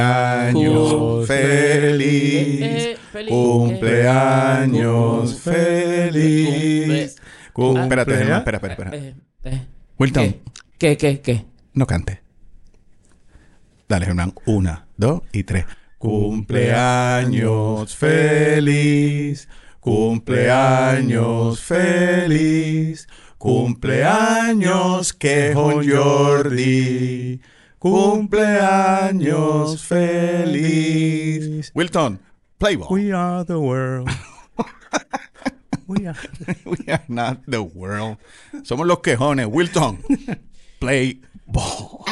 Cumpleaños 0.00 1.26
feliz. 1.26 2.60
Eh, 2.62 2.96
feliz. 3.10 3.30
Cumpleaños 3.30 5.40
feliz. 5.40 7.16
Cum- 7.54 7.76
Ah, 7.78 7.82
Espérate, 7.84 8.12
espera, 8.12 8.36
espera, 8.38 8.58
espera. 8.74 8.90
Eh, 8.96 9.14
eh, 9.44 9.66
Wilton, 9.98 10.36
¿Qué? 10.78 10.96
¿Qué? 10.98 11.20
¿Qué? 11.20 11.44
no 11.72 11.86
cante. 11.86 12.20
Dale, 13.88 14.04
Germán. 14.06 14.34
Una, 14.46 14.86
dos 14.98 15.22
y 15.32 15.42
tres. 15.44 15.64
Cumpleaños 15.98 17.96
feliz. 17.96 19.48
Cumpleaños 19.80 21.60
feliz. 21.60 23.08
Cumpleaños 23.38 25.12
quejo 25.14 25.80
Jordi. 25.82 27.40
Cumpleaños 27.80 29.82
feliz. 29.84 31.72
Wilton, 31.74 32.20
play 32.58 32.76
ball. 32.76 32.88
We 32.90 33.12
are 33.12 33.44
the 33.44 33.58
world. 33.58 34.08
We 35.86 36.06
are- 36.06 36.14
We 36.66 36.76
are 36.92 37.02
not 37.08 37.38
the 37.48 37.62
world. 37.62 38.18
Somos 38.62 38.86
los 38.86 38.98
quejones. 39.00 39.48
Wilton, 39.50 39.98
play 40.80 41.18
ball. 41.48 42.04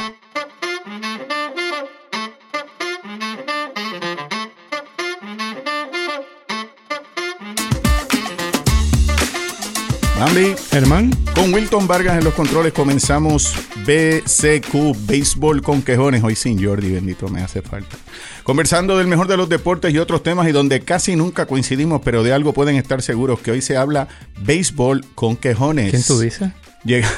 Bambi, 10.18 10.56
Germán, 10.72 11.12
con 11.32 11.54
Wilton 11.54 11.86
Vargas 11.86 12.18
en 12.18 12.24
los 12.24 12.34
controles 12.34 12.72
comenzamos 12.72 13.54
BCQ, 13.86 15.06
Béisbol 15.06 15.62
con 15.62 15.80
Quejones. 15.80 16.24
Hoy 16.24 16.34
sin 16.34 16.60
Jordi, 16.60 16.90
bendito, 16.90 17.28
me 17.28 17.40
hace 17.40 17.62
falta. 17.62 17.96
Conversando 18.42 18.98
del 18.98 19.06
mejor 19.06 19.28
de 19.28 19.36
los 19.36 19.48
deportes 19.48 19.94
y 19.94 19.98
otros 19.98 20.24
temas 20.24 20.48
y 20.48 20.52
donde 20.52 20.80
casi 20.80 21.14
nunca 21.14 21.46
coincidimos, 21.46 22.00
pero 22.04 22.24
de 22.24 22.32
algo 22.32 22.52
pueden 22.52 22.74
estar 22.74 23.00
seguros 23.00 23.38
que 23.38 23.52
hoy 23.52 23.62
se 23.62 23.76
habla 23.76 24.08
béisbol 24.40 25.04
con 25.14 25.36
quejones. 25.36 25.90
¿quién 25.90 26.02
tú 26.02 26.18
dices? 26.18 26.50
Llega- 26.84 27.08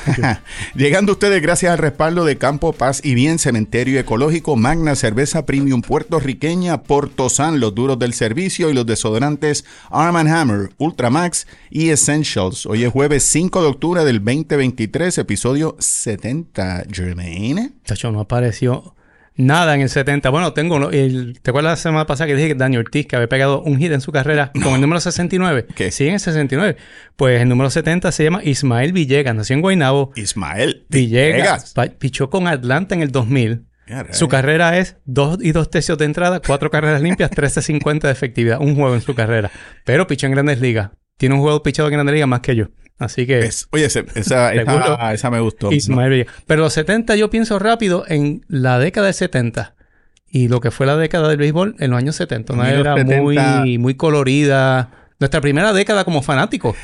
Llegando 0.75 1.12
ustedes 1.12 1.42
gracias 1.42 1.72
al 1.72 1.78
respaldo 1.78 2.25
de 2.25 2.39
Campo 2.39 2.72
Paz 2.72 3.00
y 3.05 3.14
Bien 3.14 3.39
Cementerio 3.39 4.00
Ecológico, 4.00 4.56
Magna 4.56 4.97
Cerveza 4.97 5.44
Premium 5.44 5.83
Puertorriqueña, 5.83 6.83
Portosan, 6.83 7.61
los 7.61 7.75
duros 7.75 7.98
del 7.98 8.14
servicio 8.14 8.70
y 8.70 8.75
los 8.75 8.86
desodorantes 8.86 9.64
Arm 9.91 10.17
Hammer, 10.17 10.70
Ultramax 10.78 11.47
y 11.70 11.91
Essentials. 11.91 12.64
Hoy 12.67 12.84
es 12.84 12.91
jueves 12.92 13.22
5 13.25 13.61
de 13.62 13.69
octubre 13.69 14.05
del 14.05 14.25
2023, 14.25 15.19
episodio 15.19 15.77
70. 15.78 16.84
Jermaine. 16.91 17.72
Chacho, 17.84 18.11
no 18.12 18.20
apareció 18.20 18.95
nada 19.36 19.75
en 19.75 19.81
el 19.81 19.89
70. 19.89 20.28
Bueno, 20.31 20.53
tengo... 20.53 20.77
uno- 20.77 20.91
el- 20.91 21.39
¿Te 21.42 21.50
acuerdas 21.50 21.73
la 21.73 21.77
semana 21.83 22.06
pasada 22.06 22.28
que 22.28 22.34
dije 22.36 22.48
que 22.48 22.55
Daniel 22.55 22.81
Ortiz, 22.83 23.06
que 23.06 23.17
había 23.17 23.28
pegado 23.28 23.62
un 23.62 23.78
hit 23.78 23.92
en 23.92 24.00
su 24.00 24.12
carrera 24.12 24.53
con 24.62 24.75
el 24.75 24.81
número 24.81 25.00
69? 25.00 25.67
¿Qué? 25.75 25.91
Sí, 25.91 26.06
en 26.09 26.14
el 26.14 26.20
69. 26.20 26.77
Pues 27.17 27.41
el 27.41 27.48
número 27.48 27.70
70 27.70 28.12
se 28.12 28.25
llama 28.25 28.42
Ismael 28.45 28.92
Villegas. 28.92 29.34
Nació 29.34 29.55
en 29.55 29.62
Guaynabo. 29.62 30.12
Ismael 30.17 30.84
Villegas. 30.89 31.75
Pichó 31.98 32.31
con 32.31 32.47
Atlanta 32.47 32.95
en 32.95 33.03
el 33.03 33.11
2000. 33.12 33.67
Caray. 33.86 34.14
Su 34.14 34.28
carrera 34.28 34.78
es 34.78 34.97
2 35.06 35.39
y 35.42 35.51
2 35.51 35.69
tercios 35.69 35.98
de 35.98 36.05
entrada, 36.05 36.41
4 36.47 36.70
carreras 36.70 37.03
limpias, 37.03 37.28
13.50 37.33 38.03
de 38.03 38.11
efectividad. 38.12 38.61
Un 38.61 38.77
juego 38.77 38.95
en 38.95 39.01
su 39.01 39.17
carrera. 39.17 39.51
Pero 39.84 40.06
pichó 40.06 40.27
en 40.28 40.33
Grandes 40.33 40.61
Ligas. 40.61 40.91
Tiene 41.17 41.34
un 41.34 41.41
juego 41.41 41.61
pichado 41.64 41.89
en 41.89 41.95
Grandes 41.95 42.12
Ligas 42.14 42.28
más 42.28 42.39
que 42.41 42.55
yo. 42.55 42.67
Así 43.01 43.27
que... 43.27 43.41
Es- 43.41 43.67
oye, 43.73 43.84
esa, 43.87 44.01
Seguro. 44.05 44.53
esa, 44.95 45.12
esa 45.15 45.31
me 45.31 45.41
gustó. 45.41 45.73
Ismael 45.73 46.11
Villegas. 46.11 46.34
Pero 46.47 46.62
los 46.62 46.73
70 46.75 47.17
yo 47.17 47.31
pienso 47.31 47.59
rápido 47.59 48.05
en 48.07 48.45
la 48.47 48.79
década 48.79 49.07
del 49.07 49.15
70 49.15 49.75
y 50.31 50.47
lo 50.47 50.61
que 50.61 50.70
fue 50.70 50.87
la 50.87 50.97
década 50.97 51.29
del 51.29 51.39
béisbol 51.39 51.75
en 51.81 51.91
los 51.91 51.98
años 51.98 52.15
70. 52.15 52.53
Una 52.53 52.70
era 52.70 52.95
70 52.95 53.20
muy, 53.62 53.79
muy 53.79 53.95
colorida. 53.97 54.91
Nuestra 55.19 55.41
primera 55.41 55.73
década 55.73 56.05
como 56.05 56.23
fanáticos. 56.23 56.77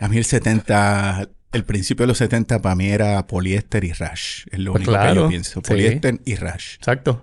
A 0.00 0.08
mí 0.08 0.16
el 0.16 0.24
70, 0.24 1.28
el 1.52 1.64
principio 1.64 2.04
de 2.04 2.08
los 2.08 2.18
70 2.18 2.62
para 2.62 2.74
mí 2.74 2.88
era 2.88 3.26
poliéster 3.26 3.84
y 3.84 3.92
rash. 3.92 4.44
Es 4.50 4.58
lo 4.58 4.72
Pues 4.72 4.88
único 4.88 5.02
que 5.02 5.14
yo 5.14 5.28
pienso. 5.28 5.60
sí. 5.62 5.68
Poliéster 5.68 6.20
y 6.24 6.34
rash. 6.36 6.76
Exacto. 6.76 7.22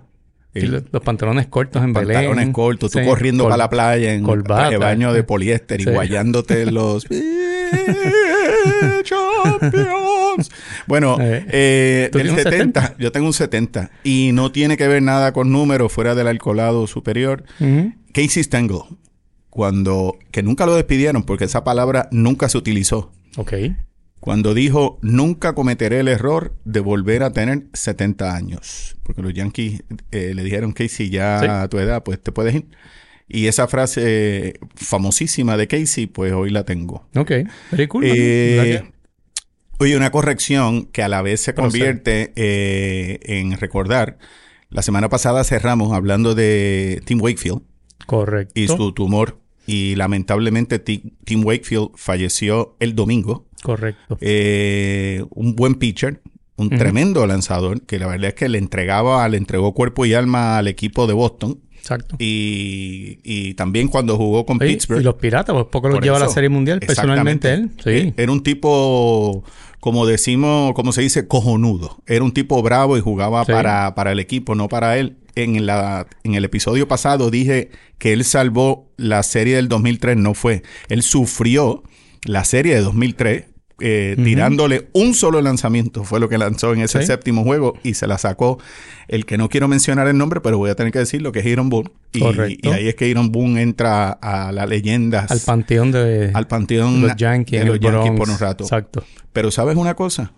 El- 0.54 0.84
los 0.92 1.02
pantalones 1.02 1.46
cortos 1.46 1.82
en 1.82 1.94
Belén. 1.94 2.12
pantalones 2.14 2.50
cortos, 2.50 2.90
tú 2.92 2.98
Sí, 2.98 3.04
corriendo 3.06 3.44
col- 3.44 3.50
para 3.52 3.56
la 3.64 3.70
playa 3.70 4.12
en 4.12 4.22
de 4.24 4.76
baño 4.76 5.12
de 5.14 5.22
poliéster 5.24 5.80
y 5.80 5.84
guayándote 5.86 6.70
los 6.70 7.06
champions. 9.04 10.50
Bueno, 10.86 11.16
Eh, 11.20 11.44
eh, 11.48 12.08
¿tú 12.12 12.18
del 12.18 12.28
tienes 12.28 12.46
un 12.46 12.50
70, 12.52 12.80
70? 12.80 13.02
yo 13.02 13.12
tengo 13.12 13.26
un 13.26 13.32
70 13.32 13.90
y 14.04 14.30
no 14.32 14.50
tiene 14.52 14.76
que 14.76 14.88
ver 14.88 15.02
nada 15.02 15.32
con 15.32 15.50
números 15.52 15.92
fuera 15.92 16.14
del 16.14 16.26
alcoholado 16.28 16.86
superior. 16.86 17.44
Ujú. 17.60 17.92
Casey 18.12 18.42
Stengel, 18.42 18.80
cuando 19.50 20.18
que 20.30 20.42
nunca 20.42 20.66
lo 20.66 20.74
despidieron 20.74 21.22
porque 21.24 21.44
esa 21.44 21.64
palabra 21.64 22.08
nunca 22.10 22.48
se 22.48 22.58
utilizó. 22.58 23.12
Ok. 23.36 23.52
Cuando 24.20 24.54
dijo, 24.54 24.98
nunca 25.02 25.52
cometeré 25.54 25.98
el 26.00 26.06
error 26.08 26.54
de 26.64 26.78
volver 26.78 27.24
a 27.24 27.32
tener 27.32 27.64
70 27.72 28.34
años. 28.36 28.96
Porque 29.02 29.20
los 29.20 29.34
Yankees 29.34 29.82
eh, 30.12 30.32
le 30.34 30.44
dijeron, 30.44 30.72
Casey, 30.72 31.10
ya 31.10 31.40
Sí. 31.40 31.46
a 31.48 31.66
tu 31.68 31.78
edad, 31.80 32.04
pues 32.04 32.22
te 32.22 32.30
puedes 32.30 32.54
ir. 32.54 32.66
Y 33.28 33.46
esa 33.46 33.66
frase 33.68 34.54
famosísima 34.74 35.56
de 35.56 35.66
Casey, 35.68 36.06
pues 36.06 36.32
hoy 36.32 36.50
la 36.50 36.64
tengo. 36.64 37.06
Ok. 37.16 37.30
Very 37.70 37.86
cool. 37.88 38.04
Eh, 38.06 38.82
oye, 39.78 39.96
una 39.96 40.10
corrección 40.10 40.84
que 40.86 41.02
a 41.02 41.08
la 41.08 41.22
vez 41.22 41.40
se 41.40 41.54
convierte 41.54 42.32
eh, 42.36 43.20
en 43.22 43.52
recordar. 43.58 44.18
La 44.68 44.82
semana 44.82 45.08
pasada 45.08 45.44
cerramos 45.44 45.92
hablando 45.92 46.34
de 46.34 47.02
Tim 47.04 47.20
Wakefield 47.20 47.62
Correcto. 48.06 48.52
y 48.58 48.66
su 48.68 48.92
tumor. 48.92 49.38
Y 49.66 49.94
lamentablemente 49.94 50.78
Ti- 50.78 51.12
Tim 51.24 51.44
Wakefield 51.44 51.90
falleció 51.94 52.76
el 52.80 52.94
domingo. 52.94 53.46
Correcto. 53.62 54.18
Eh, 54.20 55.24
un 55.30 55.54
buen 55.54 55.76
pitcher, 55.76 56.20
un 56.56 56.68
tremendo 56.70 57.26
lanzador, 57.26 57.82
que 57.82 57.98
la 57.98 58.06
verdad 58.08 58.28
es 58.28 58.34
que 58.34 58.48
le 58.48 58.58
entregaba, 58.58 59.28
le 59.28 59.36
entregó 59.36 59.72
cuerpo 59.72 60.04
y 60.04 60.14
alma 60.14 60.58
al 60.58 60.68
equipo 60.68 61.06
de 61.06 61.12
Boston. 61.14 61.60
Exacto. 61.82 62.14
Y, 62.20 63.18
y 63.24 63.54
también 63.54 63.88
cuando 63.88 64.16
jugó 64.16 64.46
con 64.46 64.58
Pittsburgh. 64.60 65.00
y 65.00 65.04
los 65.04 65.16
piratas, 65.16 65.52
pues 65.52 65.66
poco 65.66 65.88
los 65.88 66.00
lleva 66.00 66.16
a 66.18 66.20
la. 66.20 66.28
Serie 66.28 66.48
Mundial 66.48 66.78
personalmente 66.78 67.52
él. 67.52 67.70
Sí. 67.82 67.90
Eh, 67.90 68.14
Era 68.16 68.30
un 68.30 68.44
tipo, 68.44 69.42
como 69.80 70.06
decimos, 70.06 70.74
como 70.74 70.92
se 70.92 71.02
dice, 71.02 71.26
cojonudo. 71.26 72.00
Era 72.06 72.22
un 72.24 72.32
tipo 72.32 72.62
bravo 72.62 72.96
y 72.96 73.00
jugaba 73.00 73.44
Sí. 73.44 73.50
para, 73.50 73.96
para 73.96 74.12
el 74.12 74.20
equipo, 74.20 74.54
no 74.54 74.68
para 74.68 74.96
él. 74.96 75.16
En, 75.34 75.66
la, 75.66 76.06
en 76.22 76.34
el 76.34 76.44
episodio 76.44 76.86
pasado 76.86 77.30
dije 77.30 77.70
que 77.98 78.12
él 78.12 78.22
salvó 78.24 78.88
la 78.96 79.22
serie 79.24 79.56
del 79.56 79.66
2003, 79.68 80.16
no 80.16 80.34
fue. 80.34 80.62
Él 80.88 81.02
sufrió 81.02 81.82
la 82.24 82.44
serie 82.44 82.74
de 82.76 82.82
2003 82.82 83.46
eh, 83.80 84.16
tirándole 84.22 84.88
un 84.92 85.14
solo 85.14 85.40
lanzamiento. 85.42 86.04
Fue 86.04 86.20
lo 86.20 86.28
que 86.28 86.38
lanzó 86.38 86.72
en 86.72 86.80
ese 86.82 87.00
Sí. 87.00 87.06
séptimo 87.06 87.42
juego 87.44 87.74
y 87.82 87.94
se 87.94 88.06
la 88.06 88.18
sacó 88.18 88.58
el 89.08 89.24
que 89.26 89.38
no 89.38 89.48
quiero 89.48 89.66
mencionar 89.68 90.06
el 90.08 90.16
nombre, 90.18 90.40
pero 90.40 90.58
voy 90.58 90.70
a 90.70 90.74
tener 90.74 90.92
que 90.92 90.98
decirlo, 91.00 91.32
que 91.32 91.40
es 91.40 91.46
Aaron 91.46 91.68
Boone. 91.68 91.90
Y, 92.12 92.20
Correcto. 92.20 92.68
y 92.70 92.72
ahí 92.72 92.88
es 92.88 92.94
que 92.94 93.10
Aaron 93.10 93.32
Boone 93.32 93.60
entra 93.62 94.10
a 94.10 94.52
las 94.52 94.68
leyendas 94.68 95.30
Al 95.30 95.40
panteón 95.40 95.90
de 95.92 96.30
al 96.34 96.46
panteón 96.46 97.00
los 97.02 97.16
Yankees, 97.16 97.60
de 97.60 97.66
los 97.66 97.80
Yankees 97.80 98.02
Bronx. 98.04 98.18
por 98.18 98.28
un 98.30 98.38
rato. 98.38 98.64
Exacto. 98.64 99.04
Pero 99.32 99.50
¿sabes 99.50 99.76
una 99.76 99.94
cosa? 99.94 100.32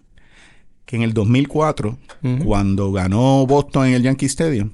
Que 0.87 0.97
en 0.97 1.03
el 1.03 1.13
2004, 1.15 1.99
Ujú. 2.23 2.45
cuando 2.45 2.93
ganó 2.93 3.47
Boston 3.47 3.89
en 3.89 3.95
el 3.95 4.03
Yankee 4.03 4.27
Stadium, 4.27 4.71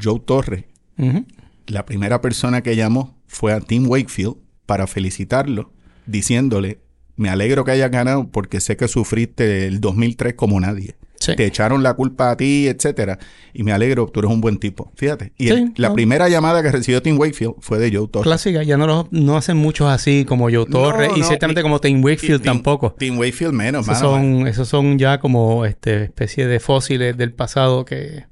Joe 0.00 0.20
Torre, 0.24 0.66
Ujú. 0.98 1.24
la 1.66 1.84
primera 1.84 2.20
persona 2.20 2.62
que 2.62 2.76
llamó 2.76 3.16
fue 3.26 3.52
a 3.52 3.60
Tim 3.60 3.86
Wakefield 3.88 4.36
para 4.66 4.86
felicitarlo, 4.86 5.72
diciéndole, 6.06 6.78
me 7.18 7.28
alegro 7.28 7.64
que 7.64 7.72
hayas 7.72 7.90
ganado 7.90 8.28
porque 8.28 8.60
sé 8.60 8.76
que 8.78 8.88
sufriste 8.88 9.66
el 9.66 9.80
2003 9.80 10.32
como 10.34 10.58
nadie. 10.60 10.96
Sí. 11.20 11.34
Te 11.34 11.46
echaron 11.46 11.82
la 11.82 11.94
culpa 11.94 12.30
a 12.30 12.36
ti, 12.36 12.68
etcétera. 12.68 13.18
Y 13.52 13.64
me 13.64 13.72
alegro, 13.72 14.06
tú 14.06 14.20
eres 14.20 14.30
un 14.30 14.40
buen 14.40 14.58
tipo. 14.58 14.92
Fíjate. 14.94 15.32
Y 15.36 15.48
Sí, 15.48 15.50
el- 15.52 15.72
la 15.76 15.88
no. 15.88 15.94
primera 15.94 16.28
llamada 16.28 16.62
que 16.62 16.70
recibió 16.70 17.02
Tim 17.02 17.18
Wakefield 17.18 17.54
fue 17.58 17.78
de 17.80 17.90
Joe 17.94 18.06
Torre. 18.06 18.22
Clásica, 18.22 18.62
ya 18.62 18.76
no, 18.76 18.86
lo- 18.86 19.08
no 19.10 19.36
hacen 19.36 19.56
muchos 19.56 19.88
así 19.90 20.24
como 20.24 20.44
Joe 20.48 20.66
Torres 20.66 21.10
y 21.16 21.20
no, 21.20 21.26
ciertamente 21.26 21.60
y- 21.60 21.64
como 21.64 21.80
Tim 21.80 22.04
Wakefield 22.04 22.40
Y 22.42 22.44
tampoco. 22.44 22.94
Tim 22.96 23.18
Wakefield 23.18 23.52
menos, 23.52 23.88
Esos 23.88 24.00
mano. 24.00 24.14
son, 24.14 24.46
esos 24.46 24.68
son 24.68 24.96
ya 24.96 25.18
como 25.18 25.64
este 25.66 26.04
especie 26.04 26.46
de 26.46 26.60
fósiles 26.60 27.16
del 27.16 27.32
pasado 27.32 27.84
que 27.84 28.26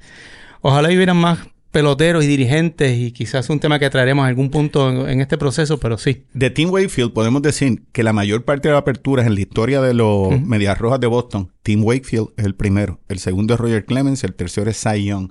ojalá 0.60 0.88
hubieran 0.88 1.16
más 1.16 1.40
peloteros 1.76 2.24
y 2.24 2.26
dirigentes 2.26 2.96
y 2.96 3.12
quizás 3.12 3.50
un 3.50 3.60
tema 3.60 3.78
que 3.78 3.90
traeremos 3.90 4.24
a 4.24 4.28
algún 4.28 4.48
punto 4.48 4.88
en, 4.88 5.10
en 5.10 5.20
este 5.20 5.36
proceso, 5.36 5.78
pero 5.78 5.98
sí. 5.98 6.24
De 6.32 6.48
Tim 6.48 6.70
Wakefield 6.70 7.12
podemos 7.12 7.42
decir 7.42 7.82
que 7.92 8.02
la 8.02 8.14
mayor 8.14 8.46
parte 8.46 8.68
de 8.68 8.72
las 8.72 8.80
aperturas 8.80 9.26
en 9.26 9.34
la 9.34 9.42
historia 9.42 9.82
de 9.82 9.92
los. 9.92 10.40
Medias 10.40 10.78
Rojas 10.78 11.00
de 11.00 11.06
Boston, 11.06 11.52
Tim 11.62 11.84
Wakefield 11.84 12.28
es 12.38 12.46
el 12.46 12.54
primero. 12.54 12.98
El 13.08 13.18
segundo 13.18 13.52
es 13.52 13.60
Roger 13.60 13.84
Clemens, 13.84 14.24
el 14.24 14.32
tercero 14.32 14.70
es 14.70 14.82
Cy 14.82 15.04
Young. 15.04 15.30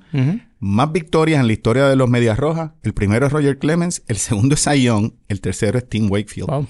Más 0.59 0.91
victorias 0.91 1.39
en 1.39 1.47
la 1.47 1.53
historia 1.53 1.87
de 1.87 1.95
los 1.95 2.07
Medias 2.11 2.37
Rojas, 2.37 2.73
el 2.83 2.93
primero 2.93 3.25
es 3.25 3.31
Roger 3.31 3.57
Clemens, 3.57 4.03
el 4.07 4.17
segundo 4.17 4.53
es 4.53 4.63
Cy 4.63 4.83
Young, 4.83 5.13
el 5.27 5.41
tercero 5.41 5.79
es 5.79 5.89
Tim 5.89 6.11
Wakefield. 6.11 6.47
Wow. 6.47 6.67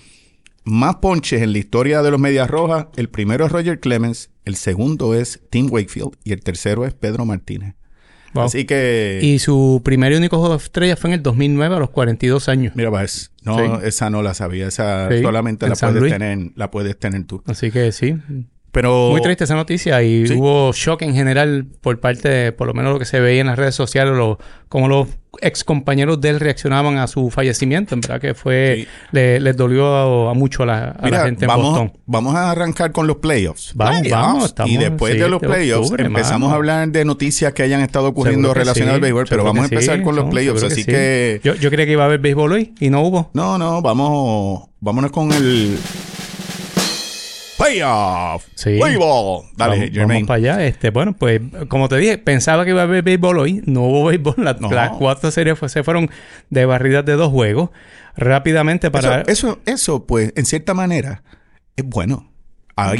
Más 0.63 0.95
ponches 0.95 1.41
en 1.41 1.51
la 1.51 1.57
historia 1.57 2.01
de 2.01 2.11
los 2.11 2.19
Medias 2.21 2.49
Rojas, 2.49 2.87
el 2.95 3.09
primero 3.09 3.45
es 3.45 3.51
Roger 3.51 3.81
Clemens, 3.81 4.29
el 4.45 4.55
segundo 4.55 5.13
es 5.13 5.41
Tim 5.49 5.67
Wakefield 5.69 6.15
y 6.23 6.31
el 6.31 6.39
tercero 6.39 6.85
es 6.85 6.93
Pedro 6.93 7.25
Martínez. 7.25 7.75
Así 8.41 8.65
que... 8.65 9.19
Y 9.21 9.39
su 9.39 9.81
primer 9.83 10.11
y 10.13 10.15
único 10.15 10.37
juego 10.37 10.57
de 10.57 10.63
estrella 10.63 10.95
fue 10.95 11.09
en 11.09 11.15
el 11.15 11.23
2009 11.23 11.75
a 11.75 11.79
los 11.79 11.89
42 11.89 12.49
años. 12.49 12.73
Mira, 12.75 12.89
pues, 12.89 13.31
no, 13.43 13.81
esa 13.81 14.09
no 14.09 14.21
la 14.21 14.33
sabía. 14.33 14.67
Esa 14.67 15.09
solamente 15.21 15.67
la 15.67 15.75
puedes, 15.75 16.11
tener, 16.11 16.51
la 16.55 16.71
puedes 16.71 16.97
tener 16.97 17.23
tú. 17.25 17.43
Así 17.45 17.71
que 17.71 17.91
sí. 17.91 18.15
Pero... 18.71 19.09
Muy 19.11 19.21
triste 19.21 19.45
esa 19.45 19.55
noticia 19.55 20.03
y 20.03 20.25
hubo 20.33 20.73
shock 20.73 21.01
en 21.03 21.13
general 21.13 21.65
por 21.81 21.99
parte 21.99 22.27
de, 22.27 22.51
por 22.51 22.67
lo 22.67 22.73
menos 22.73 22.91
lo 22.91 22.99
que 22.99 23.05
se 23.05 23.19
veía 23.19 23.41
en 23.41 23.47
las 23.47 23.57
redes 23.57 23.75
sociales, 23.75 24.13
lo, 24.15 24.37
como 24.67 24.89
los 24.89 25.07
ex 25.41 25.63
compañeros 25.63 26.21
de 26.21 26.29
él 26.29 26.39
reaccionaban 26.39 26.97
a 26.97 27.07
su 27.07 27.29
fallecimiento. 27.29 27.95
En 27.95 28.01
verdad 28.01 28.19
que 28.19 28.33
fue, 28.33 28.87
le, 29.11 29.39
les 29.39 29.55
dolió 29.55 30.29
a, 30.29 30.33
mucho 30.33 30.63
a 30.63 30.65
la, 30.65 30.95
gente 31.25 31.45
vamos, 31.45 31.65
en 31.65 31.71
Boston. 31.71 31.93
Vamos 32.05 32.35
a 32.35 32.51
arrancar 32.51 32.91
con 32.91 33.07
los 33.07 33.17
playoffs. 33.17 33.71
Vamos, 33.75 34.09
vamos. 34.09 34.55
y 34.65 34.77
después 34.77 35.17
de 35.19 35.29
los 35.29 35.41
playoffs 35.41 35.91
empezamos 35.97 36.51
a 36.51 36.55
hablar 36.55 36.87
de 36.89 37.05
noticias 37.05 37.53
que 37.53 37.63
hayan 37.63 37.81
estado 37.81 38.09
ocurriendo 38.09 38.53
relacionadas 38.53 38.95
al 38.95 39.01
béisbol, 39.01 39.25
pero 39.29 39.43
vamos 39.43 39.63
a 39.63 39.65
empezar 39.65 40.01
con 40.01 40.15
los 40.15 40.29
playoffs. 40.29 40.63
Así 40.63 40.83
que, 40.85 41.39
Yo, 41.43 41.55
yo 41.55 41.69
creía 41.69 41.85
que 41.85 41.91
iba 41.93 42.03
a 42.03 42.07
haber 42.07 42.19
béisbol 42.19 42.51
hoy 42.51 42.73
y 42.79 42.89
no 42.89 43.01
hubo. 43.01 43.29
No, 43.33 43.57
no, 43.57 43.81
vamos, 43.81 44.69
vámonos 44.79 45.11
con 45.11 45.31
el 45.31 45.77
Playoff. 47.57 48.45
Sí. 48.55 48.77
Playball. 48.79 49.45
Dale, 49.55 49.89
vamos, 49.89 50.07
vamos 50.07 50.27
para 50.27 50.37
allá. 50.37 50.65
Este, 50.65 50.89
bueno, 50.89 51.13
pues, 51.13 51.41
como 51.67 51.87
te 51.87 51.97
dije, 51.97 52.17
pensaba 52.17 52.65
que 52.65 52.71
iba 52.71 52.81
a 52.81 52.83
haber 52.83 53.03
béisbol 53.03 53.39
hoy. 53.39 53.61
No 53.65 53.83
hubo 53.83 54.05
béisbol. 54.05 54.35
Las 54.71 54.91
cuatro 54.91 55.31
series 55.31 55.57
se 55.67 55.83
fueron 55.83 56.09
de 56.49 56.65
barridas 56.65 57.05
de 57.05 57.13
dos 57.13 57.31
juegos. 57.31 57.69
Rápidamente 58.17 58.91
para... 58.91 59.21
Eso, 59.21 59.59
eso, 59.65 60.05
pues, 60.05 60.33
en 60.35 60.45
cierta 60.45 60.73
manera, 60.73 61.23
es 61.75 61.85
bueno. 61.85 62.31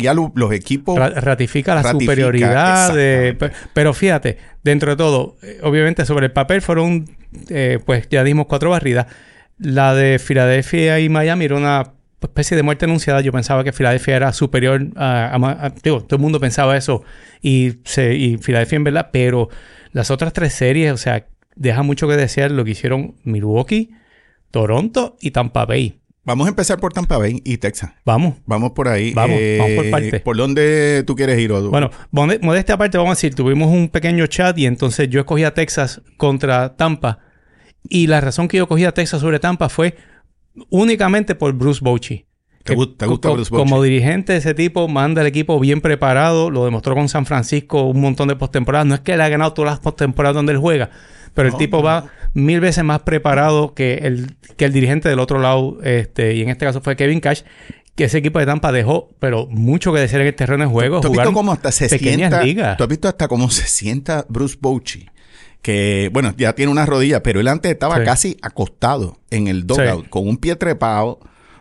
Ya 0.02 0.14
los 0.14 0.54
equipos... 0.54 0.98
ratifica 0.98 1.76
la 1.76 1.92
superioridad 1.92 2.94
de... 2.94 3.38
Pero 3.74 3.94
fíjate, 3.94 4.38
dentro 4.64 4.92
de 4.92 4.98
todo, 4.98 5.36
eh, 5.44 5.60
obviamente 5.64 6.06
sobre 6.06 6.28
el 6.28 6.32
papel 6.32 6.62
fueron, 6.62 7.10
eh, 7.50 7.80
pues 7.86 8.08
ya 8.10 8.24
dimos 8.24 8.46
cuatro 8.48 8.70
barridas. 8.70 9.08
La 9.58 9.94
de 9.94 10.20
Filadelfia 10.20 11.00
y 11.00 11.10
Miami 11.10 11.46
era 11.46 11.56
una 11.56 11.95
especie 12.26 12.58
de 12.58 12.64
muerte 12.64 12.86
anunciada. 12.86 13.22
Yo 13.22 13.32
pensaba 13.32 13.64
que 13.64 13.72
Filadelfia 13.72 14.16
era 14.16 14.34
superior 14.34 14.88
a, 14.96 15.72
digo, 15.84 16.02
todo 16.04 16.18
el 16.18 16.22
mundo 16.22 16.40
pensaba 16.40 16.78
eso 16.78 17.04
y, 17.42 17.76
se, 17.84 18.16
y 18.16 18.38
Filadelfia 18.38 18.76
en 18.78 18.84
verdad, 18.84 19.10
pero 19.12 19.50
las 19.92 20.12
otras 20.12 20.34
tres 20.34 20.54
series, 20.54 20.92
o 20.92 20.98
sea, 20.98 21.28
deja 21.56 21.84
mucho 21.84 22.08
que 22.08 22.18
desear 22.18 22.52
lo 22.52 22.66
que 22.66 22.72
hicieron 22.72 23.16
Milwaukee, 23.24 23.92
Toronto 24.52 25.18
y 25.22 25.32
Tampa 25.32 25.66
Bay. 25.66 26.00
Vamos 26.26 26.48
a 26.48 26.50
empezar 26.50 26.80
por 26.80 26.92
Tampa 26.92 27.20
Bay 27.20 27.40
y 27.46 27.58
Texas. 27.58 27.92
Vamos. 28.04 28.34
Vamos 28.48 28.72
por 28.72 28.88
ahí. 28.88 29.14
Vamos, 29.14 29.38
vamos 29.60 29.76
por 29.76 29.86
eh, 29.86 29.92
parte. 29.92 30.20
¿Por 30.22 30.36
dónde 30.36 31.04
tú 31.06 31.16
quieres 31.16 31.40
ir, 31.40 31.52
Odu? 31.52 31.70
Bueno, 31.70 31.92
modesta 32.12 32.74
aparte, 32.74 32.98
vamos 32.98 33.12
a 33.12 33.16
decir, 33.16 33.36
tuvimos 33.36 33.72
un 33.72 33.90
pequeño 33.90 34.26
chat 34.26 34.58
y 34.58 34.66
entonces 34.66 35.08
yo 35.08 35.20
escogí 35.20 35.44
a 35.44 35.54
Texas 35.54 36.02
contra 36.18 36.76
Tampa. 36.76 37.20
Y 37.88 38.08
la 38.08 38.22
razón 38.22 38.48
que 38.48 38.58
yo 38.58 38.68
cogí 38.68 38.86
a 38.86 38.92
Texas 38.92 39.22
sobre 39.22 39.40
Tampa 39.40 39.70
fue 39.70 39.96
únicamente 40.70 41.36
por 41.36 41.54
Bruce 41.54 41.80
Bochy. 41.84 42.26
¿Te, 42.64 42.74
gusta, 42.74 43.06
Bruce 43.06 43.50
Bochy? 43.50 43.50
Como 43.50 43.84
dirigente, 43.84 44.36
ese 44.36 44.54
tipo 44.54 44.88
manda 44.88 45.22
el 45.22 45.28
equipo 45.28 45.60
bien 45.60 45.82
preparado. 45.82 46.50
Lo 46.50 46.66
demostró 46.66 46.96
con 46.96 47.10
San 47.10 47.26
Francisco 47.26 47.84
un 47.84 48.02
montón 48.02 48.28
de 48.28 48.36
postemporadas. 48.36 48.88
No 48.88 48.96
es 48.96 49.02
que 49.02 49.14
él 49.14 49.22
ha 49.22 49.30
ganado 49.30 49.54
todas 49.54 49.74
las 49.74 49.80
postemporadas 49.80 50.36
donde 50.36 50.54
él 50.54 50.60
juega, 50.60 50.90
pero 51.34 51.50
el 51.50 51.56
tipo 51.56 51.84
va 51.84 52.06
mil 52.34 52.60
veces 52.60 52.84
más 52.84 53.02
preparado 53.02 53.74
que 53.74 53.96
el, 53.96 54.36
que 54.58 54.66
el 54.66 54.74
dirigente 54.74 55.10
del 55.10 55.20
otro 55.20 55.40
lado. 55.40 55.78
Este, 55.84 56.34
y 56.34 56.42
en 56.42 56.50
este 56.50 56.66
caso 56.66 56.82
fue 56.82 56.96
Kevin 56.96 57.20
Cash 57.20 57.42
que 57.96 58.04
ese 58.04 58.18
equipo 58.18 58.40
de 58.40 58.46
Tampa 58.46 58.72
dejó, 58.72 59.10
pero 59.20 59.48
mucho 59.50 59.94
que 59.94 60.00
decir 60.00 60.20
en 60.20 60.28
el 60.28 60.36
terreno 60.36 60.66
de 60.66 60.70
juego. 60.70 61.00
¿Tú, 61.00 61.08
has 61.08 61.14
visto 61.14 61.34
cómo 61.34 61.54
hasta 61.54 61.72
se 61.72 61.88
sienta, 61.88 62.42
¿Tú 62.76 62.84
has 62.84 62.90
visto 62.90 63.08
hasta 63.08 63.28
cómo 63.28 63.50
se 63.50 63.68
sienta 63.68 64.26
Bruce 64.28 64.58
Bochy? 64.60 65.06
Que, 65.66 66.12
bueno, 66.14 66.32
ya 66.38 66.54
tiene 66.54 66.72
una 66.72 66.86
rodilla, 66.86 67.24
pero 67.24 67.40
él 67.40 67.48
antes 67.48 67.72
estaba 67.72 68.04
casi 68.04 68.38
acostado 68.44 69.18
en 69.32 69.48
el 69.48 69.66
dugout, 69.66 70.08
con 70.10 70.28
un 70.28 70.38
pie 70.38 70.56
trepado, 70.56 71.20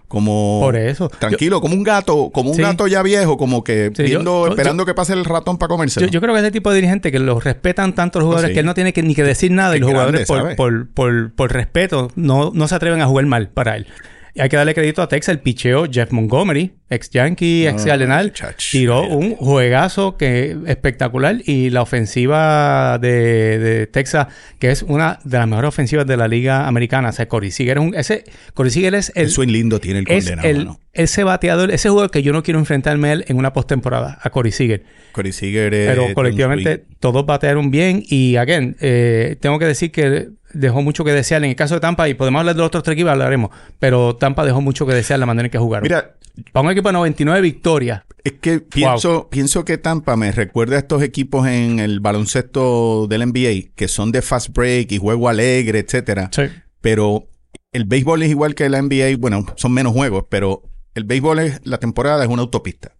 como... 0.08 0.60
Por 0.60 0.76
eso. 0.76 1.08
Tranquilo, 1.08 1.62
como 1.62 1.74
un 1.74 1.82
gato, 1.82 2.28
como 2.30 2.50
un 2.50 2.58
gato 2.58 2.86
ya 2.86 3.02
viejo, 3.02 3.38
como 3.38 3.64
que 3.64 3.88
viendo, 3.96 4.46
esperando 4.48 4.84
que 4.84 4.92
pase 4.92 5.14
el 5.14 5.24
ratón 5.24 5.56
para 5.56 5.68
comerse. 5.68 6.06
Yo, 6.10 6.20
creo 6.20 6.34
que 6.34 6.40
ese 6.40 6.50
tipo 6.50 6.68
de 6.68 6.76
dirigente 6.76 7.10
que 7.10 7.18
los 7.18 7.42
respetan 7.42 7.94
tanto 7.94 8.18
los 8.18 8.26
jugadores 8.26 8.52
que 8.52 8.60
él 8.60 8.66
no 8.66 8.74
tiene 8.74 8.92
que, 8.92 9.02
ni 9.02 9.14
que 9.14 9.22
decir 9.22 9.50
nada 9.50 9.74
y 9.74 9.80
los 9.80 9.88
jugadores 9.88 10.26
por, 10.26 10.54
por, 10.54 10.86
por, 10.90 11.32
por, 11.32 11.52
respeto 11.54 12.10
no, 12.14 12.50
no 12.52 12.68
se 12.68 12.74
atreven 12.74 13.00
a 13.00 13.06
jugar 13.06 13.24
mal 13.24 13.48
para 13.48 13.74
él. 13.74 13.86
Y 14.34 14.42
hay 14.42 14.50
que 14.50 14.58
darle 14.58 14.74
crédito 14.74 15.00
a 15.00 15.08
Texas, 15.08 15.32
el 15.32 15.40
picheo 15.40 15.86
Jeff 15.90 16.12
Montgomery, 16.12 16.74
ex 16.94 17.10
Yankee, 17.10 17.66
ex 17.66 17.84
Cardenal, 17.84 18.32
tiró 18.70 19.06
un 19.06 19.34
juegazo 19.36 20.16
que 20.16 20.56
espectacular 20.66 21.36
y 21.44 21.70
la 21.70 21.82
ofensiva 21.82 22.98
de, 22.98 23.88
Texas, 23.92 24.28
que 24.58 24.70
es 24.70 24.82
una 24.82 25.18
de 25.24 25.38
las 25.38 25.48
mejores 25.48 25.68
ofensivas 25.68 26.06
de 26.06 26.16
la 26.16 26.28
liga 26.28 26.66
americana, 26.66 27.10
o 27.10 27.12
sea, 27.12 27.28
Corey 27.28 27.50
Seager 27.50 27.78
es 27.78 27.82
un, 27.82 27.94
ese 27.94 28.24
Corey 28.54 28.70
Seager 28.70 28.94
es 28.94 29.12
el, 29.14 29.24
el 29.24 29.30
swing 29.30 29.48
lindo 29.48 29.80
tiene 29.80 30.00
el 30.00 30.06
condenado, 30.06 30.80
ese 30.92 31.24
bateador, 31.24 31.70
ese 31.70 31.88
jugador 31.88 32.10
que 32.10 32.22
yo 32.22 32.32
no 32.32 32.42
quiero 32.42 32.60
enfrentarme 32.60 33.08
a 33.08 33.12
él 33.14 33.24
en 33.28 33.36
una 33.36 33.52
postemporada, 33.52 34.18
a 34.22 34.30
Corey 34.30 34.52
Seager. 34.52 34.84
Corey 35.12 35.32
Seager 35.32 35.74
es 35.74 35.88
Pero 35.88 36.14
colectivamente 36.14 36.84
todos 37.00 37.26
batearon 37.26 37.70
bien 37.70 38.02
y 38.06 38.36
again, 38.36 38.76
eh, 38.80 39.36
tengo 39.40 39.58
que 39.58 39.66
decir 39.66 39.90
que 39.90 40.28
dejó 40.54 40.82
mucho 40.82 41.04
que 41.04 41.12
desear. 41.12 41.44
En 41.44 41.50
el 41.50 41.56
caso 41.56 41.74
de 41.74 41.80
Tampa, 41.80 42.08
y 42.08 42.14
podemos 42.14 42.40
hablar 42.40 42.54
de 42.54 42.60
los 42.60 42.68
otros 42.68 42.82
tres 42.82 42.94
equipos, 42.94 43.12
hablaremos. 43.12 43.50
Pero 43.78 44.16
Tampa 44.16 44.44
dejó 44.44 44.60
mucho 44.60 44.86
que 44.86 44.94
desear 44.94 45.18
la 45.20 45.26
manera 45.26 45.46
en 45.46 45.50
que 45.50 45.58
jugaron. 45.58 45.82
Mira, 45.82 46.14
para 46.52 46.62
un 46.62 46.70
equipo 46.84 46.88
de 46.88 46.92
99 46.94 47.40
victorias. 47.40 48.02
Es 48.22 48.34
que 48.40 48.60
pienso, 48.60 49.28
pienso 49.30 49.64
que 49.64 49.78
Tampa 49.78 50.16
me 50.16 50.32
recuerda 50.32 50.76
a 50.76 50.78
estos 50.78 51.02
equipos 51.02 51.46
en 51.46 51.78
el 51.78 52.00
baloncesto 52.00 53.06
del 53.06 53.28
NBA, 53.28 53.72
que 53.74 53.88
son 53.88 54.12
de 54.12 54.22
fast 54.22 54.50
break 54.50 54.92
y 54.92 54.98
juego 54.98 55.28
alegre, 55.28 55.80
etcétera. 55.80 56.30
Sí. 56.32 56.44
Pero 56.80 57.28
el 57.72 57.84
béisbol 57.84 58.22
es 58.22 58.30
igual 58.30 58.54
que 58.54 58.68
la 58.68 58.80
NBA, 58.80 59.16
bueno, 59.18 59.44
son 59.56 59.72
menos 59.72 59.92
juegos, 59.92 60.24
pero 60.30 60.62
el 60.94 61.04
béisbol 61.04 61.38
es, 61.40 61.60
la 61.64 61.78
temporada 61.78 62.24
es 62.24 62.30
una 62.30 62.42
autopista. 62.42 62.92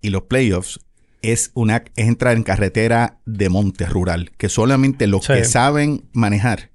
Y 0.00 0.10
los 0.10 0.22
playoffs 0.22 0.80
es, 1.22 1.50
una, 1.54 1.84
es 1.96 2.08
entrar 2.08 2.36
en 2.36 2.42
carretera 2.42 3.18
de 3.24 3.48
monte 3.48 3.86
rural, 3.86 4.30
que 4.36 4.50
solamente 4.50 5.06
los 5.06 5.26
que 5.26 5.44
saben 5.44 6.04
manejar 6.12 6.70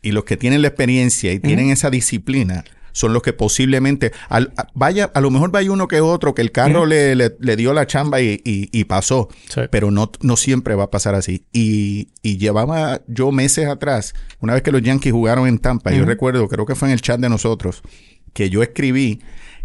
y 0.00 0.12
los 0.12 0.24
que 0.24 0.38
tienen 0.38 0.62
la 0.62 0.68
experiencia 0.68 1.32
y 1.32 1.38
tienen 1.38 1.70
esa 1.70 1.90
disciplina 1.90 2.64
son 2.98 3.12
los 3.12 3.22
que 3.22 3.32
posiblemente 3.32 4.10
a, 4.28 4.40
vaya 4.74 5.08
a 5.14 5.20
lo 5.20 5.30
mejor 5.30 5.52
vaya 5.52 5.70
uno 5.70 5.86
que 5.86 6.00
otro 6.00 6.34
que 6.34 6.42
el 6.42 6.50
carro 6.50 6.84
le, 6.84 7.14
le, 7.14 7.56
dio 7.56 7.72
la 7.72 7.86
chamba 7.86 8.20
y, 8.20 8.40
y, 8.44 8.84
pasó 8.86 9.28
pero 9.70 9.92
no, 9.92 10.10
no 10.20 10.36
siempre 10.36 10.74
va 10.74 10.84
a 10.84 10.90
pasar 10.90 11.14
así. 11.14 11.46
Y, 11.52 12.08
y, 12.22 12.38
llevaba 12.38 13.02
yo 13.06 13.30
meses 13.30 13.68
atrás 13.68 14.14
una 14.40 14.54
vez 14.54 14.64
que 14.64 14.72
los 14.72 14.82
Yankees 14.82 15.12
jugaron 15.12 15.46
en 15.46 15.60
Tampa 15.60 15.92
yo 15.92 16.04
recuerdo 16.04 16.48
creo 16.48 16.66
que 16.66 16.74
fue 16.74 16.88
en 16.88 16.94
el 16.94 17.00
chat 17.00 17.20
de 17.20 17.28
nosotros 17.28 17.82
que 18.32 18.50
yo 18.50 18.64
escribí 18.64 19.20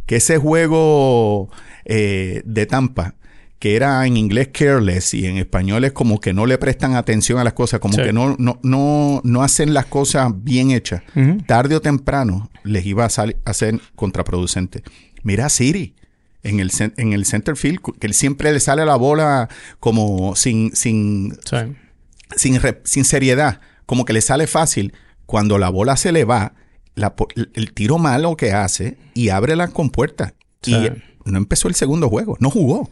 que 0.05 0.17
ese 0.17 0.37
juego 0.37 1.49
eh, 1.85 2.43
de 2.45 2.67
Tampa 2.67 3.15
que 3.63 3.77
era 3.77 4.05
en 4.05 4.17
inglés 4.17 4.49
careless 4.51 5.13
y 5.13 5.25
en 5.25 5.37
español 5.37 5.85
es 5.85 5.93
como 5.93 6.19
que 6.19 6.33
no 6.33 6.45
le 6.45 6.57
prestan 6.57 6.95
atención 6.95 7.39
a 7.39 7.45
las 7.45 7.53
cosas, 7.53 7.79
como 7.79 7.95
que 7.95 8.11
no, 8.11 8.35
no, 8.37 8.59
no, 8.61 9.21
no 9.23 9.41
hacen 9.41 9.73
las 9.73 9.85
cosas 9.85 10.33
bien 10.35 10.71
hechas. 10.71 11.01
Tarde 11.47 11.77
o 11.77 11.79
temprano 11.79 12.49
les 12.65 12.85
iba 12.85 13.05
a, 13.05 13.07
a 13.07 13.53
ser 13.53 13.79
contraproducente. 13.95 14.83
Mira 15.21 15.45
a 15.45 15.49
Siri 15.49 15.95
en 16.41 16.59
el, 16.59 16.71
en 16.97 17.13
el 17.13 17.23
center 17.23 17.55
field, 17.55 17.79
que 18.01 18.05
él 18.05 18.13
siempre 18.13 18.51
le 18.51 18.59
sale 18.59 18.85
la 18.85 18.97
bola 18.97 19.47
como 19.79 20.35
sin, 20.35 20.75
sin, 20.75 21.33
sin, 22.35 22.59
sin, 22.83 23.05
seriedad, 23.05 23.61
como 23.85 24.03
que 24.03 24.11
le 24.11 24.19
sale 24.19 24.45
fácil. 24.45 24.93
Cuando 25.25 25.57
la 25.57 25.69
bola 25.69 25.95
se 25.95 26.11
le 26.11 26.25
va, 26.25 26.51
el 27.53 27.73
tiro 27.73 27.97
malo 27.97 28.35
que 28.35 28.51
hace 28.51 28.97
y 29.13 29.29
abre 29.29 29.55
las 29.55 29.69
compuertas. 29.69 30.33
Y 30.65 30.75
no 31.23 31.37
empezó 31.37 31.69
el 31.69 31.75
segundo 31.75 32.09
juego, 32.09 32.35
no 32.41 32.49
jugó. 32.49 32.89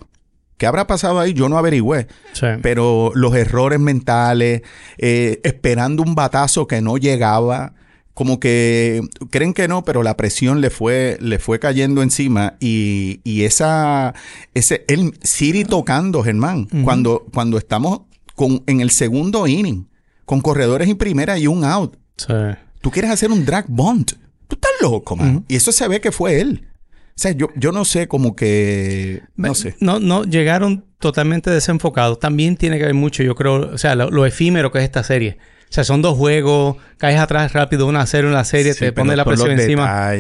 ¿Qué 0.62 0.68
habrá 0.68 0.86
pasado 0.86 1.20
ahí? 1.20 1.34
Yo 1.34 1.50
no 1.50 1.58
averigüé. 1.58 2.06
Pero 2.62 3.12
los 3.16 3.34
errores 3.34 3.80
mentales, 3.80 4.62
eh, 5.00 5.42
esperando 5.44 6.04
un 6.04 6.14
batazo 6.14 6.68
que 6.68 6.82
no 6.82 6.98
llegaba, 6.98 7.74
como 8.14 8.40
que 8.40 9.02
creen 9.32 9.56
que 9.56 9.68
no, 9.68 9.84
pero 9.84 10.04
la 10.04 10.16
presión 10.18 10.62
le 10.62 10.70
fue, 10.70 11.18
le 11.20 11.40
fue 11.40 11.58
cayendo 11.58 12.04
encima 12.04 12.58
y, 12.60 13.22
y 13.24 13.42
esa, 13.46 14.14
ese, 14.54 14.86
el 14.88 15.18
Siri 15.24 15.66
tocando, 15.66 16.22
Germán, 16.22 16.68
cuando, 16.84 17.26
cuando 17.34 17.58
estamos 17.58 18.02
con, 18.36 18.62
en 18.68 18.82
el 18.82 18.92
segundo 18.92 19.48
inning, 19.48 19.88
con 20.26 20.42
corredores 20.42 20.88
en 20.90 20.98
primera 20.98 21.40
y 21.40 21.48
un 21.48 21.64
out. 21.64 21.98
Tú 22.82 22.92
quieres 22.92 23.10
hacer 23.10 23.32
un 23.32 23.46
drag 23.46 23.66
bunt. 23.68 24.12
Tú 24.48 24.58
estás 24.58 24.72
loco, 24.80 25.16
man. 25.16 25.44
Y 25.48 25.56
eso 25.56 25.72
se 25.72 25.88
ve 25.88 26.00
que 26.02 26.12
fue 26.12 26.40
él. 26.40 26.68
Sea, 27.22 27.34
yo, 27.34 27.50
yo 27.56 27.72
no 27.72 27.86
sé, 27.86 28.08
como 28.08 28.36
que. 28.36 29.22
No 29.36 29.54
sé. 29.54 29.76
No, 29.80 30.00
no, 30.00 30.24
llegaron 30.24 30.86
totalmente 30.98 31.52
desenfocados. 31.52 32.20
También 32.20 32.58
tiene 32.58 32.80
que 32.80 32.86
ver 32.86 32.96
mucho, 32.96 33.22
yo 33.22 33.36
creo, 33.36 33.74
o 33.74 33.78
sea, 33.78 33.94
lo, 33.94 34.26
efímero 34.26 34.72
que 34.72 34.80
es 34.80 34.86
esta 34.86 35.04
serie. 35.04 35.38
O 35.70 35.74
sea, 35.74 35.84
son 35.84 36.02
dos 36.02 36.18
juegos, 36.18 36.78
caes 36.98 37.20
atrás 37.20 37.54
rápido, 37.54 37.86
una 37.86 38.02
a 38.02 38.06
cero 38.08 38.28
en 38.28 38.34
la 38.34 38.44
serie, 38.44 38.74
te 38.74 38.92
pone 38.92 39.16
la 39.16 39.24
presión 39.24 39.52
encima. 39.52 40.12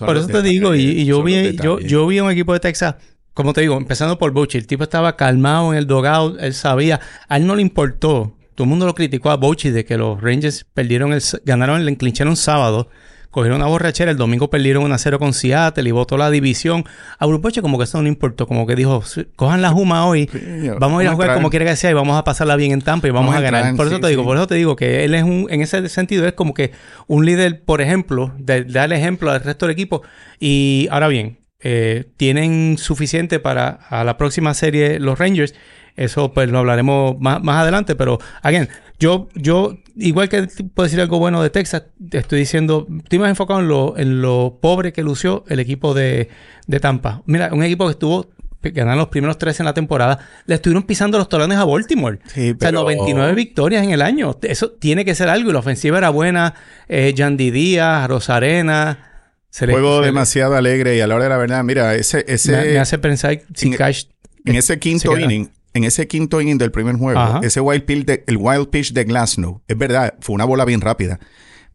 por 0.00 0.18
eso 0.18 0.26
te 0.28 0.42
digo, 0.42 0.74
y, 0.74 1.06
yo 1.06 1.22
vi, 1.22 1.56
yo, 1.56 1.80
yo 1.80 2.06
vi 2.06 2.20
un 2.20 2.30
equipo 2.30 2.52
de 2.52 2.60
Texas, 2.60 2.96
como 3.32 3.54
te 3.54 3.62
digo, 3.62 3.78
empezando 3.78 4.18
por 4.18 4.32
Bucci, 4.32 4.58
el 4.58 4.66
tipo 4.66 4.84
estaba 4.84 5.16
calmado 5.16 5.72
en 5.72 5.78
el 5.78 5.86
dogout, 5.86 6.36
él 6.38 6.52
sabía, 6.52 7.00
a 7.28 7.38
él 7.38 7.46
no 7.46 7.56
le 7.56 7.62
importó 7.62 8.36
todo 8.56 8.64
el 8.64 8.70
mundo 8.70 8.86
lo 8.86 8.94
criticó 8.94 9.30
a 9.30 9.36
Bochy 9.36 9.70
de 9.70 9.84
que 9.84 9.98
los 9.98 10.20
Rangers 10.20 10.64
perdieron 10.72 11.12
el, 11.12 11.22
ganaron 11.44 11.86
el 11.86 11.96
clincharon 11.98 12.36
sábado, 12.36 12.88
cogieron 13.36 13.60
una 13.60 13.68
borrachera, 13.68 14.10
el 14.10 14.16
domingo 14.16 14.48
perdieron 14.48 14.82
una 14.82 14.96
0 14.96 15.18
con 15.18 15.34
Seattle 15.34 15.86
y 15.86 15.92
votó 15.92 16.16
la 16.16 16.30
división. 16.30 16.84
A 17.18 17.26
Bruce 17.26 17.60
como 17.60 17.76
que 17.76 17.84
eso 17.84 18.00
no 18.00 18.08
importó, 18.08 18.46
como 18.46 18.66
que 18.66 18.74
dijo, 18.74 19.04
cojan 19.36 19.60
la 19.60 19.68
Juma 19.68 20.06
hoy, 20.06 20.26
vamos 20.80 21.00
a 21.00 21.02
ir 21.02 21.10
a 21.10 21.12
jugar 21.12 21.34
como 21.34 21.50
quiera 21.50 21.66
que 21.66 21.76
sea 21.76 21.90
y 21.90 21.92
vamos 21.92 22.16
a 22.16 22.24
pasarla 22.24 22.56
bien 22.56 22.72
en 22.72 22.80
Tampa 22.80 23.08
y 23.08 23.10
vamos, 23.10 23.36
a 23.36 23.42
ganar. 23.42 23.76
por 23.76 23.88
eso 23.88 24.00
te 24.00 24.08
digo, 24.08 24.24
por 24.24 24.38
eso 24.38 24.46
te 24.46 24.54
digo 24.54 24.74
que 24.74 25.04
él 25.04 25.14
es 25.14 25.22
un, 25.22 25.48
en 25.50 25.60
ese 25.60 25.86
sentido 25.90 26.26
es 26.26 26.32
como 26.32 26.54
que 26.54 26.72
un 27.08 27.26
líder, 27.26 27.60
por 27.60 27.82
ejemplo, 27.82 28.32
de, 28.38 28.64
darle 28.64 28.96
ejemplo 28.96 29.30
al 29.30 29.42
resto 29.42 29.66
del 29.66 29.74
equipo. 29.74 30.00
Y 30.40 30.88
ahora 30.90 31.08
bien, 31.08 31.36
eh, 31.60 32.06
tienen 32.16 32.78
suficiente 32.78 33.38
para 33.38 33.68
a 33.68 34.02
la 34.02 34.16
próxima 34.16 34.54
serie 34.54 34.98
los 34.98 35.18
Rangers. 35.18 35.52
Eso 35.96 36.32
pues 36.32 36.50
lo 36.50 36.58
hablaremos 36.58 37.18
más, 37.18 37.42
más 37.42 37.62
adelante, 37.62 37.94
pero 37.94 38.18
again, 38.42 38.68
yo, 38.98 39.28
yo, 39.34 39.78
igual 39.96 40.28
que 40.28 40.46
puedo 40.74 40.84
decir 40.84 41.00
algo 41.00 41.18
bueno 41.18 41.42
de 41.42 41.50
Texas, 41.50 41.84
te 42.10 42.18
estoy 42.18 42.40
diciendo, 42.40 42.86
estoy 43.02 43.18
más 43.18 43.30
enfocado 43.30 43.60
en 43.60 43.68
lo, 43.68 43.98
en 43.98 44.22
lo 44.22 44.58
pobre 44.60 44.92
que 44.92 45.02
lució 45.02 45.44
el 45.48 45.60
equipo 45.60 45.94
de, 45.94 46.28
de 46.66 46.80
Tampa. 46.80 47.22
Mira, 47.26 47.50
un 47.52 47.62
equipo 47.62 47.86
que 47.86 47.92
estuvo 47.92 48.28
ganaron 48.72 48.98
los 48.98 49.08
primeros 49.08 49.38
tres 49.38 49.60
en 49.60 49.66
la 49.66 49.74
temporada, 49.74 50.18
le 50.46 50.54
estuvieron 50.54 50.84
pisando 50.84 51.18
los 51.18 51.28
tolones 51.28 51.58
a 51.58 51.64
Baltimore. 51.64 52.18
O 52.24 52.58
sea, 52.58 52.72
99 52.72 53.34
victorias 53.34 53.84
en 53.84 53.90
el 53.90 54.02
año. 54.02 54.36
Eso 54.42 54.70
tiene 54.72 55.04
que 55.04 55.14
ser 55.14 55.28
algo. 55.28 55.50
Y 55.50 55.52
la 55.52 55.60
ofensiva 55.60 55.98
era 55.98 56.10
buena. 56.10 56.54
Eh, 56.88 57.12
Yandy 57.14 57.50
Díaz, 57.50 58.08
Rosarena. 58.08 59.12
Juego 59.58 60.02
demasiado 60.02 60.54
alegre 60.54 60.96
y 60.96 61.00
a 61.00 61.06
la 61.06 61.14
hora 61.14 61.24
de 61.24 61.30
la 61.30 61.38
verdad, 61.38 61.64
mira, 61.64 61.94
ese... 61.94 62.26
ese 62.28 62.52
me, 62.52 62.78
hace 62.78 62.98
pensar 62.98 63.40
si 63.54 63.68
en, 63.68 63.74
Cash... 63.74 64.04
En 64.44 64.54
ese 64.54 64.78
quinto 64.78 65.16
inning, 65.16 65.50
en 65.76 65.84
ese 65.84 66.08
quinto 66.08 66.40
inning 66.40 66.58
del 66.58 66.70
primer 66.70 66.96
juego, 66.96 67.40
ese 67.42 67.60
wild 67.60 67.84
pitch 67.84 68.04
de, 68.04 68.24
el 68.26 68.36
wild 68.38 68.68
pitch 68.68 68.92
de 68.92 69.04
Glasnow, 69.04 69.62
es 69.68 69.76
verdad, 69.76 70.14
fue 70.20 70.34
una 70.34 70.44
bola 70.44 70.64
bien 70.64 70.80
rápida, 70.80 71.20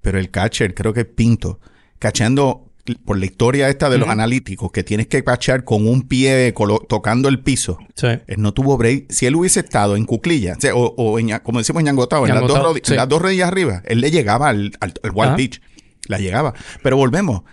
pero 0.01 0.20
el 0.20 0.31
catcher, 0.31 0.74
creo 0.74 0.93
que 0.93 1.05
Pinto, 1.05 1.60
cachando 2.00 2.72
por 3.05 3.17
la 3.17 3.25
historia 3.25 3.70
esta 3.70 3.89
de 3.89 3.98
los 3.98 4.10
analíticos, 4.10 4.72
que 4.72 4.84
tienes 4.84 5.08
que 5.08 5.24
cachar 5.24 5.63
con 5.63 5.88
un 5.88 6.03
pie 6.08 6.53
tocando 6.88 7.29
el 7.29 7.39
piso. 7.39 7.77
Él 8.01 8.22
no 8.38 8.53
tuvo 8.53 8.77
break. 8.77 9.12
Si 9.12 9.25
él 9.25 9.36
hubiese 9.36 9.60
estado 9.60 9.96
en 9.96 10.05
cuclilla, 10.05 10.58
o, 10.74 11.20
en, 11.20 11.38
como 11.39 11.60
decimos, 11.60 11.84
ñangotado, 11.84 12.25
en, 12.25 12.34
las 12.34 12.48
dos, 12.48 12.89
las 12.89 13.08
dos 13.08 13.22
rodillas 13.22 13.48
arriba, 13.48 13.84
él 13.86 14.01
le 14.01 14.12
llegaba 14.12 14.50
al, 14.50 14.72
al, 14.79 14.93
wild 15.13 15.36
pitch. 15.36 15.62
La 16.08 16.17
llegaba. 16.17 16.53
Pero 16.81 16.98
volvemos 16.98 17.43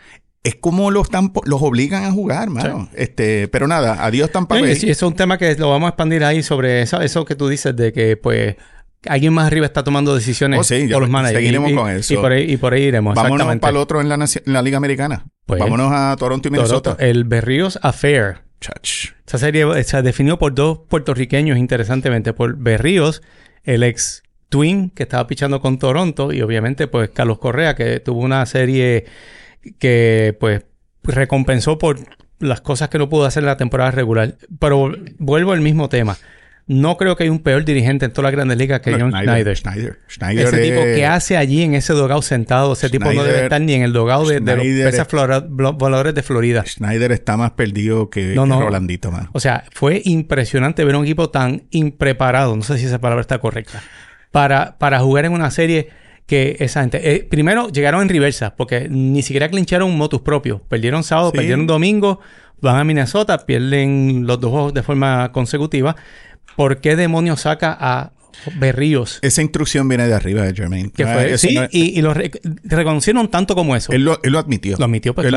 es 0.48 0.54
como 0.56 0.90
los, 0.90 1.08
los 1.44 1.62
obligan 1.62 2.04
a 2.04 2.10
jugar, 2.10 2.48
mano. 2.48 2.88
Este, 2.94 3.48
pero 3.48 3.68
nada, 3.68 4.04
adiós 4.04 4.30
Tampa 4.32 4.58
Bay. 4.58 4.76
Sí, 4.76 4.88
eso 4.88 5.06
es 5.06 5.10
un 5.10 5.16
tema 5.16 5.36
que 5.36 5.54
lo 5.56 5.68
vamos 5.68 5.88
a 5.88 5.90
expandir 5.90 6.24
ahí 6.24 6.42
sobre 6.42 6.82
eso, 6.82 7.00
eso 7.02 7.24
que 7.24 7.34
tú 7.34 7.48
dices 7.48 7.76
de 7.76 7.92
que, 7.92 8.16
pues, 8.16 8.56
alguien 9.06 9.34
más 9.34 9.46
arriba 9.46 9.66
está 9.66 9.84
tomando 9.84 10.14
decisiones 10.14 10.58
oh, 10.60 10.92
por 10.92 11.02
los 11.02 11.10
managers. 11.10 11.38
Seguiremos 11.38 11.72
con 11.72 11.90
eso. 11.90 12.14
Y 12.14 12.16
por, 12.16 12.32
ahí, 12.32 12.50
y 12.50 12.56
por 12.56 12.72
ahí 12.72 12.84
iremos. 12.84 13.14
Vámonos 13.14 13.56
para 13.58 13.70
el 13.70 13.76
otro 13.76 14.00
en 14.00 14.08
la, 14.08 14.14
en 14.14 14.52
la 14.52 14.62
Liga 14.62 14.78
Americana. 14.78 15.26
Pues, 15.44 15.60
Vámonos 15.60 15.92
a 15.92 16.16
Toronto 16.18 16.48
y 16.48 16.50
Minnesota. 16.50 16.96
el 16.98 17.24
Berríos 17.24 17.78
Affair. 17.82 18.38
Chach. 18.60 19.12
Esa 19.24 19.38
serie 19.38 19.84
se 19.84 20.02
definió 20.02 20.38
por 20.38 20.52
dos 20.54 20.80
puertorriqueños, 20.88 21.58
interesantemente. 21.58 22.32
Por 22.32 22.56
Berríos, 22.56 23.22
el 23.62 23.84
ex 23.84 24.24
Twin 24.48 24.90
que 24.90 25.04
estaba 25.04 25.26
pichando 25.26 25.60
con 25.60 25.78
Toronto, 25.78 26.32
y 26.32 26.40
obviamente, 26.40 26.88
pues, 26.88 27.10
Carlos 27.10 27.38
Correa, 27.38 27.76
que 27.76 28.00
tuvo 28.00 28.20
una 28.20 28.44
serie 28.46 29.04
que 29.78 30.36
pues 30.38 30.62
recompensó 31.02 31.78
por 31.78 31.98
las 32.38 32.60
cosas 32.60 32.88
que 32.88 32.98
no 32.98 33.08
pudo 33.08 33.24
hacer 33.24 33.42
en 33.42 33.46
la 33.46 33.56
temporada 33.56 33.90
regular. 33.90 34.36
Pero 34.58 34.92
vuelvo 35.18 35.52
al 35.52 35.60
mismo 35.60 35.88
tema. 35.88 36.16
No 36.68 36.98
creo 36.98 37.16
que 37.16 37.24
hay 37.24 37.30
un 37.30 37.38
peor 37.38 37.64
dirigente 37.64 38.04
en 38.04 38.12
todas 38.12 38.24
las 38.24 38.32
grandes 38.32 38.58
ligas 38.58 38.80
que 38.80 38.92
John 38.92 39.10
Schneider. 39.10 39.56
Schneider. 39.56 39.96
ese 40.46 40.58
tipo 40.58 40.82
que 40.82 41.06
hace 41.06 41.38
allí 41.38 41.62
en 41.62 41.74
ese 41.74 41.94
dogado 41.94 42.20
sentado, 42.20 42.74
ese 42.74 42.90
tipo 42.90 43.10
no 43.10 43.24
debe 43.24 43.44
estar 43.44 43.58
ni 43.58 43.72
en 43.72 43.82
el 43.82 43.94
dogado 43.94 44.28
de, 44.28 44.40
los 44.40 45.76
voladores 45.76 46.14
de 46.14 46.22
Florida. 46.22 46.64
Schneider 46.66 47.10
está 47.12 47.38
más 47.38 47.52
perdido 47.52 48.10
que, 48.10 48.34
Rolandito, 48.34 49.10
man. 49.10 49.30
O 49.32 49.40
sea, 49.40 49.64
fue 49.72 50.02
impresionante 50.04 50.84
ver 50.84 50.94
un 50.96 51.04
equipo 51.04 51.30
tan 51.30 51.62
impreparado, 51.70 52.54
no 52.54 52.62
sé 52.62 52.76
si 52.76 52.84
esa 52.84 53.00
palabra 53.00 53.22
está 53.22 53.38
correcta, 53.38 53.82
para, 54.30 54.76
para 54.76 55.00
jugar 55.00 55.24
en 55.24 55.32
una 55.32 55.50
serie 55.50 55.88
que 56.28 56.56
esa 56.60 56.82
gente. 56.82 57.14
Eh, 57.14 57.24
primero 57.24 57.70
llegaron 57.70 58.02
en 58.02 58.10
reversa, 58.10 58.54
porque 58.54 58.86
ni 58.90 59.22
siquiera 59.22 59.48
clincharon 59.48 59.88
un 59.88 59.96
motus 59.96 60.20
propio. 60.20 60.60
Perdieron 60.68 61.02
sábado, 61.02 61.32
perdieron 61.32 61.66
domingo, 61.66 62.20
van 62.60 62.76
a 62.76 62.84
Minnesota, 62.84 63.46
pierden 63.46 64.26
los 64.26 64.38
dos 64.38 64.50
juegos 64.50 64.74
de 64.74 64.82
forma 64.82 65.32
consecutiva. 65.32 65.96
¿Por 66.54 66.82
qué 66.82 66.96
demonios 66.96 67.40
saca 67.40 67.74
a 67.80 68.12
Berríos. 68.56 69.18
Esa 69.22 69.42
instrucción 69.42 69.88
viene 69.88 70.06
de 70.06 70.14
arriba 70.14 70.42
de 70.42 70.54
Jermaine. 70.54 70.92
sí, 71.36 71.58
y, 71.70 72.00
lo 72.02 72.14
reconocieron 72.14 73.28
tanto 73.28 73.54
como 73.54 73.76
eso. 73.76 73.92
Él 73.92 74.04
lo, 74.04 74.38
admitió. 74.38 74.76
Lo 74.78 74.84
admitió, 74.84 75.14
pues, 75.14 75.30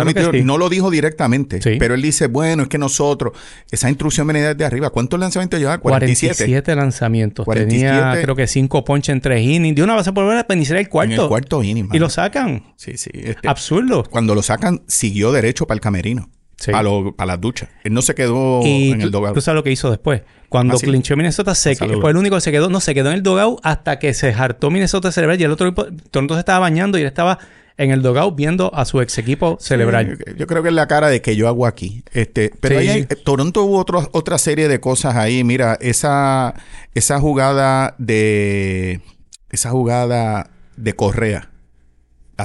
No 0.43 0.57
lo 0.57 0.69
dijo 0.69 0.89
directamente, 0.89 1.59
pero 1.79 1.95
él 1.95 2.01
dice, 2.01 2.27
bueno, 2.27 2.63
es 2.63 2.69
que 2.69 2.77
nosotros, 2.77 3.33
esa 3.69 3.89
instrucción 3.89 4.27
viene 4.27 4.55
de 4.55 4.65
arriba. 4.65 4.89
¿Cuántos 4.89 5.19
lanzamientos 5.19 5.59
lleva? 5.59 5.77
47. 5.77 6.35
47 6.35 6.75
lanzamientos. 6.75 7.45
Tenía, 7.45 8.19
creo 8.21 8.35
que 8.35 8.47
5 8.47 8.83
ponches 8.83 9.13
en 9.13 9.21
3 9.21 9.41
innings. 9.41 9.75
De 9.75 9.83
una 9.83 9.95
base 9.95 10.11
por 10.13 10.27
ver, 10.27 10.45
pues, 10.45 10.69
el 10.71 10.89
cuarto. 10.89 11.13
En 11.13 11.21
el 11.21 11.27
cuarto 11.27 11.63
inning. 11.63 11.89
Y 11.91 11.99
lo 11.99 12.09
sacan. 12.09 12.63
Sí, 12.75 12.97
sí. 12.97 13.09
Este, 13.13 13.47
Absurdo. 13.47 14.03
Cuando 14.09 14.35
lo 14.35 14.41
sacan, 14.41 14.81
siguió 14.87 15.31
derecho 15.31 15.67
para 15.67 15.75
el 15.75 15.81
camerino. 15.81 16.29
A, 16.73 16.83
lo, 16.83 17.15
a 17.17 17.25
las 17.25 17.41
duchas. 17.41 17.69
Él 17.83 17.93
no 17.93 18.01
se 18.01 18.15
quedó 18.15 18.61
en 18.63 19.01
el 19.01 19.11
dogout. 19.11 19.33
Tú 19.33 19.41
sabes 19.41 19.55
lo 19.55 19.63
que 19.63 19.71
hizo 19.71 19.89
después. 19.89 20.21
Cuando 20.49 20.75
ah, 20.75 20.79
clinchó 20.81 21.15
Minnesota, 21.15 21.55
se 21.55 21.75
fue 21.75 22.11
el 22.11 22.17
único 22.17 22.35
que 22.35 22.41
se 22.41 22.51
quedó. 22.51 22.69
No, 22.69 22.79
se 22.79 22.93
quedó 22.93 23.09
en 23.09 23.15
el 23.15 23.23
dogout 23.23 23.59
hasta 23.63 23.99
que 23.99 24.13
se 24.13 24.33
hartó 24.33 24.69
Minnesota 24.69 25.09
a 25.09 25.11
celebrar 25.11 25.39
y 25.39 25.43
el 25.43 25.51
otro 25.51 25.73
Toronto 25.73 26.33
se 26.33 26.39
estaba 26.39 26.59
bañando 26.59 26.97
y 26.97 27.01
él 27.01 27.07
estaba 27.07 27.39
en 27.77 27.91
el 27.91 28.01
dogout 28.01 28.35
viendo 28.35 28.73
a 28.75 28.85
su 28.85 29.01
ex 29.01 29.17
equipo 29.17 29.57
celebrar. 29.59 30.17
yo 30.37 30.47
creo 30.47 30.61
que 30.61 30.69
es 30.69 30.75
la 30.75 30.87
cara 30.87 31.09
de 31.09 31.21
que 31.21 31.35
yo 31.35 31.47
hago 31.47 31.65
aquí. 31.65 32.03
Este, 32.11 32.51
pero 32.59 32.79
ahí 32.79 32.89
hay, 32.89 33.05
Toronto 33.05 33.63
hubo 33.63 33.79
otro, 33.79 34.09
otra 34.11 34.37
serie 34.37 34.67
de 34.67 34.79
cosas 34.79 35.15
ahí. 35.15 35.43
Mira, 35.43 35.77
esa, 35.81 36.53
esa 36.93 37.19
jugada 37.19 37.95
de. 37.97 39.01
Esa 39.49 39.69
jugada 39.69 40.49
de 40.77 40.93
Correa 40.93 41.50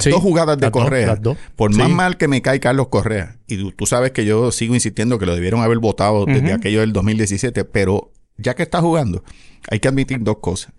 las 0.05 0.13
dos 0.13 0.21
jugadas 0.21 0.57
de 0.57 0.71
Correa. 0.71 1.19
Por 1.55 1.75
más 1.75 1.89
mal 1.89 2.17
que 2.17 2.27
me 2.27 2.41
cae 2.41 2.59
Carlos 2.59 2.87
Correa, 2.87 3.37
y 3.47 3.71
tú, 3.71 3.85
sabes 3.85 4.11
que 4.11 4.25
yo 4.25 4.51
sigo 4.51 4.73
insistiendo 4.73 5.19
que 5.19 5.25
lo 5.25 5.35
debieron 5.35 5.61
haber 5.61 5.79
votado 5.79 6.25
desde 6.25 6.53
aquello 6.53 6.81
del 6.81 6.93
2017, 6.93 7.65
pero 7.65 8.11
ya 8.37 8.55
que 8.55 8.63
está 8.63 8.81
jugando, 8.81 9.23
hay 9.69 9.79
que 9.79 9.87
admitir 9.87 10.19
dos 10.21 10.37
cosas. 10.37 10.73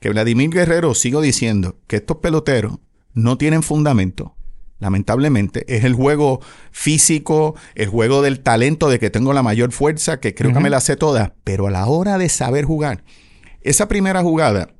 Que 0.00 0.10
Vladimir 0.10 0.50
Guerrero, 0.50 0.94
sigo 0.94 1.20
diciendo 1.20 1.76
que 1.86 1.96
estos 1.96 2.18
peloteros 2.18 2.78
no 3.14 3.38
tienen 3.38 3.62
fundamento. 3.62 4.34
Lamentablemente, 4.78 5.64
es 5.72 5.84
el 5.84 5.94
juego 5.94 6.40
físico, 6.72 7.54
el 7.76 7.88
juego 7.88 8.20
del 8.20 8.40
talento 8.40 8.88
de 8.88 8.98
que 8.98 9.10
tengo 9.10 9.32
la 9.32 9.44
mayor 9.44 9.70
fuerza, 9.70 10.18
que 10.18 10.34
creo 10.34 10.52
que 10.52 10.58
me 10.58 10.70
la 10.70 10.80
sé 10.80 10.96
toda, 10.96 11.34
pero 11.44 11.68
a 11.68 11.70
la 11.70 11.86
hora 11.86 12.18
de 12.18 12.28
saber 12.28 12.64
jugar, 12.64 13.04
esa 13.60 13.86
primera 13.86 14.22
jugada, 14.22 14.70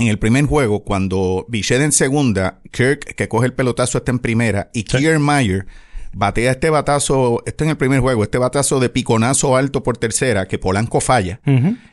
en 0.00 0.08
el 0.08 0.18
primer 0.18 0.46
juego, 0.46 0.82
cuando 0.82 1.44
Bichette 1.48 1.82
en 1.82 1.92
segunda, 1.92 2.60
Kirk, 2.70 3.14
que 3.14 3.28
coge 3.28 3.46
el 3.46 3.52
pelotazo, 3.52 3.98
está 3.98 4.10
en 4.10 4.18
primera, 4.18 4.70
y 4.72 4.84
Kiermaier 4.84 5.66
batea 6.12 6.52
este 6.52 6.70
batazo, 6.70 7.42
este 7.44 7.64
en 7.64 7.70
el 7.70 7.76
primer 7.76 8.00
juego, 8.00 8.22
este 8.22 8.38
batazo 8.38 8.80
de 8.80 8.88
piconazo 8.88 9.56
alto 9.56 9.82
por 9.82 9.98
tercera, 9.98 10.48
que 10.48 10.58
Polanco 10.58 11.00
falla. 11.00 11.40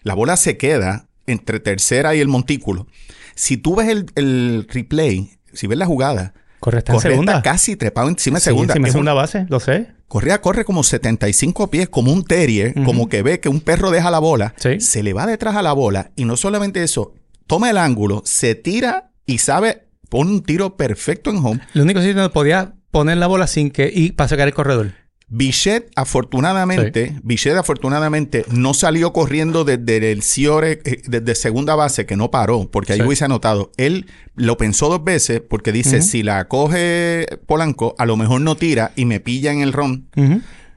La 0.04 0.14
bola 0.14 0.38
se 0.38 0.58
queda 0.58 1.08
entre 1.28 1.60
tercera 1.60 2.16
y 2.16 2.22
el 2.22 2.30
montículo. 2.30 2.88
Si 3.36 3.58
tú 3.58 3.76
ves 3.76 4.06
el, 4.16 4.68
replay, 4.70 5.32
si 5.54 5.68
ves 5.68 5.78
la 5.78 5.86
jugada, 5.86 6.34
Corre, 6.60 6.80
está 6.80 6.94
en 6.94 7.02
segunda. 7.02 7.42
casi 7.44 7.76
trepado 7.76 8.08
encima 8.08 8.38
de 8.38 8.46
segunda. 8.46 8.74
Encima 8.74 8.88
de 8.88 8.92
segunda 8.92 9.14
base, 9.14 9.46
lo 9.50 9.60
sé. 9.60 9.90
Correa 10.08 10.40
corre 10.40 10.64
como 10.64 10.84
75 10.84 11.70
pies, 11.70 11.90
como 11.90 12.14
un 12.14 12.24
terrier, 12.24 12.74
como 12.86 13.10
que 13.10 13.22
ve 13.22 13.42
que 13.42 13.50
un 13.50 13.60
perro 13.60 13.92
deja 13.92 14.10
la 14.10 14.20
bola, 14.20 14.56
se 14.58 15.04
le 15.04 15.12
va 15.12 15.26
detrás 15.26 15.56
a 15.58 15.62
la 15.62 15.74
bola, 15.74 16.12
y 16.16 16.24
no 16.24 16.38
solamente 16.38 16.82
eso, 16.82 17.14
toma 17.48 17.70
el 17.70 17.78
ángulo, 17.78 18.22
se 18.26 18.56
tira 18.56 19.12
y 19.26 19.40
sabe, 19.40 19.88
pone 20.10 20.32
un 20.32 20.44
tiro 20.44 20.78
perfecto 20.78 21.30
en 21.30 21.38
home. 21.38 21.62
Lo 21.74 21.84
único 21.84 22.00
que 22.00 22.14
sí 22.14 22.30
podía 22.34 22.76
poner 22.92 23.18
la 23.18 23.28
bola 23.28 23.48
sin 23.48 23.72
que 23.72 23.92
y 23.94 24.12
para 24.12 24.28
sacar 24.28 24.48
el 24.48 24.54
corredor. 24.54 24.92
Bichette, 25.30 25.92
afortunadamente, 25.98 27.20
Bichette, 27.22 27.58
afortunadamente, 27.58 28.46
no 28.50 28.74
salió 28.74 29.12
corriendo 29.12 29.66
desde 29.66 30.14
el 30.14 30.22
Ciore, 30.24 30.80
eh, 30.86 31.02
desde 31.06 31.36
segunda 31.36 31.76
base, 31.76 32.06
que 32.06 32.16
no 32.16 32.32
paró, 32.32 32.70
porque 32.72 32.94
ahí 32.94 33.02
hubiese 33.02 33.26
anotado. 33.26 33.74
Él 33.76 34.06
lo 34.36 34.56
pensó 34.56 34.88
dos 34.88 35.04
veces, 35.04 35.42
porque 35.42 35.74
dice: 35.74 36.02
si 36.02 36.24
la 36.24 36.48
coge 36.48 37.28
Polanco, 37.46 37.94
a 37.98 38.06
lo 38.06 38.16
mejor 38.16 38.40
no 38.40 38.56
tira 38.56 38.94
y 38.96 39.04
me 39.04 39.20
pilla 39.20 39.52
en 39.52 39.60
el 39.60 39.74
ron. 39.74 40.08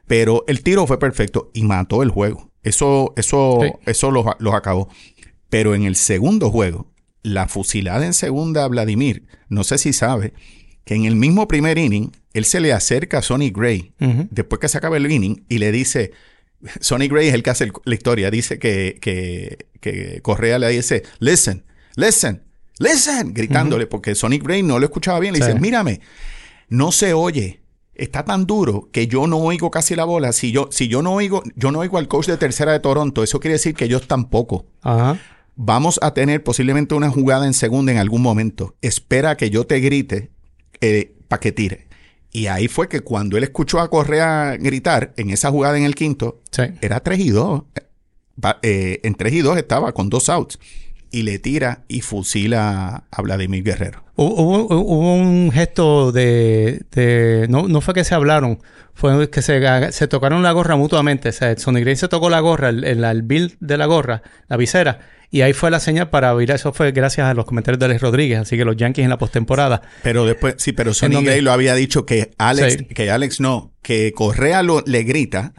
Pero 0.08 0.42
el 0.48 0.64
tiro 0.64 0.84
fue 0.88 0.98
perfecto 0.98 1.52
y 1.54 1.62
mató 1.62 2.02
el 2.02 2.10
juego. 2.10 2.50
Eso, 2.64 3.14
eso, 3.16 3.60
eso 3.86 4.10
los, 4.10 4.26
los 4.40 4.54
acabó. 4.54 4.88
Pero 5.50 5.74
en 5.74 5.84
el 5.84 5.96
segundo 5.96 6.50
juego, 6.50 6.86
la 7.22 7.48
fusilada 7.48 8.06
en 8.06 8.14
segunda 8.14 8.64
a 8.64 8.68
Vladimir, 8.68 9.26
no 9.48 9.64
sé 9.64 9.78
si 9.78 9.92
sabe, 9.92 10.32
que 10.84 10.94
en 10.94 11.04
el 11.04 11.16
mismo 11.16 11.46
primer 11.46 11.76
inning, 11.76 12.12
él 12.32 12.44
se 12.44 12.60
le 12.60 12.72
acerca 12.72 13.18
a 13.18 13.22
Sonny 13.22 13.50
Gray, 13.50 13.92
después 14.30 14.60
que 14.60 14.68
se 14.68 14.78
acaba 14.78 14.96
el 14.96 15.10
inning, 15.10 15.44
y 15.48 15.58
le 15.58 15.72
dice, 15.72 16.12
Sonny 16.80 17.08
Gray 17.08 17.28
es 17.28 17.34
el 17.34 17.42
que 17.42 17.50
hace 17.50 17.70
la 17.84 17.94
historia, 17.94 18.30
dice 18.30 18.58
que, 18.58 18.96
que, 19.00 19.66
que 19.80 20.20
Correa 20.22 20.58
le 20.58 20.68
dice, 20.68 21.02
listen, 21.18 21.64
listen, 21.96 22.42
listen, 22.78 23.34
gritándole, 23.34 23.86
porque 23.86 24.14
Sonic 24.14 24.42
Brain 24.42 24.66
no 24.66 24.78
lo 24.78 24.86
escuchaba 24.86 25.20
bien. 25.20 25.34
Le 25.34 25.40
dice, 25.40 25.58
mírame, 25.58 26.00
no 26.68 26.92
se 26.92 27.12
oye. 27.12 27.60
Está 27.94 28.24
tan 28.24 28.46
duro 28.46 28.88
que 28.92 29.06
yo 29.08 29.26
no 29.26 29.36
oigo 29.38 29.70
casi 29.70 29.94
la 29.94 30.04
bola. 30.04 30.32
Si 30.32 30.52
yo, 30.52 30.68
si 30.70 30.88
yo 30.88 31.02
no 31.02 31.12
oigo, 31.12 31.42
yo 31.54 31.70
no 31.70 31.80
oigo 31.80 31.98
al 31.98 32.08
coach 32.08 32.28
de 32.28 32.38
tercera 32.38 32.72
de 32.72 32.80
Toronto. 32.80 33.22
Eso 33.22 33.40
quiere 33.40 33.54
decir 33.54 33.74
que 33.74 33.84
ellos 33.84 34.08
tampoco. 34.08 34.64
Ajá. 34.80 35.18
Vamos 35.62 36.00
a 36.00 36.14
tener 36.14 36.42
posiblemente 36.42 36.94
una 36.94 37.10
jugada 37.10 37.44
en 37.44 37.52
segunda 37.52 37.92
en 37.92 37.98
algún 37.98 38.22
momento. 38.22 38.76
Espera 38.80 39.36
que 39.36 39.50
yo 39.50 39.66
te 39.66 39.78
grite 39.80 40.30
eh, 40.80 41.12
para 41.28 41.38
que 41.38 41.52
tire. 41.52 41.86
Y 42.32 42.46
ahí 42.46 42.66
fue 42.66 42.88
que 42.88 43.02
cuando 43.02 43.36
él 43.36 43.44
escuchó 43.44 43.78
a 43.78 43.90
Correa 43.90 44.56
gritar 44.58 45.12
en 45.18 45.28
esa 45.28 45.50
jugada 45.50 45.76
en 45.76 45.84
el 45.84 45.94
quinto, 45.94 46.40
era 46.80 47.00
3 47.00 47.20
y 47.20 47.28
2. 47.28 47.62
Eh, 48.62 49.00
en 49.02 49.14
3 49.14 49.32
y 49.34 49.40
2 49.40 49.58
estaba 49.58 49.92
con 49.92 50.08
dos 50.08 50.30
outs. 50.30 50.58
Y 51.10 51.24
le 51.24 51.38
tira 51.38 51.84
y 51.88 52.00
fusila 52.00 53.04
a 53.10 53.20
Vladimir 53.20 53.62
Guerrero. 53.62 54.02
Hubo, 54.16 55.14
un 55.14 55.50
gesto 55.52 56.10
de... 56.10 57.46
no, 57.50 57.68
no, 57.68 57.82
fue 57.82 57.92
que 57.92 58.04
se 58.04 58.14
hablaron, 58.14 58.62
fue 58.94 59.28
que 59.28 59.42
se, 59.42 59.92
se 59.92 60.08
tocaron 60.08 60.42
la 60.42 60.52
gorra 60.52 60.76
mutuamente. 60.76 61.28
O 61.28 61.32
sea, 61.32 61.54
Sonny 61.58 61.82
Gray 61.82 61.96
se 61.96 62.08
tocó 62.08 62.30
la 62.30 62.40
gorra, 62.40 62.70
el, 62.70 62.82
el, 62.84 63.04
el 63.04 63.22
bill 63.22 63.58
de 63.60 63.76
la 63.76 63.84
gorra, 63.84 64.22
la 64.48 64.56
visera 64.56 65.00
y 65.30 65.42
ahí 65.42 65.52
fue 65.52 65.70
la 65.70 65.78
señal 65.78 66.10
para 66.10 66.34
oír. 66.34 66.50
Eso 66.50 66.72
fue 66.72 66.90
gracias 66.92 67.26
a 67.26 67.34
los 67.34 67.44
comentarios 67.44 67.78
de 67.78 67.86
Alex 67.86 68.00
Rodríguez. 68.00 68.40
Así 68.40 68.56
que 68.56 68.64
los 68.64 68.76
Yankees 68.76 69.04
en 69.04 69.10
la 69.10 69.18
postemporada. 69.18 69.82
Pero 70.02 70.24
después, 70.24 70.56
sí, 70.58 70.72
pero 70.72 70.92
Sonny 70.92 71.22
Gray 71.22 71.40
lo 71.40 71.52
había 71.52 71.74
dicho 71.74 72.04
que 72.04 72.32
Alex, 72.38 72.84
que 72.94 73.10
Alex 73.10 73.40
no, 73.40 73.72
que 73.82 74.12
Correa 74.12 74.62
lo, 74.62 74.82
le 74.86 75.04
grita. 75.04 75.52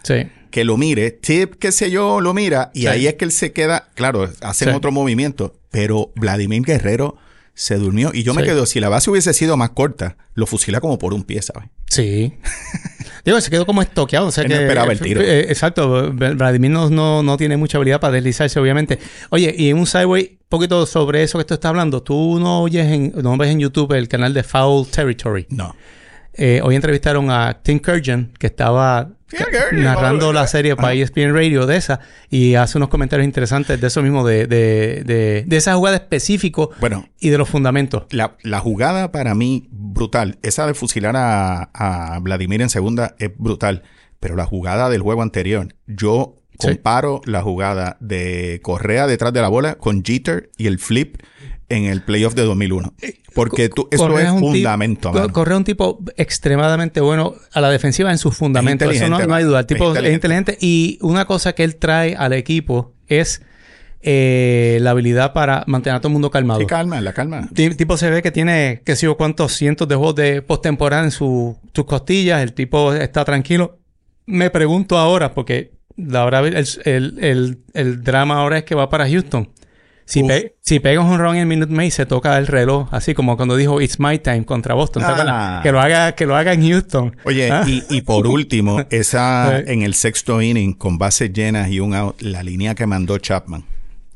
Que 0.51 0.66
lo 0.66 0.75
mire, 0.75 1.12
Tip, 1.12 1.56
qué 1.56 1.72
sé 1.72 1.90
yo, 1.92 2.20
lo 2.20 2.34
mira, 2.34 2.72
y 2.74 2.88
ahí 2.88 3.08
es 3.08 3.13
que 3.13 3.24
él 3.24 3.32
se 3.32 3.54
queda, 3.54 3.88
claro, 3.96 4.30
hacen 4.42 4.70
otro 4.70 4.92
movimiento, 4.92 5.56
pero 5.70 6.12
Vladimir 6.16 6.63
Guerrero 6.63 7.16
se 7.62 7.75
durmió. 7.75 8.10
Y 8.12 8.24
yo 8.24 8.34
me 8.34 8.41
quedo, 8.41 8.65
si 8.65 8.80
la 8.80 8.89
base 8.89 9.12
hubiese 9.12 9.34
sido 9.34 9.56
más 9.56 9.70
corta, 9.70 10.18
lo 10.34 10.48
fusila 10.48 10.82
como 10.82 10.98
por 10.98 11.13
un 11.13 11.22
pie, 11.22 11.44
¿sabes? 11.44 11.70
Sí. 11.88 12.34
Digo, 13.24 13.39
se 13.39 13.51
quedó 13.51 13.68
como 13.68 13.84
estoqueado. 13.84 14.25
O 14.25 14.32
sea 14.32 14.46
que, 14.46 14.53
esperaba 14.53 14.91
el 14.91 15.00
tiro. 15.00 15.22
Eh, 15.22 15.41
exacto. 15.41 16.12
Vladimir 16.12 16.72
no, 16.72 16.89
no, 17.22 17.38
tiene 17.38 17.58
mucha 17.58 17.77
habilidad 17.77 18.00
para 18.00 18.13
deslizarse, 18.13 18.60
obviamente. 18.60 18.98
Oye, 19.30 19.53
y 19.56 19.70
en 19.70 19.77
un 19.77 19.86
sideway, 19.86 20.39
un 20.41 20.48
poquito 20.50 20.88
sobre 20.88 21.22
eso 21.22 21.38
que 21.38 21.46
tú 21.46 21.53
estás 21.53 21.70
hablando. 21.70 22.01
Tú 22.01 22.39
no 22.39 22.63
oyes 22.63 22.88
en, 22.88 23.13
no 23.22 23.38
ves 23.38 23.51
en 23.51 23.60
YouTube 23.60 23.94
el 23.94 24.08
canal 24.08 24.34
de 24.34 24.41
Foul 24.41 24.88
Territory. 24.88 25.46
No. 25.51 25.75
Eh, 26.34 26.62
hoy 26.63 26.75
entrevistaron 26.75 27.30
a 27.30 27.62
Tim 27.62 27.77
Kurgan, 27.77 28.34
que 28.39 28.48
estaba 28.48 29.12
narrando 29.72 30.34
la 30.34 30.48
serie 30.48 30.76
para 30.76 30.94
ESPN 30.94 31.34
Radio 31.34 31.66
de 31.66 31.78
esa 31.78 32.00
y 32.30 32.56
hace 32.56 32.78
unos 32.78 32.90
comentarios 32.90 33.26
interesantes 33.26 33.80
de 33.80 33.88
eso 33.88 34.02
mismo, 34.02 34.26
de, 34.26 34.48
de, 34.48 35.44
de, 35.46 35.58
esa 35.58 35.76
jugada 35.76 35.98
específico 35.98 36.72
bueno, 36.80 37.08
y 37.20 37.30
de 37.30 37.38
los 37.38 37.50
fundamentos. 37.50 38.04
La, 38.12 38.38
la, 38.44 38.60
jugada 38.60 39.12
para 39.12 39.36
mí 39.36 39.68
brutal, 39.72 40.38
esa 40.42 40.68
de 40.68 40.74
fusilar 40.74 41.16
a, 41.16 41.70
a, 41.74 42.20
Vladimir 42.20 42.62
en 42.62 42.70
segunda 42.70 43.16
es 43.20 43.32
brutal, 43.38 43.84
pero 44.20 44.36
la 44.36 44.46
jugada 44.46 44.90
del 44.90 45.02
juego 45.02 45.22
anterior, 45.22 45.76
yo 45.88 46.36
comparo 46.58 47.22
la 47.26 47.42
jugada 47.42 47.98
de 48.00 48.60
Correa 48.62 49.08
detrás 49.08 49.34
de 49.34 49.42
la 49.42 49.48
bola 49.48 49.76
con 49.76 50.04
Jeter 50.04 50.52
y 50.58 50.68
el 50.68 50.80
flip 50.80 51.18
en 51.72 51.86
el 51.86 52.01
playoff 52.01 52.36
de 52.36 52.44
2001. 52.44 52.94
Porque 53.34 53.70
tú, 53.70 53.88
esto 53.92 54.20
es, 54.20 54.30
un 54.30 54.40
fundamento. 54.40 55.12
Correa 55.32 55.56
es 55.56 55.60
un 55.60 55.63
tipo 55.63 56.00
extremadamente 56.18 57.01
bueno 57.01 57.36
a 57.54 57.62
la 57.62 57.70
defensiva 57.70 58.12
en 58.12 58.18
sus 58.18 58.36
fundamentos. 58.36 58.94
Eso 58.94 59.08
no, 59.08 59.34
hay 59.34 59.44
duda. 59.44 59.62
El 59.62 59.66
tipo 59.66 59.96
es 59.96 60.13
inteligente. 60.13 60.58
Y 60.60 60.98
una 61.01 61.25
cosa 61.25 61.54
que 61.54 61.63
él 61.63 61.78
trae 61.78 62.16
al 62.16 62.34
equipo 62.34 62.94
es 63.08 63.42
eh, 64.01 64.80
la 64.82 64.92
habilidad 64.92 65.32
para 65.32 65.63
mantener 65.68 65.98
a 65.98 66.00
todo 66.01 66.10
el 66.10 66.13
mundo 66.13 66.32
calmado. 66.32 66.60
Sí, 66.60 66.66
calma, 66.66 67.00
la 67.01 67.13
calma. 67.13 67.48
El 67.56 67.78
tipo 67.78 67.98
se 67.98 68.10
ve 68.10 68.22
que 68.22 68.32
tiene, 68.32 68.82
qué 68.84 68.96
sé 68.96 69.06
yo, 69.06 69.16
cuántos 69.16 69.54
cientos 69.54 69.88
de 69.88 69.96
juegos 69.96 70.16
de 70.16 70.42
postemporada 70.42 71.04
en 71.04 71.12
sus 71.12 71.55
costillas. 71.86 72.42
El 72.42 72.53
tipo 72.53 72.94
está 72.94 73.24
tranquilo. 73.24 73.79
Me 74.25 74.50
pregunto 74.50 74.98
ahora, 74.98 75.34
porque 75.34 75.72
la 75.96 76.25
hora, 76.25 76.40
el, 76.40 76.66
el, 76.86 77.64
el 77.74 78.03
drama 78.03 78.40
ahora 78.40 78.57
es 78.57 78.64
que 78.64 78.75
va 78.75 78.90
para 78.90 79.07
Houston. 79.07 79.50
Si, 80.12 80.22
si 80.60 80.82
pegas 80.82 81.06
un 81.06 81.18
run 81.20 81.38
en 81.38 81.48
Minute 81.48 81.72
Maid, 81.72 81.92
se 81.92 82.06
toca 82.06 82.38
el 82.38 82.46
reloj, 82.46 82.90
así 82.92 83.14
como 83.14 83.38
cuando 83.38 83.56
dijo 83.56 83.80
It's 83.80 83.98
My 83.98 84.20
Time 84.20 84.44
contra 84.44 84.74
Boston. 84.74 85.04
Ah. 85.06 85.62
Que 85.64 85.72
lo 85.72 85.80
haga, 85.80 86.16
que 86.16 86.26
lo 86.26 86.36
haga 86.36 86.52
en 86.52 86.68
Houston. 86.68 87.16
Oye, 87.24 87.50
ah. 87.50 87.64
y, 87.66 87.86
y, 87.90 88.02
por 88.02 88.28
último, 88.28 88.82
esa 88.90 89.58
en 89.60 89.84
el 89.84 89.94
sexto 89.94 90.42
inning, 90.42 90.74
con 90.74 90.98
bases 90.98 91.32
llenas 91.32 91.70
y 91.70 91.80
un 91.80 91.96
out, 91.96 92.22
la 92.22 92.44
línea 92.44 92.76
que 92.76 92.86
mandó 92.86 93.18
Chapman, 93.20 93.64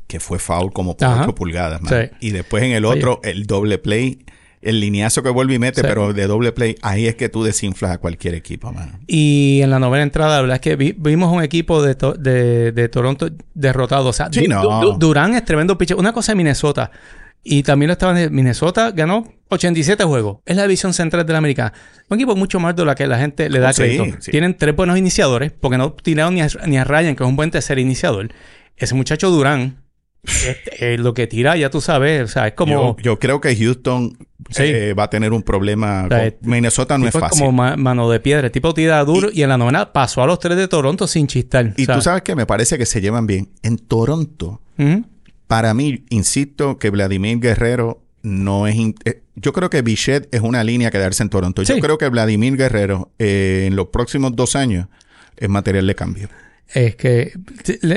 que 0.06 0.20
fue 0.20 0.38
foul 0.38 0.70
como 0.70 0.98
por 0.98 1.08
8 1.08 1.34
pulgadas, 1.34 1.80
Y 2.20 2.30
después 2.30 2.62
en 2.62 2.72
el 2.72 2.84
otro, 2.84 3.20
el 3.24 3.46
doble 3.46 3.78
play 3.78 4.18
el 4.66 4.80
lineazo 4.80 5.22
que 5.22 5.30
vuelve 5.30 5.54
y 5.54 5.58
mete, 5.58 5.82
pero 5.82 6.12
de 6.12 6.26
doble 6.26 6.50
play, 6.50 6.76
ahí 6.82 7.06
es 7.06 7.14
que 7.14 7.28
tú 7.28 7.44
desinflas 7.44 7.92
a 7.92 7.98
cualquier 7.98 8.34
equipo, 8.34 8.72
mano. 8.72 8.98
Y 9.06 9.60
en 9.62 9.70
la 9.70 9.78
novena 9.78 10.02
entrada, 10.02 10.36
la 10.36 10.42
verdad 10.42 10.56
es 10.56 10.60
que 10.60 10.76
vimos 10.76 11.32
un 11.32 11.42
equipo 11.42 11.82
de, 11.82 11.94
de, 11.94 12.88
Toronto 12.88 13.30
derrotado. 13.54 14.08
O 14.08 14.12
sea, 14.12 14.28
Durán 14.98 15.34
es 15.34 15.44
tremendo 15.44 15.78
pitcher. 15.78 15.96
Una 15.96 16.12
cosa 16.12 16.32
de 16.32 16.36
Minnesota. 16.36 16.90
Y 17.48 17.62
también 17.62 17.86
lo 17.86 17.92
estaban 17.92 18.18
en 18.18 18.34
Minnesota, 18.34 18.90
ganó 18.90 19.32
87 19.50 20.02
juegos. 20.02 20.38
Es 20.44 20.56
la 20.56 20.62
división 20.62 20.92
central 20.92 21.24
de 21.24 21.32
la 21.32 21.38
americana. 21.38 21.72
Un 22.08 22.18
equipo 22.18 22.34
mucho 22.34 22.58
más 22.58 22.74
de 22.74 22.84
lo 22.84 22.92
que 22.96 23.06
la 23.06 23.18
gente 23.18 23.48
le 23.48 23.60
da 23.60 23.72
crédito. 23.72 24.04
Tienen 24.32 24.56
tres 24.56 24.74
buenos 24.74 24.98
iniciadores, 24.98 25.52
porque 25.52 25.78
no 25.78 25.92
tiraron 25.92 26.34
ni 26.34 26.40
a, 26.40 26.48
ni 26.66 26.76
a 26.76 26.82
Ryan, 26.82 27.14
que 27.14 27.22
es 27.22 27.28
un 27.28 27.36
buen 27.36 27.52
tercer 27.52 27.78
iniciador. 27.78 28.32
Ese 28.76 28.96
muchacho 28.96 29.30
Durán, 29.30 29.84
este, 30.24 30.98
lo 30.98 31.14
que 31.14 31.28
tira, 31.28 31.56
ya 31.56 31.70
tú 31.70 31.80
sabes, 31.80 32.22
o 32.22 32.26
sea, 32.26 32.48
es 32.48 32.54
como... 32.54 32.96
Yo, 32.98 33.18
creo 33.18 33.40
que 33.40 33.54
Houston 33.54 34.16
eh, 34.58 34.94
va 34.94 35.04
a 35.04 35.10
tener 35.10 35.32
un 35.32 35.42
problema. 35.42 36.08
Minnesota 36.40 36.98
no 36.98 37.06
es 37.06 37.12
fácil. 37.12 37.44
como 37.44 37.52
mano 37.52 38.10
de 38.10 38.20
piedra. 38.20 38.46
El 38.46 38.52
tipo 38.52 38.74
tira 38.74 39.04
duro 39.04 39.28
y, 39.32 39.42
en 39.42 39.48
la 39.48 39.58
novena 39.58 39.92
pasó 39.92 40.22
a 40.22 40.26
los 40.26 40.38
tres 40.38 40.56
de 40.56 40.68
Toronto 40.68 41.06
sin 41.06 41.26
chistar. 41.26 41.74
Y 41.76 41.86
tú 41.86 42.00
sabes 42.00 42.22
que 42.22 42.34
me 42.34 42.46
parece 42.46 42.78
que 42.78 42.86
se 42.86 43.00
llevan 43.00 43.26
bien. 43.26 43.48
En 43.62 43.78
Toronto, 43.78 44.60
para 45.46 45.74
mí, 45.74 46.04
insisto 46.10 46.78
que 46.78 46.90
Vladimir 46.90 47.38
Guerrero 47.40 48.02
no 48.22 48.66
es... 48.66 48.76
Eh, 49.04 49.22
yo 49.36 49.52
creo 49.52 49.70
que 49.70 49.82
Bichette 49.82 50.34
es 50.34 50.40
una 50.40 50.64
línea 50.64 50.90
que 50.90 50.98
darse 50.98 51.22
en 51.22 51.28
Toronto. 51.28 51.62
Yo 51.62 51.78
creo 51.78 51.98
que 51.98 52.08
Vladimir 52.08 52.56
Guerrero 52.56 53.10
eh, 53.18 53.64
en 53.66 53.76
los 53.76 53.88
próximos 53.88 54.34
dos 54.34 54.56
años 54.56 54.88
es 55.36 55.48
material 55.48 55.86
de 55.86 55.94
cambio 55.94 56.28
es 56.74 56.96
que, 56.96 57.32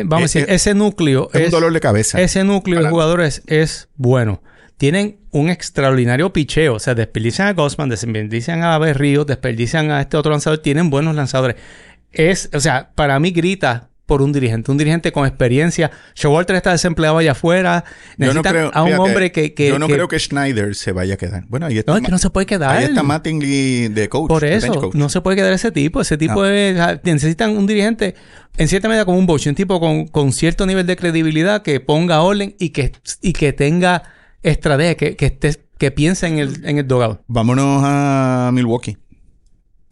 vamos 0.06 0.14
a 0.14 0.22
decir, 0.22 0.46
ese 0.48 0.74
núcleo 0.74 1.30
es, 1.34 1.46
un 1.46 1.52
dolor 1.52 1.74
de 1.74 1.80
cabeza. 1.80 2.22
Ese 2.22 2.44
núcleo 2.44 2.82
de 2.82 2.90
jugadores 2.90 3.42
es 3.48 3.90
bueno. 3.96 4.42
Tienen 4.80 5.18
un 5.32 5.50
extraordinario 5.50 6.32
picheo. 6.32 6.76
O 6.76 6.80
sea, 6.80 6.96
desperdician 6.96 7.50
a 7.50 7.54
Gosman, 7.54 7.90
desperdician 7.90 8.64
a 8.64 8.78
Berrío, 8.78 9.26
desperdician 9.26 9.92
a 9.92 10.00
este 10.00 10.16
otro 10.16 10.32
lanzador. 10.32 10.60
Tienen 10.60 10.90
buenos 10.90 11.18
lanzadores. 11.18 11.58
Es, 12.14 12.50
o 12.54 12.62
sea, 12.62 12.92
para 12.96 13.20
mí 13.20 13.32
grita 13.32 13.90
por 14.06 14.22
un 14.22 14.32
dirigente, 14.32 14.72
un 14.72 14.78
dirigente 14.78 15.12
con 15.12 15.28
experiencia. 15.28 15.92
Showalter 16.16 16.56
está 16.56 16.72
desempleado 16.72 17.18
allá 17.18 17.34
afuera. 17.34 17.84
Necesita 18.16 18.70
a 18.70 18.84
un 18.84 18.94
hombre 18.94 19.34
que, 19.34 19.54
Yo 19.54 19.78
no 19.80 19.90
creo 19.90 20.08
que 20.08 20.18
Schneider 20.18 20.74
se 20.76 20.94
vaya 20.94 21.16
a 21.16 21.18
quedar. 21.18 21.44
Bueno, 21.50 21.66
ahí 21.66 21.78
está. 21.78 21.92
No, 21.92 21.98
es 21.98 22.06
que 22.06 22.12
no 22.12 22.18
se 22.18 22.30
puede 22.30 22.46
quedar. 22.46 22.78
Ahí 22.78 22.86
está 22.86 23.04
Mattingly 23.04 23.90
de 23.90 24.08
coach. 24.08 24.30
Por 24.30 24.46
eso, 24.46 24.92
no 24.94 25.10
se 25.10 25.20
puede 25.20 25.36
quedar 25.36 25.52
ese 25.52 25.74
tipo. 25.74 26.00
Ese 26.00 26.18
tipo 26.18 26.46
es, 26.46 26.80
necesitan 27.04 27.58
un 27.58 27.68
dirigente, 27.68 28.16
en 28.56 28.70
cierta 28.70 28.88
medida 28.88 29.04
como 29.04 29.18
un 29.18 29.26
Bosch, 29.26 29.46
un 29.48 29.56
tipo 29.56 29.82
con, 29.82 30.08
con, 30.08 30.32
cierto 30.32 30.66
nivel 30.66 30.88
de 30.88 30.96
credibilidad 30.96 31.64
que 31.64 31.82
ponga 31.82 32.22
orden 32.22 32.56
y 32.58 32.70
que, 32.70 32.94
y 33.22 33.34
que 33.34 33.52
tenga 33.52 34.04
estrategia, 34.44 34.96
que, 34.96 35.16
que, 35.16 35.26
esté, 35.28 35.56
que 35.78 35.92
piense 35.92 36.28
en 36.28 36.40
el, 36.40 36.66
en 36.66 36.78
el 36.78 36.88
dogado. 36.88 37.24
Vámonos 37.28 37.82
a 37.84 38.52
Milwaukee. 38.54 38.98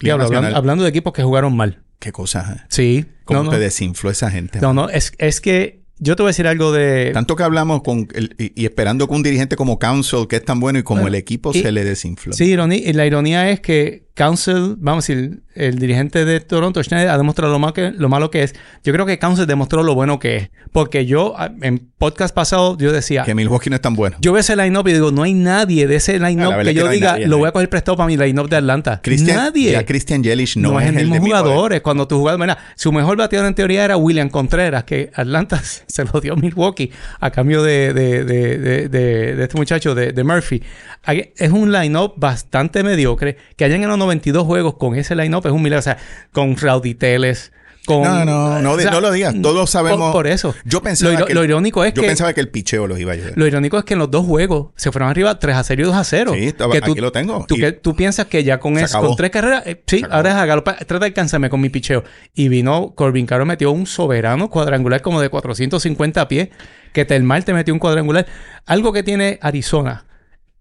hablando 0.10 0.84
de 0.84 0.90
equipos 0.90 1.14
que 1.14 1.24
jugaron 1.24 1.56
mal. 1.56 1.84
Qué 2.00 2.12
cosa. 2.12 2.58
¿eh? 2.58 2.66
Sí. 2.70 3.06
¿Cómo 3.26 3.50
te 3.50 3.60
desinfló 3.60 4.10
esa 4.10 4.30
gente? 4.32 4.60
No, 4.62 4.74
no, 4.74 4.90
es, 4.90 5.14
es 5.18 5.42
que 5.42 5.84
yo 6.00 6.16
te 6.16 6.24
voy 6.24 6.30
a 6.30 6.32
decir 6.32 6.48
algo 6.48 6.72
de... 6.72 7.12
Tanto 7.14 7.36
que 7.36 7.44
hablamos 7.44 7.82
con 7.82 8.08
y, 8.38 8.66
esperando 8.66 9.08
que 9.08 9.16
un 9.16 9.24
dirigente 9.24 9.56
como 9.56 9.80
Council, 9.80 10.28
que 10.28 10.38
es 10.38 10.46
tan 10.46 10.60
bueno, 10.60 10.80
y 10.80 10.84
como 10.84 11.08
el 11.08 11.16
equipo 11.16 11.54
se 11.54 11.72
le 11.72 11.84
desinfló. 11.84 12.34
Sí, 12.34 12.54
y 12.54 12.94
la 12.94 13.06
ironía 13.06 13.50
es 13.50 13.60
que 13.60 14.07
Council, 14.18 14.78
vamos 14.80 15.08
a 15.08 15.14
decir, 15.14 15.44
el 15.54 15.78
dirigente 15.78 16.26
de 16.26 16.40
Toronto, 16.40 16.82
Schneider, 16.82 17.10
ha 17.10 17.18
demostrado 17.18 17.60
lo, 17.60 17.74
que, 17.74 17.92
lo 17.92 18.10
malo 18.10 18.32
que 18.32 18.42
es. 18.42 18.56
Yo 18.84 18.92
creo 18.92 19.06
que 19.06 19.20
Council 19.20 19.46
demostró 19.46 19.84
lo 19.84 19.94
bueno 19.94 20.18
que 20.18 20.38
es. 20.38 20.50
Porque 20.72 21.06
yo, 21.06 21.36
en 21.62 21.92
podcast 22.00 22.34
pasado, 22.34 22.76
yo 22.80 22.92
decía... 22.92 23.22
Que 23.24 23.36
Milwaukee 23.36 23.70
no 23.70 23.76
es 23.76 23.82
tan 23.82 23.94
bueno. 23.94 24.18
Yo 24.20 24.34
veo 24.34 24.40
ese 24.40 24.56
line-up 24.56 24.88
y 24.88 24.94
digo, 24.94 25.12
no 25.12 25.22
hay 25.22 25.36
nadie 25.36 25.86
de 25.86 25.98
ese 25.98 26.20
line-up 26.20 26.64
que 26.64 26.74
yo 26.74 26.90
diga, 26.90 27.20
lo 27.20 27.38
voy 27.38 27.48
a 27.48 27.52
coger 27.52 27.70
prestado 27.70 27.96
para 27.96 28.08
mi 28.08 28.18
line-up 28.18 28.50
de 28.50 28.56
Atlanta. 28.56 29.02
nadie. 29.22 29.74
Ya 29.74 29.86
Christian 29.86 30.24
Yelich 30.24 30.58
no, 30.58 30.72
no 30.72 30.80
es, 30.80 30.88
el 30.88 30.96
mismo 30.96 31.20
jugador. 31.20 31.74
Es 31.74 31.82
cuando 31.82 32.08
tú 32.08 32.18
jugador... 32.18 32.40
Mira, 32.40 32.58
su 32.76 32.92
mejor 32.92 33.18
bateador 33.18 33.48
en 33.48 33.54
teoría 33.54 33.86
era 33.86 33.98
William 33.98 34.30
Contreras, 34.30 34.84
que 34.84 35.12
Atlanta 35.14 35.62
se 35.88 36.06
lo 36.06 36.20
dio 36.22 36.34
a 36.34 36.36
Milwaukee 36.38 36.92
a 37.20 37.30
cambio 37.30 37.62
de, 37.62 37.94
de, 37.94 38.24
de, 38.24 38.90
de 38.90 39.44
este 39.44 39.58
muchacho, 39.58 39.94
de, 39.94 40.24
Murphy. 40.24 40.64
Es 41.06 41.52
un 41.52 41.72
line-up 41.72 42.14
bastante 42.18 42.82
mediocre. 42.82 43.38
Que 43.56 43.64
hayan 43.66 43.82
ganado 43.82 44.07
92 44.08 44.46
juegos 44.46 44.76
con 44.76 44.96
ese 44.96 45.16
line-up 45.16 45.46
es 45.46 45.52
un 45.52 45.62
milagro. 45.62 45.80
O 45.80 45.84
sea, 45.84 45.98
con 46.32 46.58
Rowdy 46.58 46.96
Teles, 46.96 47.52
no, 47.88 48.26
no, 48.26 48.62
no, 48.62 48.78
no 48.78 49.02
lo 49.02 49.12
digas. 49.12 49.36
Todos 49.42 49.70
sabemos. 49.70 50.12
Por, 50.12 50.28
eso. 50.28 50.54
Yo 50.66 50.82
pensaba 50.82 51.14
lo, 51.20 51.26
que 51.26 51.34
lo 51.34 51.44
irónico 51.44 51.84
es 51.84 51.94
yo 51.94 52.02
que. 52.02 52.08
pensaba 52.08 52.34
que 52.34 52.42
el 52.42 52.50
picheo 52.50 52.88
los 52.88 53.00
iba 53.00 53.12
a 53.12 53.16
ayudar. 53.16 53.34
Lo 53.36 53.48
irónico 53.48 53.78
es 53.78 53.86
que 53.86 53.94
en 53.94 54.00
los 54.00 54.12
dos 54.12 54.26
juegos 54.26 54.68
se 54.76 54.92
fueron 54.92 55.10
arriba 55.10 55.40
3 55.40 55.56
a 55.56 55.64
0 55.64 55.82
y 55.82 55.86
2 55.86 55.96
a 55.96 56.04
0. 56.04 56.32
Sí, 56.36 56.48
estaba, 56.48 56.72
que 56.74 56.80
aquí 56.80 56.96
lo 56.96 57.12
tengo. 57.12 57.46
Tú, 57.48 57.56
que, 57.56 57.72
tú 57.72 57.96
piensas 57.96 58.26
que 58.28 58.44
ya 58.44 58.60
con 58.60 58.78
eso, 58.78 59.00
con 59.00 59.16
tres 59.16 59.32
carreras, 59.32 59.64
eh, 59.66 59.82
sí, 59.86 60.04
ahora 60.10 60.32
es 60.32 60.36
hágalo. 60.36 60.64
Trata 60.64 61.00
de 61.00 61.06
alcanzarme 61.06 61.50
con 61.50 61.62
mi 61.62 61.70
picheo. 61.70 62.04
Y 62.34 62.50
vino 62.50 62.94
Corbin 62.96 63.26
Caro 63.26 63.46
metió 63.46 63.72
un 63.72 63.86
soberano 63.86 64.50
cuadrangular 64.50 65.02
como 65.02 65.22
de 65.22 65.30
450 65.30 66.28
pies. 66.28 66.50
Que 66.94 67.06
Telmar 67.06 67.44
te 67.44 67.54
metió 67.54 67.74
un 67.74 67.80
cuadrangular. 67.80 68.26
Algo 68.66 68.92
que 68.92 69.04
tiene 69.04 69.40
Arizona 69.42 70.07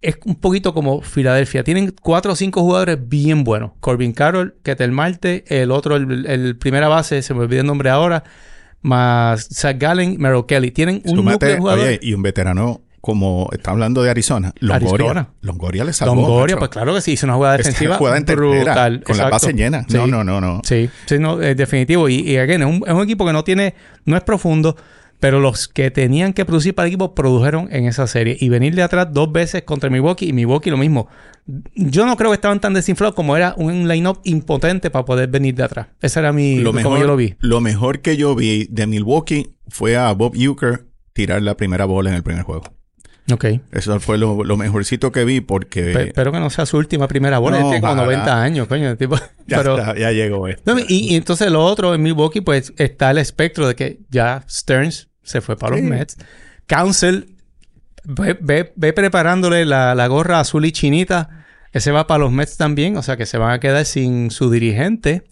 es 0.07 0.19
un 0.25 0.37
poquito 0.37 0.73
como 0.73 1.03
Filadelfia. 1.03 1.65
Tienen 1.65 1.93
cuatro 2.01 2.33
o 2.33 2.37
cinco 2.37 2.63
jugadores 2.63 2.97
bien 3.09 3.43
buenos. 3.43 3.73
Corbin 3.81 4.13
Carroll, 4.13 4.55
Ketel 4.63 4.93
Marte, 4.93 5.45
el 5.49 5.73
otro, 5.73 5.97
el, 5.97 6.57
primera 6.59 6.87
base, 6.87 7.23
se 7.23 7.35
me 7.35 7.41
olvidó 7.41 7.63
el 7.63 7.67
nombre 7.67 7.91
ahora, 7.91 8.23
más 8.83 9.49
Zach 9.53 9.79
Gallen, 9.79 10.17
Merrill 10.19 10.47
Kelly. 10.47 10.71
Tienen 10.71 11.03
un 11.05 11.17
núcleo 11.17 11.39
de 11.39 11.59
jugadores. 11.59 11.99
y 12.03 12.15
un 12.15 12.23
veterano 12.23 12.83
como 13.01 13.49
está 13.53 13.71
hablando 13.71 14.03
de 14.03 14.11
Arizona, 14.11 14.53
Longoria. 14.59 15.29
Longoria 15.41 15.85
le 15.85 15.93
salvó. 15.93 16.15
Longoria, 16.17 16.57
pues 16.57 16.71
claro 16.71 16.95
que 16.95 17.01
sí, 17.01 17.13
hizo 17.13 17.27
una 17.27 17.35
jugada 17.35 17.57
defensiva 17.57 17.97
jugada 17.97 18.21
brutal. 18.21 19.03
Con 19.03 19.17
la 19.17 19.29
base 19.29 19.53
llena. 19.53 19.85
No, 19.91 20.07
no, 20.07 20.25
no, 20.25 20.41
no. 20.41 20.61
Sí, 20.65 20.91
sí, 21.07 21.19
no, 21.19 21.41
es 21.41 21.57
definitivo. 21.57 22.09
Y, 22.09 22.21
y 22.21 22.37
again, 22.37 22.63
es 22.63 22.69
un, 22.69 22.83
es 22.87 22.93
un 22.93 23.03
equipo 23.03 23.25
que 23.25 23.33
no 23.33 23.45
tiene, 23.45 23.75
no 24.05 24.17
es 24.17 24.23
profundo, 24.23 24.77
pero 25.21 25.41
los 25.41 25.69
que 25.69 25.91
tenían 25.91 26.33
que 26.33 26.45
producir 26.45 26.75
para 26.75 26.87
el 26.87 26.93
equipo 26.93 27.15
produjeron 27.15 27.69
en 27.71 27.87
esa 27.87 28.07
serie. 28.07 28.37
Y 28.39 28.49
venir 28.49 28.75
de 28.75 28.83
atrás 28.83 29.09
dos 29.13 29.33
veces 29.33 29.63
contra 29.63 29.91
Milwaukee 29.91 30.29
y 30.29 30.33
Milwaukee 30.33 30.71
lo 30.71 30.77
mismo. 30.77 31.09
Yo 31.75 32.07
no 32.07 32.17
creo 32.17 32.31
que 32.31 32.35
estaban 32.35 32.61
tan 32.61 32.75
desinflados 32.75 33.15
como 33.15 33.37
era 33.37 33.55
un 33.57 33.89
line-up 33.89 34.21
impotente 34.25 34.91
para 34.91 35.05
poder 35.05 35.29
venir 35.29 35.55
de 35.55 35.63
atrás. 35.63 35.89
Ese 36.01 36.19
era 36.19 36.33
mi... 36.33 36.59
Lo 36.59 36.73
mejor, 36.73 36.93
como 36.93 37.03
yo 37.03 37.07
lo 37.07 37.17
vi. 37.17 37.37
Lo 37.41 37.61
mejor 37.61 38.01
que 38.01 38.17
yo 38.17 38.35
vi 38.35 38.67
de 38.71 38.87
Milwaukee 38.87 39.55
fue 39.69 39.97
a 39.97 40.13
Bob 40.13 40.35
Euchre 40.37 40.85
tirar 41.13 41.43
la 41.43 41.57
primera 41.57 41.85
bola 41.85 42.11
en 42.11 42.17
el 42.17 42.23
primer 42.23 42.43
juego. 42.43 42.76
Ok. 43.33 43.45
Eso 43.73 43.99
fue 43.99 44.19
lo, 44.19 44.37
mejorcito 44.57 45.11
que 45.11 45.25
vi 45.25 45.41
porque... 45.41 45.91
espero 45.91 46.31
que 46.31 46.39
no 46.39 46.49
sea 46.51 46.65
su 46.65 46.77
última 46.77 47.09
primera 47.09 47.39
bola. 47.39 47.59
No, 47.59 47.71
tiene 47.71 47.81
como 47.81 47.97
90 47.97 48.43
años, 48.43 48.69
coño. 48.69 48.97
Tipo, 48.97 49.17
ya, 49.47 49.59
está, 49.59 49.97
ya 49.97 50.13
llegó 50.13 50.47
esto. 50.47 50.77
y, 50.89 51.13
y, 51.13 51.17
entonces 51.17 51.51
lo 51.51 51.65
otro 51.65 51.95
en 51.95 52.03
Milwaukee, 52.03 52.41
pues 52.41 52.73
está 52.77 53.11
el 53.11 53.19
espectro 53.19 53.67
de 53.67 53.75
que 53.75 54.01
ya 54.11 54.45
Stearns 54.49 55.09
se 55.23 55.41
fue 55.41 55.57
para 55.57 55.77
los 55.77 55.85
Mets. 55.85 56.19
Council, 56.67 57.37
ve, 58.05 58.73
ve, 58.75 58.93
preparándole 58.93 59.65
la, 59.65 59.95
la, 59.95 60.07
gorra 60.07 60.41
azul 60.41 60.65
y 60.65 60.73
chinita. 60.73 61.45
Ese 61.73 61.91
va 61.91 62.07
para 62.07 62.21
los 62.21 62.33
Mets 62.33 62.57
también. 62.57 62.97
O 62.97 63.03
sea 63.03 63.17
que 63.17 63.27
se 63.27 63.39
van 63.39 63.51
a 63.51 63.59
quedar 63.59 63.85
sin 63.87 64.31
su 64.31 64.51
dirigente. 64.51 65.25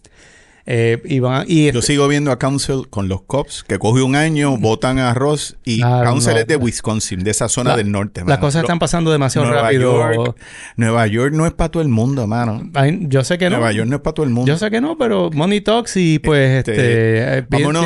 Eh, 0.66 1.03
y 1.46 1.72
Yo 1.72 1.83
sigo 1.83 2.09
viendo 2.09 2.33
a 2.33 2.38
Council 2.38 2.88
con 2.88 3.09
los 3.09 3.22
Cops, 3.22 3.64
que 3.64 3.79
coge 3.79 4.03
un 4.03 4.16
año, 4.16 4.57
votan 4.57 4.98
a 4.98 5.12
Ross 5.12 5.57
y 5.64 5.81
Council 5.81 6.37
es 6.37 6.46
de 6.46 6.57
Wisconsin, 6.57 7.22
de 7.22 7.31
esa 7.31 7.48
zona 7.48 7.77
del 7.77 7.92
norte. 7.92 8.22
Las 8.27 8.38
cosas 8.38 8.62
están 8.62 8.79
pasando 8.79 9.12
demasiado 9.12 9.50
rápido. 9.50 10.35
Nueva 10.77 11.07
York 11.07 11.35
no 11.35 11.46
es 11.46 11.53
para 11.53 11.70
todo 11.70 11.83
el 11.83 11.88
mundo, 11.88 12.27
mano. 12.27 12.62
yo 13.00 13.24
sé 13.24 13.38
que 13.38 13.50
no. 13.50 13.57
Nueva 13.57 13.72
York 13.72 13.88
no 13.88 13.96
es 13.96 14.03
para 14.03 14.14
todo 14.14 14.24
el 14.24 14.33
mundo. 14.33 14.50
Yo 14.50 14.59
sé 14.59 14.70
que 14.70 14.81
no, 14.81 14.96
pero 14.96 15.31
Money 15.31 15.61
Talks 15.61 15.96
y 15.96 16.18
pues 16.18 16.59
este, 16.59 16.72
este 16.72 17.38
eh, 17.38 17.46
vámonos, 17.48 17.85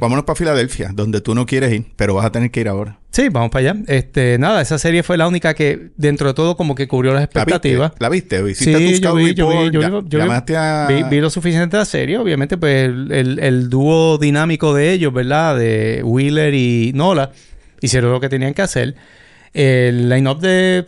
vámonos 0.00 0.24
para 0.24 0.36
Filadelfia, 0.36 0.90
donde 0.94 1.20
tú 1.20 1.34
no 1.34 1.46
quieres 1.46 1.72
ir, 1.72 1.86
pero 1.96 2.14
vas 2.14 2.24
a 2.24 2.32
tener 2.32 2.50
que 2.50 2.60
ir 2.60 2.68
ahora. 2.68 2.98
Sí, 3.10 3.28
vamos 3.28 3.50
para 3.50 3.70
allá. 3.70 3.82
Este, 3.88 4.38
nada, 4.38 4.62
esa 4.62 4.78
serie 4.78 5.02
fue 5.02 5.16
la 5.16 5.26
única 5.26 5.52
que 5.54 5.90
dentro 5.96 6.28
de 6.28 6.34
todo 6.34 6.56
como 6.56 6.76
que 6.76 6.86
cubrió 6.86 7.12
las 7.12 7.24
expectativas. 7.24 7.92
¿La 7.98 8.08
viste? 8.08 8.40
¿La 8.40 8.54
sí, 8.54 8.72
yo 9.00 9.14
vi, 9.14 9.34
yo 9.34 9.48
vi, 9.48 9.70
yo, 9.70 10.02
vi, 10.88 11.02
vi, 11.10 11.20
lo 11.20 11.28
suficiente 11.28 11.76
de 11.76 11.80
la 11.80 11.84
serie. 11.84 12.18
Obviamente, 12.18 12.56
pues 12.56 12.88
el, 12.88 13.38
el, 13.40 13.68
dúo 13.68 14.16
dinámico 14.16 14.74
de 14.74 14.92
ellos, 14.92 15.12
¿verdad? 15.12 15.58
De 15.58 16.02
Wheeler 16.04 16.54
y 16.54 16.92
Nola 16.94 17.32
hicieron 17.80 18.12
lo 18.12 18.20
que 18.20 18.28
tenían 18.28 18.54
que 18.54 18.62
hacer. 18.62 18.94
El 19.52 20.08
line-up 20.08 20.38
de, 20.38 20.86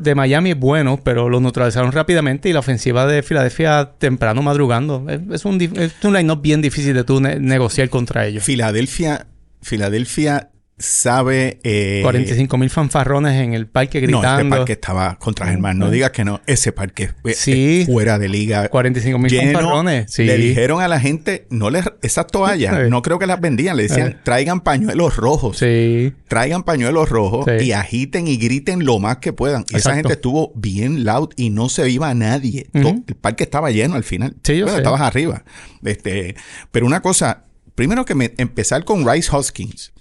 de 0.00 0.14
Miami 0.16 0.50
es 0.50 0.58
bueno, 0.58 1.00
pero 1.04 1.28
lo 1.28 1.40
neutralizaron 1.40 1.92
rápidamente 1.92 2.48
y 2.48 2.52
la 2.52 2.58
ofensiva 2.58 3.06
de 3.06 3.22
Filadelfia 3.22 3.92
temprano 3.98 4.42
madrugando. 4.42 5.06
Es, 5.30 5.44
un, 5.44 5.62
es 5.62 5.92
un 6.02 6.14
line-up 6.14 6.42
bien 6.42 6.60
difícil 6.60 6.94
de 6.94 7.04
tú 7.04 7.20
negociar 7.20 7.88
contra 7.88 8.26
ellos. 8.26 8.42
Filadelfia, 8.42 9.28
Filadelfia 9.60 10.48
sabe... 10.82 11.60
Eh, 11.62 12.00
45 12.02 12.58
mil 12.58 12.68
fanfarrones 12.70 13.40
en 13.40 13.54
el 13.54 13.66
parque 13.66 14.00
gritando. 14.00 14.28
No, 14.28 14.38
este 14.38 14.50
parque 14.50 14.72
estaba 14.72 15.18
contra 15.18 15.46
Germán. 15.46 15.78
No 15.78 15.90
digas 15.90 16.10
que 16.10 16.24
no. 16.24 16.40
Ese 16.46 16.72
parque 16.72 17.10
es 17.24 17.86
fuera 17.86 18.18
de 18.18 18.28
liga. 18.28 18.68
45 18.68 19.18
mil 19.18 19.30
fanfarrones. 19.34 20.18
Le 20.18 20.36
dijeron 20.36 20.82
a 20.82 20.88
la 20.88 21.00
gente, 21.00 21.46
no 21.50 21.70
les... 21.70 21.84
Esas 22.02 22.26
toallas, 22.26 22.88
no 22.90 23.02
creo 23.02 23.18
que 23.18 23.26
las 23.26 23.40
vendían. 23.40 23.76
Le 23.76 23.84
decían, 23.84 24.20
traigan 24.24 24.60
pañuelos 24.60 25.16
rojos. 25.16 25.58
Sí. 25.58 26.12
Traigan 26.28 26.64
pañuelos 26.64 27.08
rojos 27.08 27.46
y 27.60 27.72
agiten 27.72 28.26
y 28.28 28.36
griten 28.36 28.84
lo 28.84 28.98
más 28.98 29.18
que 29.18 29.32
puedan. 29.32 29.64
Y 29.70 29.76
esa 29.76 29.94
gente 29.94 30.14
estuvo 30.14 30.52
bien 30.54 31.04
loud 31.04 31.30
y 31.36 31.50
no 31.50 31.68
se 31.68 31.88
iba 31.88 32.10
a 32.10 32.14
nadie. 32.14 32.66
el 32.72 33.02
parque 33.20 33.44
estaba 33.44 33.70
lleno 33.70 33.94
al 33.94 34.04
final. 34.04 34.34
Sí, 34.42 34.58
yo 34.58 34.66
Estabas 34.66 35.00
arriba. 35.00 35.44
Este, 35.84 36.34
pero 36.70 36.86
una 36.86 37.00
cosa... 37.00 37.44
Primero 37.74 38.04
que 38.04 38.14
me, 38.14 38.34
empezar 38.36 38.84
con 38.84 39.10
Rice 39.10 39.34
Hoskins 39.34 39.92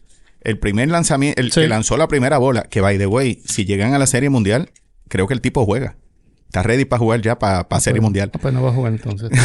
el 0.42 0.60
primer 0.60 0.90
lanzamiento, 0.90 1.40
el 1.42 1.52
que 1.52 1.68
lanzó 1.68 1.98
la 1.98 2.08
primera 2.08 2.38
bola, 2.38 2.64
que 2.64 2.82
by 2.82 2.98
the 2.98 3.08
way, 3.08 3.42
si 3.46 3.66
llegan 3.66 3.94
a 3.94 4.00
la 4.00 4.08
Serie 4.08 4.30
Mundial, 4.30 4.72
creo 5.08 5.28
que 5.28 5.34
el 5.34 5.42
tipo 5.42 5.66
juega. 5.66 5.96
Está 6.48 6.64
ready 6.64 6.84
para 6.84 7.00
jugar 7.00 7.22
ya 7.22 7.40
para 7.40 7.70
pa 7.70 7.80
Serie 7.80 8.02
Mundial. 8.02 8.30
pues 8.30 8.54
no 8.54 8.62
va 8.62 8.72
a 8.72 8.74
jugar 8.74 8.92
entonces. 8.94 9.30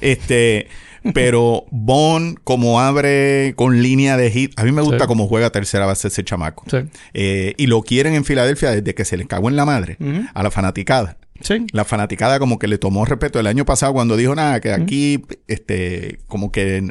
Este, 0.00 0.68
pero 1.14 1.64
Bon, 1.70 2.34
como 2.44 2.80
abre 2.80 3.54
con 3.56 3.82
línea 3.82 4.16
de 4.16 4.30
hit, 4.30 4.52
a 4.58 4.64
mí 4.64 4.72
me 4.72 4.82
gusta 4.82 5.06
cómo 5.06 5.26
juega 5.28 5.50
tercera 5.50 5.86
base 5.86 6.08
ese 6.08 6.24
chamaco. 6.24 6.64
Sí. 6.70 6.78
Eh, 7.14 7.54
y 7.56 7.66
lo 7.66 7.82
quieren 7.82 8.14
en 8.14 8.24
Filadelfia 8.24 8.70
desde 8.70 8.94
que 8.94 9.04
se 9.04 9.16
les 9.16 9.26
cagó 9.26 9.48
en 9.48 9.56
la 9.56 9.64
madre 9.64 9.96
a 10.34 10.42
la 10.42 10.50
fanaticada. 10.50 11.16
Sí. 11.40 11.66
La 11.72 11.86
fanaticada 11.86 12.38
como 12.38 12.58
que 12.58 12.68
le 12.68 12.76
tomó 12.76 13.06
respeto 13.06 13.40
el 13.40 13.46
año 13.46 13.64
pasado 13.64 13.94
cuando 13.94 14.16
dijo 14.16 14.34
nada, 14.34 14.60
que 14.60 14.72
aquí, 14.72 15.22
este, 15.48 16.20
como 16.26 16.52
que 16.52 16.90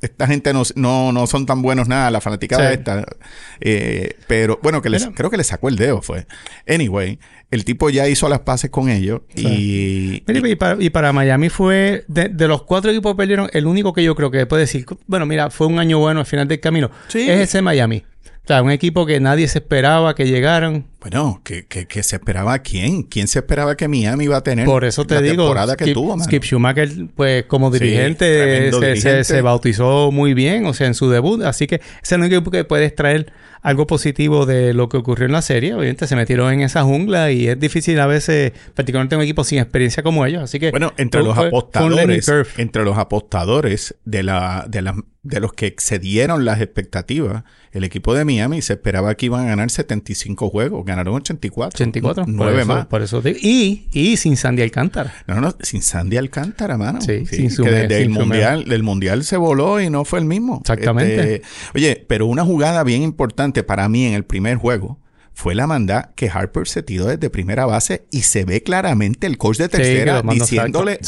esta 0.00 0.26
gente 0.26 0.52
no, 0.52 1.12
no, 1.12 1.26
son 1.26 1.46
tan 1.46 1.62
buenos 1.62 1.88
nada, 1.88 2.10
la 2.10 2.20
fanaticada 2.20 2.72
esta. 2.72 3.06
Eh, 3.60 4.16
pero 4.26 4.58
bueno, 4.62 4.82
que 4.82 4.90
les, 4.90 5.06
creo 5.14 5.30
que 5.30 5.36
le 5.36 5.44
sacó 5.44 5.68
el 5.68 5.76
dedo, 5.76 6.02
fue. 6.02 6.26
Anyway, 6.68 7.18
el 7.50 7.64
tipo 7.64 7.90
ya 7.90 8.08
hizo 8.08 8.28
las 8.28 8.40
paces 8.40 8.70
con 8.70 8.88
ellos 8.88 9.22
y, 9.34 10.22
y, 10.26 10.90
para, 10.90 11.12
Miami 11.12 11.48
fue, 11.48 12.04
de, 12.08 12.48
los 12.48 12.62
cuatro 12.62 12.90
equipos 12.90 13.12
que 13.12 13.16
perdieron, 13.16 13.48
el 13.52 13.66
único 13.66 13.92
que 13.92 14.04
yo 14.04 14.14
creo 14.14 14.30
que 14.30 14.46
puede 14.46 14.62
decir, 14.62 14.84
bueno, 15.06 15.26
mira, 15.26 15.50
fue 15.50 15.66
un 15.66 15.78
año 15.78 15.98
bueno 15.98 16.20
al 16.20 16.26
final 16.26 16.46
del 16.46 16.60
camino, 16.60 16.90
es 17.08 17.28
ese 17.28 17.62
Miami. 17.62 18.04
O 18.44 18.48
sea, 18.48 18.62
un 18.62 18.70
equipo 18.70 19.04
que 19.04 19.20
nadie 19.20 19.46
se 19.46 19.58
esperaba 19.58 20.14
que 20.14 20.26
llegaran. 20.26 20.86
Bueno, 21.00 21.40
que, 21.44 21.64
que, 21.66 22.02
se 22.02 22.16
esperaba 22.16 22.58
quién? 22.58 23.04
¿Quién 23.04 23.28
se 23.28 23.38
esperaba 23.38 23.76
que 23.76 23.86
Miami 23.86 24.24
iba 24.24 24.36
a 24.36 24.42
tener 24.42 24.66
Por 24.66 24.84
eso 24.84 25.06
te 25.06 25.14
la 25.14 25.20
digo, 25.20 25.44
temporada 25.44 25.76
que 25.76 25.94
tuvo, 25.94 26.18
Skip 26.18 26.42
Schumacher, 26.42 26.90
pues 27.14 27.44
como 27.44 27.70
dirigente, 27.70 28.72
se, 28.96 29.22
Se, 29.22 29.40
bautizó 29.40 30.10
muy 30.10 30.34
bien, 30.34 30.66
o 30.66 30.74
sea, 30.74 30.88
en 30.88 30.94
su 30.94 31.08
debut. 31.08 31.42
Así 31.42 31.68
que 31.68 31.76
ese 31.76 31.86
es 32.02 32.12
el 32.12 32.24
equipo 32.24 32.50
que 32.50 32.64
puede 32.64 32.86
extraer 32.86 33.32
algo 33.62 33.86
positivo 33.86 34.46
de 34.46 34.74
lo 34.74 34.88
que 34.88 34.96
ocurrió 34.96 35.26
en 35.26 35.32
la 35.32 35.42
serie. 35.42 35.74
Obviamente 35.74 36.06
se 36.06 36.16
metieron 36.16 36.52
en 36.52 36.60
esa 36.60 36.82
jungla 36.82 37.30
y 37.30 37.48
es 37.48 37.58
difícil 37.58 37.98
a 38.00 38.06
veces, 38.06 38.52
particularmente 38.74 39.16
un 39.16 39.22
equipo 39.22 39.44
sin 39.44 39.58
experiencia 39.58 40.02
como 40.02 40.26
ellos. 40.26 40.42
Así 40.42 40.58
que... 40.58 40.70
Bueno, 40.70 40.92
entre 40.96 41.22
los 41.22 41.36
apostadores, 41.36 42.30
entre 42.56 42.84
los 42.84 42.98
apostadores 42.98 43.94
de, 44.04 44.22
la, 44.22 44.66
de, 44.68 44.82
la, 44.82 44.96
de 45.22 45.40
los 45.40 45.52
que 45.52 45.66
excedieron 45.66 46.44
las 46.44 46.60
expectativas, 46.60 47.44
el 47.72 47.84
equipo 47.84 48.14
de 48.14 48.24
Miami 48.24 48.62
se 48.62 48.74
esperaba 48.74 49.14
que 49.14 49.26
iban 49.26 49.46
a 49.46 49.50
ganar 49.50 49.70
75 49.70 50.48
juegos. 50.50 50.84
Ganaron 50.88 51.14
84. 51.16 51.76
84. 51.76 52.24
9 52.26 52.64
más. 52.64 52.86
Por 52.86 53.02
eso 53.02 53.22
y, 53.24 53.86
y 53.92 54.16
sin 54.16 54.36
Sandy 54.36 54.62
Alcántara. 54.62 55.14
No, 55.26 55.40
no, 55.40 55.54
sin 55.60 55.82
Sandy 55.82 56.16
Alcántara, 56.16 56.78
mano. 56.78 57.00
Sí, 57.00 57.26
sin 57.26 57.50
su 57.50 57.62
que 57.62 57.70
desde 57.70 58.02
el 58.02 58.08
mundial, 58.08 58.64
del 58.64 58.82
mundial 58.82 59.22
se 59.24 59.36
voló 59.36 59.80
y 59.80 59.90
no 59.90 60.04
fue 60.04 60.18
el 60.18 60.24
mismo. 60.24 60.58
Exactamente. 60.60 61.34
Este, 61.36 61.48
oye, 61.74 62.04
pero 62.08 62.26
una 62.26 62.44
jugada 62.44 62.82
bien 62.84 63.02
importante 63.02 63.62
para 63.62 63.88
mí 63.88 64.06
en 64.06 64.14
el 64.14 64.24
primer 64.24 64.56
juego 64.56 64.98
fue 65.34 65.54
la 65.54 65.66
manda 65.66 66.12
que 66.16 66.28
Harper 66.28 66.66
se 66.66 66.82
tiró 66.82 67.06
desde 67.06 67.30
primera 67.30 67.66
base 67.66 68.06
y 68.10 68.22
se 68.22 68.44
ve 68.44 68.62
claramente 68.62 69.26
el 69.26 69.38
coach 69.38 69.58
de 69.58 69.68
tercera 69.68 70.22
diciéndole 70.22 70.98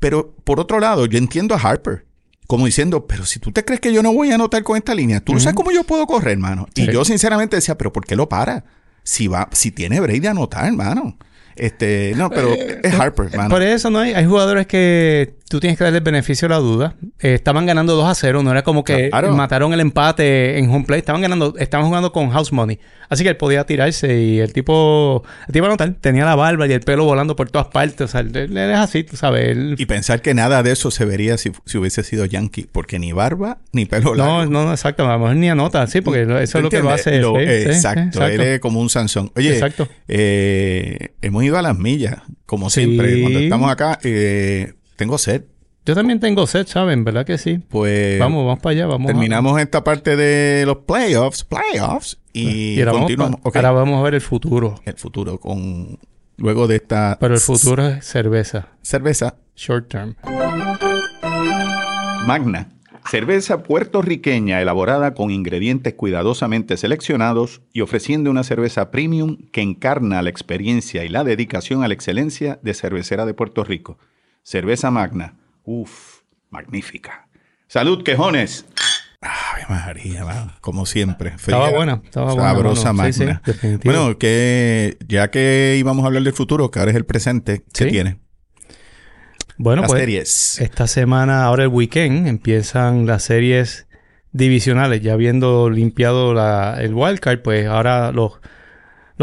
Pero 0.00 0.34
por 0.42 0.58
otro 0.58 0.80
lado, 0.80 1.06
yo 1.06 1.18
entiendo 1.18 1.54
a 1.54 1.58
Harper 1.58 2.06
como 2.52 2.66
diciendo, 2.66 3.06
pero 3.06 3.24
si 3.24 3.38
tú 3.38 3.50
te 3.50 3.64
crees 3.64 3.80
que 3.80 3.94
yo 3.94 4.02
no 4.02 4.12
voy 4.12 4.30
a 4.30 4.34
anotar 4.34 4.62
con 4.62 4.76
esta 4.76 4.94
línea, 4.94 5.20
tú 5.20 5.32
no 5.32 5.40
sabes 5.40 5.54
cómo 5.54 5.70
yo 5.70 5.84
puedo 5.84 6.06
correr, 6.06 6.32
hermano. 6.32 6.66
Y 6.74 6.92
yo 6.92 7.02
sinceramente 7.02 7.56
decía, 7.56 7.78
pero 7.78 7.94
¿por 7.94 8.04
qué 8.04 8.14
lo 8.14 8.28
para? 8.28 8.64
Si 9.02 9.26
va, 9.28 9.48
si 9.52 9.70
tiene 9.72 10.00
break 10.00 10.22
de 10.22 10.28
anotar, 10.28 10.66
hermano. 10.66 11.16
Este, 11.56 12.14
no, 12.16 12.30
pero 12.30 12.52
eh, 12.54 12.80
es 12.82 12.94
Harper, 12.94 13.26
hermano. 13.26 13.50
Por 13.50 13.62
eso 13.62 13.90
no 13.90 13.98
hay, 13.98 14.14
hay 14.14 14.24
jugadores 14.24 14.66
que 14.66 15.36
tú 15.52 15.60
tienes 15.60 15.76
que 15.76 15.84
darle 15.84 15.98
el 15.98 16.04
beneficio 16.04 16.48
de 16.48 16.54
la 16.54 16.60
duda. 16.60 16.94
Eh, 17.20 17.34
estaban 17.34 17.66
ganando 17.66 17.94
2 17.94 18.08
a 18.08 18.14
0, 18.14 18.42
no 18.42 18.50
era 18.50 18.62
como 18.62 18.84
que 18.84 19.10
mataron 19.12 19.74
el 19.74 19.80
empate 19.80 20.58
en 20.58 20.70
home 20.70 20.86
play, 20.86 21.00
estaban 21.00 21.20
ganando, 21.20 21.54
estaban 21.58 21.86
jugando 21.86 22.10
con 22.10 22.30
house 22.30 22.52
money. 22.52 22.78
Así 23.10 23.22
que 23.22 23.28
él 23.28 23.36
podía 23.36 23.64
tirarse 23.64 24.18
y 24.18 24.38
el 24.38 24.54
tipo, 24.54 25.22
el 25.46 25.52
tipo 25.52 25.68
no 25.68 25.76
tenía 25.76 26.24
la 26.24 26.36
barba 26.36 26.66
y 26.66 26.72
el 26.72 26.80
pelo 26.80 27.04
volando 27.04 27.36
por 27.36 27.50
todas 27.50 27.66
partes, 27.66 28.00
o 28.00 28.08
sea, 28.08 28.20
él, 28.20 28.56
es 28.56 28.78
así, 28.78 29.04
tú 29.04 29.18
sabes. 29.18 29.78
Y 29.78 29.84
pensar 29.84 30.22
que 30.22 30.32
nada 30.32 30.62
de 30.62 30.72
eso 30.72 30.90
se 30.90 31.04
vería 31.04 31.36
si, 31.36 31.52
hubiese 31.74 32.02
sido 32.02 32.24
Yankee, 32.24 32.66
porque 32.72 32.98
ni 32.98 33.12
barba 33.12 33.58
ni 33.72 33.84
pelo 33.84 34.14
largo. 34.14 34.46
No, 34.46 34.64
no, 34.64 34.70
exacto, 34.70 35.06
a 35.06 35.12
lo 35.12 35.18
mejor 35.18 35.36
ni 35.36 35.50
anota, 35.50 35.86
sí, 35.86 36.00
porque 36.00 36.22
eso 36.22 36.58
es 36.58 36.64
lo 36.64 36.70
que 36.70 36.80
lo 36.80 36.88
hace. 36.88 37.20
exacto, 37.64 38.24
él 38.24 38.40
es 38.40 38.60
como 38.60 38.80
un 38.80 38.88
Sansón. 38.88 39.30
Oye, 39.36 39.60
eh, 40.08 41.10
hemos 41.20 41.44
ido 41.44 41.58
a 41.58 41.62
las 41.62 41.76
millas, 41.76 42.22
como 42.46 42.70
siempre, 42.70 43.20
cuando 43.20 43.38
estamos 43.38 43.70
acá, 43.70 43.98
eh, 44.02 44.72
tengo 44.96 45.18
sed. 45.18 45.44
Yo 45.84 45.94
también 45.96 46.20
tengo 46.20 46.46
sed, 46.46 46.66
¿saben? 46.68 47.02
¿Verdad 47.02 47.26
que 47.26 47.38
sí? 47.38 47.58
Pues... 47.58 48.18
Vamos, 48.20 48.46
vamos 48.46 48.60
para 48.60 48.72
allá, 48.72 48.86
vamos. 48.86 49.08
Terminamos 49.08 49.60
esta 49.60 49.82
parte 49.82 50.16
de 50.16 50.64
los 50.64 50.78
playoffs, 50.78 51.42
playoffs, 51.42 52.18
y, 52.32 52.78
ahora 52.80 52.92
continuamos. 52.92 53.40
Vamos, 53.42 53.56
Ahora 53.56 53.70
vamos 53.72 54.00
a 54.00 54.02
ver 54.02 54.14
el 54.14 54.20
futuro. 54.20 54.80
El 54.84 54.94
futuro 54.94 55.38
con... 55.38 55.98
Luego 56.36 56.68
de 56.68 56.76
esta... 56.76 57.18
Pero 57.20 57.34
el 57.34 57.40
futuro 57.40 57.86
es 57.86 58.04
cerveza. 58.04 58.68
Cerveza. 58.80 59.34
Short 59.56 59.88
term. 59.88 60.14
Magna. 62.26 62.68
Cerveza 63.10 63.64
puertorriqueña 63.64 64.62
elaborada 64.62 65.14
con 65.14 65.30
ingredientes 65.30 65.94
cuidadosamente 65.94 66.76
seleccionados 66.76 67.60
y 67.72 67.80
ofreciendo 67.80 68.30
una 68.30 68.44
cerveza 68.44 68.90
premium 68.92 69.38
que 69.50 69.60
encarna 69.60 70.22
la 70.22 70.30
experiencia 70.30 71.04
y 71.04 71.08
la 71.08 71.24
dedicación 71.24 71.82
a 71.82 71.88
la 71.88 71.94
excelencia 71.94 72.60
de 72.62 72.74
cervecera 72.74 73.26
de 73.26 73.34
Puerto 73.34 73.64
Rico. 73.64 73.98
Cerveza 74.42 74.90
Magna. 74.90 75.34
Uf, 75.64 76.20
magnífica. 76.50 77.28
Salud, 77.68 78.02
quejones. 78.02 78.66
Ay, 79.20 79.62
María, 79.68 80.56
como 80.60 80.84
siempre. 80.84 81.30
estaba 81.36 81.70
buena, 81.70 82.02
estaba 82.04 82.34
buena. 82.34 82.48
Sabrosa 82.50 82.92
Magna. 82.92 83.40
bueno, 83.84 84.18
que 84.18 84.98
ya 85.06 85.30
que 85.30 85.76
íbamos 85.78 86.02
a 86.02 86.08
hablar 86.08 86.24
del 86.24 86.32
futuro, 86.32 86.70
que 86.70 86.80
ahora 86.80 86.90
es 86.90 86.96
el 86.96 87.06
presente, 87.06 87.64
¿qué 87.72 87.86
tiene? 87.86 88.18
Bueno, 89.58 89.84
pues 89.86 90.00
series. 90.00 90.60
esta 90.60 90.88
semana, 90.88 91.44
ahora 91.44 91.62
el 91.62 91.68
weekend, 91.68 92.26
empiezan 92.26 93.06
las 93.06 93.22
series 93.22 93.86
divisionales. 94.32 95.02
Ya 95.02 95.12
habiendo 95.12 95.70
limpiado 95.70 96.34
la, 96.34 96.78
el 96.80 96.92
wildcard, 96.92 97.42
pues 97.42 97.68
ahora 97.68 98.10
los 98.10 98.40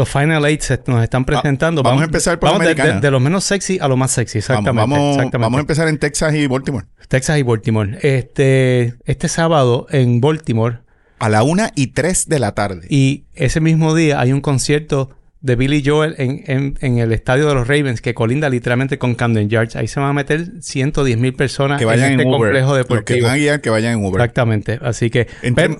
los 0.00 0.08
Final 0.08 0.46
Eight 0.46 0.62
nos 0.86 1.02
están 1.02 1.26
presentando. 1.26 1.82
vamos, 1.82 2.00
a 2.00 2.04
empezar 2.06 2.38
por 2.38 2.50
vamos 2.50 2.66
de, 2.66 2.74
de, 2.74 3.10
los 3.10 3.20
menos 3.20 3.44
sexy 3.44 3.78
a 3.80 3.86
lo 3.86 3.98
más 3.98 4.10
sexy, 4.10 4.38
exactamente 4.38 4.80
vamos, 4.80 5.30
vamos, 5.30 5.58
a 5.58 5.60
empezar 5.60 5.88
en 5.88 5.98
Texas 5.98 6.34
y 6.34 6.46
Baltimore. 6.46 6.86
Texas 7.08 7.38
y 7.38 7.42
Baltimore. 7.42 7.98
Este, 8.00 8.94
este 9.04 9.28
sábado 9.28 9.86
en 9.90 10.20
Baltimore. 10.20 10.78
A 11.18 11.28
la 11.28 11.42
una 11.42 11.70
y 11.74 11.88
tres 11.88 12.28
de 12.28 12.38
la 12.38 12.54
tarde. 12.54 12.86
Y 12.88 13.24
ese 13.34 13.60
mismo 13.60 13.94
día 13.94 14.20
hay 14.20 14.32
un 14.32 14.40
concierto 14.40 15.10
de 15.42 15.56
Billy 15.56 15.82
Joel 15.84 16.14
en, 16.18 16.76
en, 16.80 16.98
el 16.98 17.12
estadio 17.12 17.48
de 17.48 17.54
los 17.54 17.66
Ravens, 17.66 18.02
que 18.02 18.12
colinda 18.12 18.50
literalmente 18.50 18.98
con 18.98 19.14
Camden 19.14 19.48
Yards. 19.48 19.74
Ahí 19.74 19.88
se 19.88 19.98
van 19.98 20.10
a 20.10 20.12
meter 20.12 20.60
110 20.60 21.18
mil 21.18 21.34
personas 21.34 21.78
que 21.78 21.86
vayan 21.86 22.12
en, 22.12 22.20
este 22.20 22.28
Uber. 22.28 22.40
complejo 22.40 22.74
deportivo. 22.74 23.16
que 23.16 23.22
van 23.22 23.32
a 23.32 23.36
guiar, 23.36 23.60
que 23.60 23.70
vayan 23.70 23.98
en 23.98 24.04
Uber. 24.04 24.20
Exactamente. 24.20 24.78
Así 24.82 25.08
que... 25.08 25.28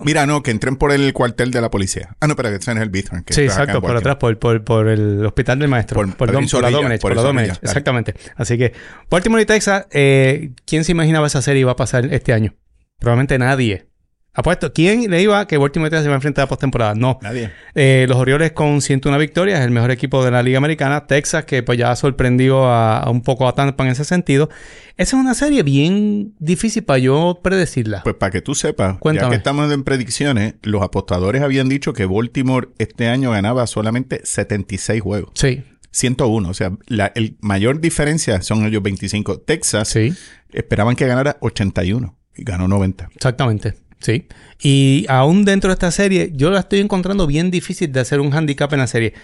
mira, 0.03 0.27
no, 0.27 0.43
que 0.43 0.51
entren 0.51 0.77
por 0.77 0.93
el 0.93 1.13
cuartel 1.13 1.51
de 1.51 1.61
la 1.61 1.71
policía. 1.71 2.17
Ah, 2.21 2.27
no, 2.27 2.37
pero 2.37 2.49
que 2.49 2.57
estén 2.57 2.79
en 2.79 2.85
el 2.85 2.91
Bithorn. 2.91 3.25
Sí, 3.29 3.43
exacto. 3.43 3.83
Por 3.83 3.97
atrás, 3.97 4.17
por, 4.17 4.39
por, 4.39 4.65
por, 4.65 4.89
el 4.89 5.25
hospital 5.27 5.59
del 5.59 5.69
maestro. 5.69 5.95
Por, 5.95 6.07
por, 6.09 6.17
por 6.17 6.29
la 6.63 6.71
Domenech. 6.71 7.01
Por, 7.01 7.15
la 7.15 7.23
Domenech. 7.23 7.59
Exactamente. 7.63 8.15
Así 8.37 8.57
que... 8.57 8.73
Baltimore 9.11 9.43
y 9.43 9.47
Texas, 9.47 9.87
eh, 9.91 10.53
¿quién 10.65 10.85
se 10.85 10.93
imaginaba 10.93 11.27
esa 11.27 11.43
serie 11.43 11.61
iba 11.61 11.73
a 11.73 11.77
pasar 11.77 12.07
este 12.13 12.33
año? 12.33 12.55
Probablemente 12.99 13.39
nadie. 13.39 13.90
Apuesto, 14.33 14.73
¿quién 14.73 15.11
le 15.11 15.21
iba 15.21 15.41
a 15.41 15.47
que 15.49 15.59
Baltimore 15.59 15.91
se 15.91 16.07
va 16.07 16.13
a 16.13 16.15
enfrentar 16.15 16.45
a 16.45 16.49
postemporada? 16.49 16.95
No. 16.95 17.19
Nadie. 17.21 17.51
Eh, 17.75 18.07
los 18.09 18.17
Orioles 18.17 18.53
con 18.53 18.81
101 18.81 19.19
victorias, 19.19 19.61
el 19.61 19.73
mejor 19.73 19.91
equipo 19.91 20.25
de 20.25 20.31
la 20.31 20.43
Liga 20.43 20.59
Americana. 20.59 21.07
Texas, 21.09 21.45
que 21.45 21.65
pues 21.65 21.79
ya 21.79 21.91
ha 21.91 21.97
sorprendido 21.97 22.67
a, 22.67 23.11
un 23.11 23.23
poco 23.23 23.49
a 23.49 23.55
Tampa 23.57 23.85
en 23.85 23.91
ese 23.91 24.05
sentido. 24.05 24.49
Esa 24.97 25.17
es 25.17 25.21
una 25.21 25.35
serie 25.35 25.65
bien 25.65 26.35
difícil 26.39 26.85
para 26.85 27.01
yo 27.01 27.41
predecirla. 27.43 28.03
Pues 28.05 28.15
para 28.15 28.31
que 28.31 28.41
tú 28.41 28.55
sepas, 28.55 28.99
ya 29.13 29.29
que 29.29 29.35
estamos 29.35 29.73
en 29.73 29.83
predicciones, 29.83 30.55
los 30.63 30.83
apostadores 30.83 31.43
habían 31.43 31.69
dicho 31.69 31.93
que 31.93 32.07
Baltimore 32.07 32.69
este 32.79 33.09
año 33.09 33.33
ganaba 33.33 33.67
solamente 33.67 34.21
76 34.23 35.03
juegos. 35.03 35.31
Sí. 35.35 35.65
101, 35.93 36.49
o 36.49 36.55
sea, 36.55 36.73
la 36.87 37.11
el 37.17 37.37
mayor 37.41 37.81
diferencia 37.81 38.43
son 38.43 38.65
ellos 38.65 38.81
25. 38.81 39.41
Texas 39.41 39.89
sí. 39.89 40.15
esperaban 40.53 40.95
que 40.95 41.07
ganara 41.07 41.37
81 41.41 42.17
y 42.37 42.45
ganó 42.45 42.69
90. 42.69 43.11
Exactamente. 43.17 43.75
Sí. 44.01 44.27
Y 44.63 45.07
aún 45.09 45.45
dentro 45.45 45.69
de 45.69 45.75
esta 45.75 45.91
serie, 45.91 46.33
yo 46.35 46.51
la 46.51 46.61
estoy 46.61 46.81
encontrando 46.81 47.27
bien 47.27 47.51
difícil 47.51 47.93
de 47.93 48.01
hacer 48.01 48.21
un 48.21 48.33
handicap 48.35 48.73
en 48.73 48.81
la 48.81 48.87
serie. 48.87 49.15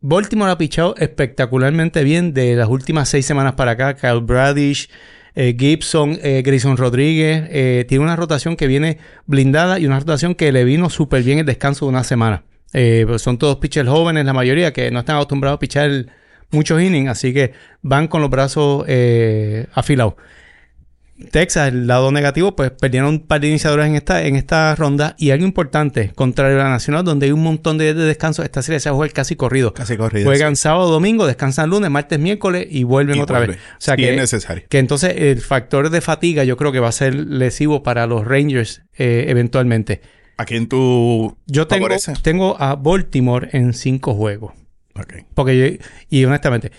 Baltimore 0.00 0.52
ha 0.52 0.58
pichado 0.58 0.94
espectacularmente 0.96 2.04
bien 2.04 2.32
de 2.32 2.54
las 2.54 2.68
últimas 2.68 3.08
seis 3.08 3.26
semanas 3.26 3.54
para 3.54 3.72
acá. 3.72 3.96
Kyle 3.96 4.20
Bradish, 4.20 4.88
eh, 5.34 5.56
Gibson, 5.58 6.18
eh, 6.22 6.42
Grayson 6.44 6.76
Rodríguez. 6.76 7.48
Eh, 7.50 7.84
tiene 7.88 8.04
una 8.04 8.16
rotación 8.16 8.56
que 8.56 8.66
viene 8.66 8.98
blindada 9.26 9.78
y 9.78 9.86
una 9.86 9.98
rotación 9.98 10.34
que 10.34 10.52
le 10.52 10.64
vino 10.64 10.88
súper 10.88 11.22
bien 11.22 11.38
el 11.38 11.46
descanso 11.46 11.86
de 11.86 11.90
una 11.90 12.04
semana. 12.04 12.44
Pues 12.70 13.22
son 13.22 13.38
todos 13.38 13.56
pitchers 13.56 13.88
jóvenes, 13.88 14.24
la 14.26 14.34
mayoría, 14.34 14.72
que 14.72 14.90
no 14.90 15.00
están 15.00 15.16
acostumbrados 15.16 15.56
a 15.56 15.58
pichar 15.58 15.90
muchos 16.50 16.80
innings, 16.82 17.08
así 17.08 17.32
que 17.32 17.52
van 17.80 18.08
con 18.08 18.20
los 18.20 18.30
brazos 18.30 18.84
afilados. 19.72 20.14
Texas, 21.30 21.68
el 21.68 21.86
lado 21.86 22.12
negativo, 22.12 22.54
pues 22.54 22.70
perdieron 22.70 23.10
un 23.10 23.20
par 23.20 23.40
de 23.40 23.48
iniciadores 23.48 23.86
en 23.86 23.96
esta, 23.96 24.24
en 24.24 24.36
esta 24.36 24.74
ronda. 24.76 25.16
Y 25.18 25.30
algo 25.30 25.44
importante, 25.44 26.12
contrario 26.14 26.60
a 26.60 26.64
la 26.64 26.70
Nacional, 26.70 27.04
donde 27.04 27.26
hay 27.26 27.32
un 27.32 27.42
montón 27.42 27.76
de, 27.76 27.92
de 27.92 28.04
descanso, 28.04 28.42
esta 28.42 28.62
serie 28.62 28.78
se 28.80 28.88
va 28.88 28.94
a 28.94 28.96
jugar 28.96 29.12
casi 29.12 29.34
corrido. 29.34 29.74
Casi 29.74 29.96
corrido. 29.96 30.26
Juegan 30.26 30.54
sábado, 30.56 30.90
domingo, 30.90 31.26
descansan 31.26 31.70
lunes, 31.70 31.90
martes, 31.90 32.18
miércoles 32.18 32.66
y 32.70 32.84
vuelven 32.84 33.20
otra 33.20 33.40
vez. 33.40 33.56
O 33.56 33.56
sea 33.78 33.96
que, 33.96 34.10
es 34.10 34.16
necesario. 34.16 34.64
Que 34.68 34.78
entonces 34.78 35.14
el 35.16 35.40
factor 35.40 35.90
de 35.90 36.00
fatiga 36.00 36.44
yo 36.44 36.56
creo 36.56 36.72
que 36.72 36.80
va 36.80 36.88
a 36.88 36.92
ser 36.92 37.14
lesivo 37.14 37.82
para 37.82 38.06
los 38.06 38.24
Rangers 38.24 38.82
eh, 38.96 39.26
eventualmente. 39.28 40.00
¿A 40.36 40.44
quién 40.44 40.68
tú 40.68 41.36
Yo 41.46 41.66
tengo, 41.66 41.88
tengo 42.22 42.60
a 42.60 42.76
Baltimore 42.76 43.48
en 43.52 43.72
cinco 43.74 44.14
juegos. 44.14 44.52
Okay. 44.94 45.24
Porque 45.34 45.80
y 46.08 46.24
honestamente, 46.24 46.70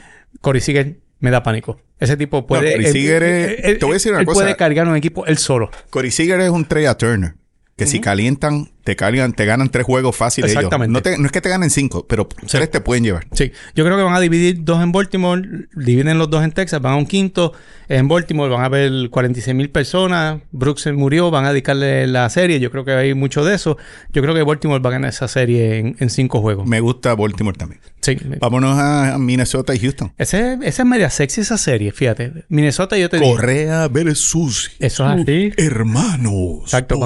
Corey 0.41 0.62
Seager 0.62 0.97
me 1.19 1.32
da 1.32 1.43
pánico. 1.43 1.82
Ese 2.00 2.18
tipo 2.18 2.48
puede. 2.48 2.78
No, 2.78 2.84
te 2.84 3.78
voy 3.82 3.92
a 3.92 3.94
decir 3.94 4.12
una 4.12 4.22
él 4.22 4.26
cosa. 4.26 4.42
puede 4.42 4.56
cargar 4.56 4.88
un 4.88 4.96
equipo 4.96 5.26
él 5.26 5.38
solo. 5.38 5.70
Corey 5.90 6.12
Seager 6.12 6.40
es 6.42 6.50
un 6.50 6.66
Trey 6.66 6.86
Turner. 6.98 7.36
Que 7.76 7.86
si 7.86 8.02
calientan, 8.02 8.72
te 8.89 8.95
cargan, 8.95 9.34
te 9.34 9.45
ganan 9.45 9.69
tres 9.69 9.86
juegos 9.86 10.15
fáciles. 10.15 10.52
Exactamente. 10.52 11.15
No, 11.19 11.25
es 11.28 11.32
que 11.32 11.41
te 11.41 11.49
ganen 11.49 11.69
cinco, 11.69 12.08
pero 12.08 12.28
tres 12.28 12.71
te 12.71 12.82
pueden 12.82 13.04
llevar. 13.04 13.28
Sí. 13.34 13.52
Yo 13.75 13.86
creo 13.86 13.97
que 13.97 14.02
van 14.02 14.15
a 14.15 14.19
dividir 14.19 14.63
dos 14.63 14.82
en 14.82 14.91
Baltimore, 14.91 15.47
dividen 15.75 16.17
los 16.17 16.28
dos 16.28 16.43
en 16.43 16.52
Texas, 16.52 16.82
van 16.82 16.93
a 16.93 16.95
un 16.95 17.06
quinto. 17.06 17.54
En 17.88 18.08
Baltimore 18.08 18.52
van 18.52 18.62
a 18.62 18.65
haber 18.65 19.10
46 19.10 19.56
mil 19.56 19.69
personas. 19.69 20.41
Brooks 20.52 20.88
murió, 20.93 21.30
van 21.30 21.45
a 21.45 21.49
dedicarle 21.49 22.08
la 22.08 22.30
serie. 22.30 22.60
Yo 22.60 22.71
creo 22.71 22.86
que 22.86 22.91
hay 22.91 23.13
mucho 23.13 23.43
de 23.43 23.56
eso. 23.56 23.78
Yo 24.12 24.21
creo 24.23 24.34
que 24.34 24.43
Baltimore 24.43 24.80
va 24.80 24.89
a 24.89 24.93
ganar 24.93 25.10
esa 25.10 25.28
serie 25.28 25.95
en, 25.97 26.10
cinco 26.10 26.41
juegos. 26.41 26.67
Me 26.67 26.80
gusta 26.80 27.13
Baltimore 27.15 27.58
también. 27.58 27.82
Sí. 28.02 28.17
Vámonos 28.39 28.78
a 28.80 29.17
Minnesota 29.19 29.75
y 29.75 29.80
Houston. 29.80 30.13
Ese, 30.17 30.58
esa 30.63 30.84
es 30.84 30.88
media 30.88 31.10
sexy 31.10 31.41
esa 31.41 31.58
serie, 31.58 31.91
fíjate. 31.91 32.45
Minnesota 32.49 32.97
yo 32.97 33.10
te 33.10 33.19
digo. 33.19 33.36
Correa 33.36 33.88
versus. 33.88 34.71
Eso 34.80 35.12
es 35.12 35.21
así. 35.21 35.52
Hermanos. 35.58 36.62
Exacto. 36.63 36.99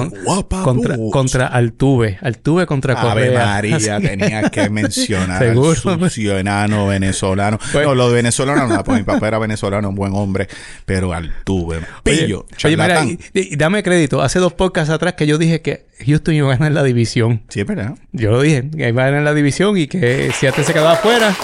contra, 0.62 0.96
contra 1.10 1.46
Altuve. 1.74 2.18
Altuve 2.22 2.66
contra 2.66 2.94
Correa. 2.94 3.56
Ave 3.56 3.70
María, 3.70 4.00
tenía 4.00 4.48
que 4.48 4.70
mencionar 4.70 5.40
Seguro. 5.40 5.74
al 6.04 6.10
ciudadano 6.10 6.86
venezolano. 6.86 7.58
Pues, 7.72 7.84
no, 7.84 7.94
lo 7.96 8.08
de 8.08 8.14
venezolano 8.14 8.68
no, 8.68 8.84
pues 8.84 8.98
mi 8.98 9.04
papá 9.04 9.26
era 9.28 9.38
venezolano, 9.38 9.88
un 9.88 9.94
buen 9.96 10.14
hombre. 10.14 10.48
Pero 10.84 11.12
Altuve, 11.12 11.80
pillo, 12.04 12.46
oye, 12.64 12.76
mira, 12.76 13.04
y, 13.04 13.56
dame 13.56 13.82
crédito. 13.82 14.22
Hace 14.22 14.38
dos 14.38 14.52
podcasts 14.52 14.90
atrás 14.90 15.14
que 15.14 15.26
yo 15.26 15.36
dije 15.36 15.62
que 15.62 15.86
Houston 16.06 16.34
iba 16.34 16.52
a 16.52 16.56
ganar 16.56 16.72
la 16.72 16.84
división. 16.84 17.42
Sí, 17.48 17.60
es 17.60 17.66
verdad. 17.66 17.94
Yo 18.12 18.30
lo 18.30 18.40
dije, 18.40 18.70
que 18.70 18.88
iba 18.88 19.02
a 19.02 19.06
ganar 19.06 19.22
la 19.22 19.34
división 19.34 19.76
y 19.76 19.88
que 19.88 20.30
si 20.38 20.46
antes 20.46 20.66
se 20.66 20.72
quedaba 20.72 20.92
afuera. 20.92 21.34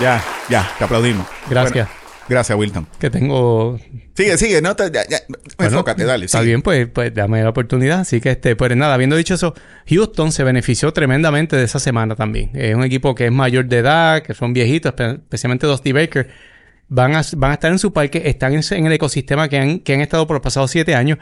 Ya, 0.00 0.22
ya, 0.50 0.70
te 0.78 0.84
aplaudimos. 0.84 1.26
Gracias. 1.48 1.88
Gracias, 2.28 2.58
Wilton. 2.58 2.86
Que 2.98 3.10
tengo. 3.10 3.78
Sigue, 4.14 4.36
sigue, 4.36 4.62
no 4.62 4.76
te, 4.76 4.90
ya, 4.90 5.06
ya, 5.08 5.18
enfócate, 5.58 6.04
dale. 6.04 6.26
Está 6.26 6.40
bien, 6.40 6.62
pues, 6.62 6.86
pues 6.88 7.14
dame 7.14 7.42
la 7.42 7.50
oportunidad. 7.50 8.00
Así 8.00 8.20
que, 8.20 8.30
este, 8.30 8.56
pues 8.56 8.76
nada, 8.76 8.94
habiendo 8.94 9.16
dicho 9.16 9.34
eso, 9.34 9.54
Houston 9.88 10.32
se 10.32 10.44
benefició 10.44 10.92
tremendamente 10.92 11.56
de 11.56 11.64
esa 11.64 11.78
semana 11.78 12.14
también. 12.14 12.50
Es 12.54 12.74
un 12.74 12.84
equipo 12.84 13.14
que 13.14 13.26
es 13.26 13.32
mayor 13.32 13.66
de 13.66 13.78
edad, 13.78 14.22
que 14.22 14.34
son 14.34 14.52
viejitos, 14.52 14.94
especialmente 14.98 15.66
Dusty 15.66 15.92
Baker. 15.92 16.28
Van 16.88 17.14
a, 17.14 17.22
van 17.36 17.52
a 17.52 17.54
estar 17.54 17.72
en 17.72 17.78
su 17.78 17.92
parque, 17.92 18.22
están 18.26 18.52
en, 18.52 18.86
el 18.86 18.92
ecosistema 18.92 19.48
que 19.48 19.58
han, 19.58 19.78
que 19.78 19.94
han 19.94 20.00
estado 20.00 20.26
por 20.26 20.34
los 20.34 20.42
pasados 20.42 20.70
siete 20.70 20.94
años. 20.94 21.18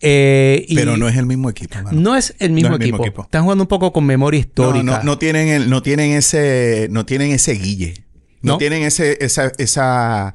Eh, 0.00 0.66
Pero 0.74 0.96
no 0.96 1.08
es 1.08 1.16
el 1.16 1.26
mismo 1.26 1.50
equipo. 1.50 1.76
No 1.92 2.16
es 2.16 2.34
el 2.38 2.52
mismo, 2.52 2.76
equipo. 2.76 3.22
Están 3.22 3.42
jugando 3.42 3.64
un 3.64 3.68
poco 3.68 3.92
con 3.92 4.04
memoria 4.04 4.40
histórica. 4.40 4.82
No, 4.82 5.02
no, 5.02 5.18
tienen 5.18 5.48
el, 5.48 5.70
no 5.70 5.82
tienen 5.82 6.12
ese, 6.12 6.88
no 6.90 7.06
tienen 7.06 7.32
ese 7.32 7.52
guille. 7.52 8.05
No, 8.46 8.58
tienen 8.58 8.82
ese, 8.82 9.18
esa, 9.20 9.52
esa 9.58 10.34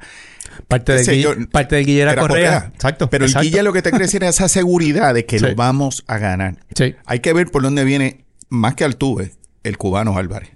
Parte 0.68 0.92
de, 0.92 1.04
Guille, 1.04 1.46
parte 1.50 1.76
de 1.76 1.84
Guille 1.84 2.02
era, 2.02 2.16
Correa. 2.16 2.70
Exacto. 2.74 3.08
Pero 3.10 3.24
el 3.24 3.34
Guille 3.34 3.62
lo 3.62 3.72
que 3.72 3.82
te 3.82 3.90
cree 3.90 4.08
era 4.12 4.28
esa 4.28 4.48
seguridad 4.48 5.14
de 5.14 5.26
que 5.26 5.40
lo 5.40 5.54
vamos 5.54 6.04
a 6.06 6.18
ganar. 6.18 6.58
Sí. 6.74 6.94
Hay 7.06 7.20
que 7.20 7.32
ver 7.32 7.50
por 7.50 7.62
dónde 7.62 7.84
viene, 7.84 8.24
más 8.48 8.74
que 8.74 8.84
Altuve, 8.84 9.32
el 9.62 9.78
cubano 9.78 10.16
Álvarez. 10.16 10.50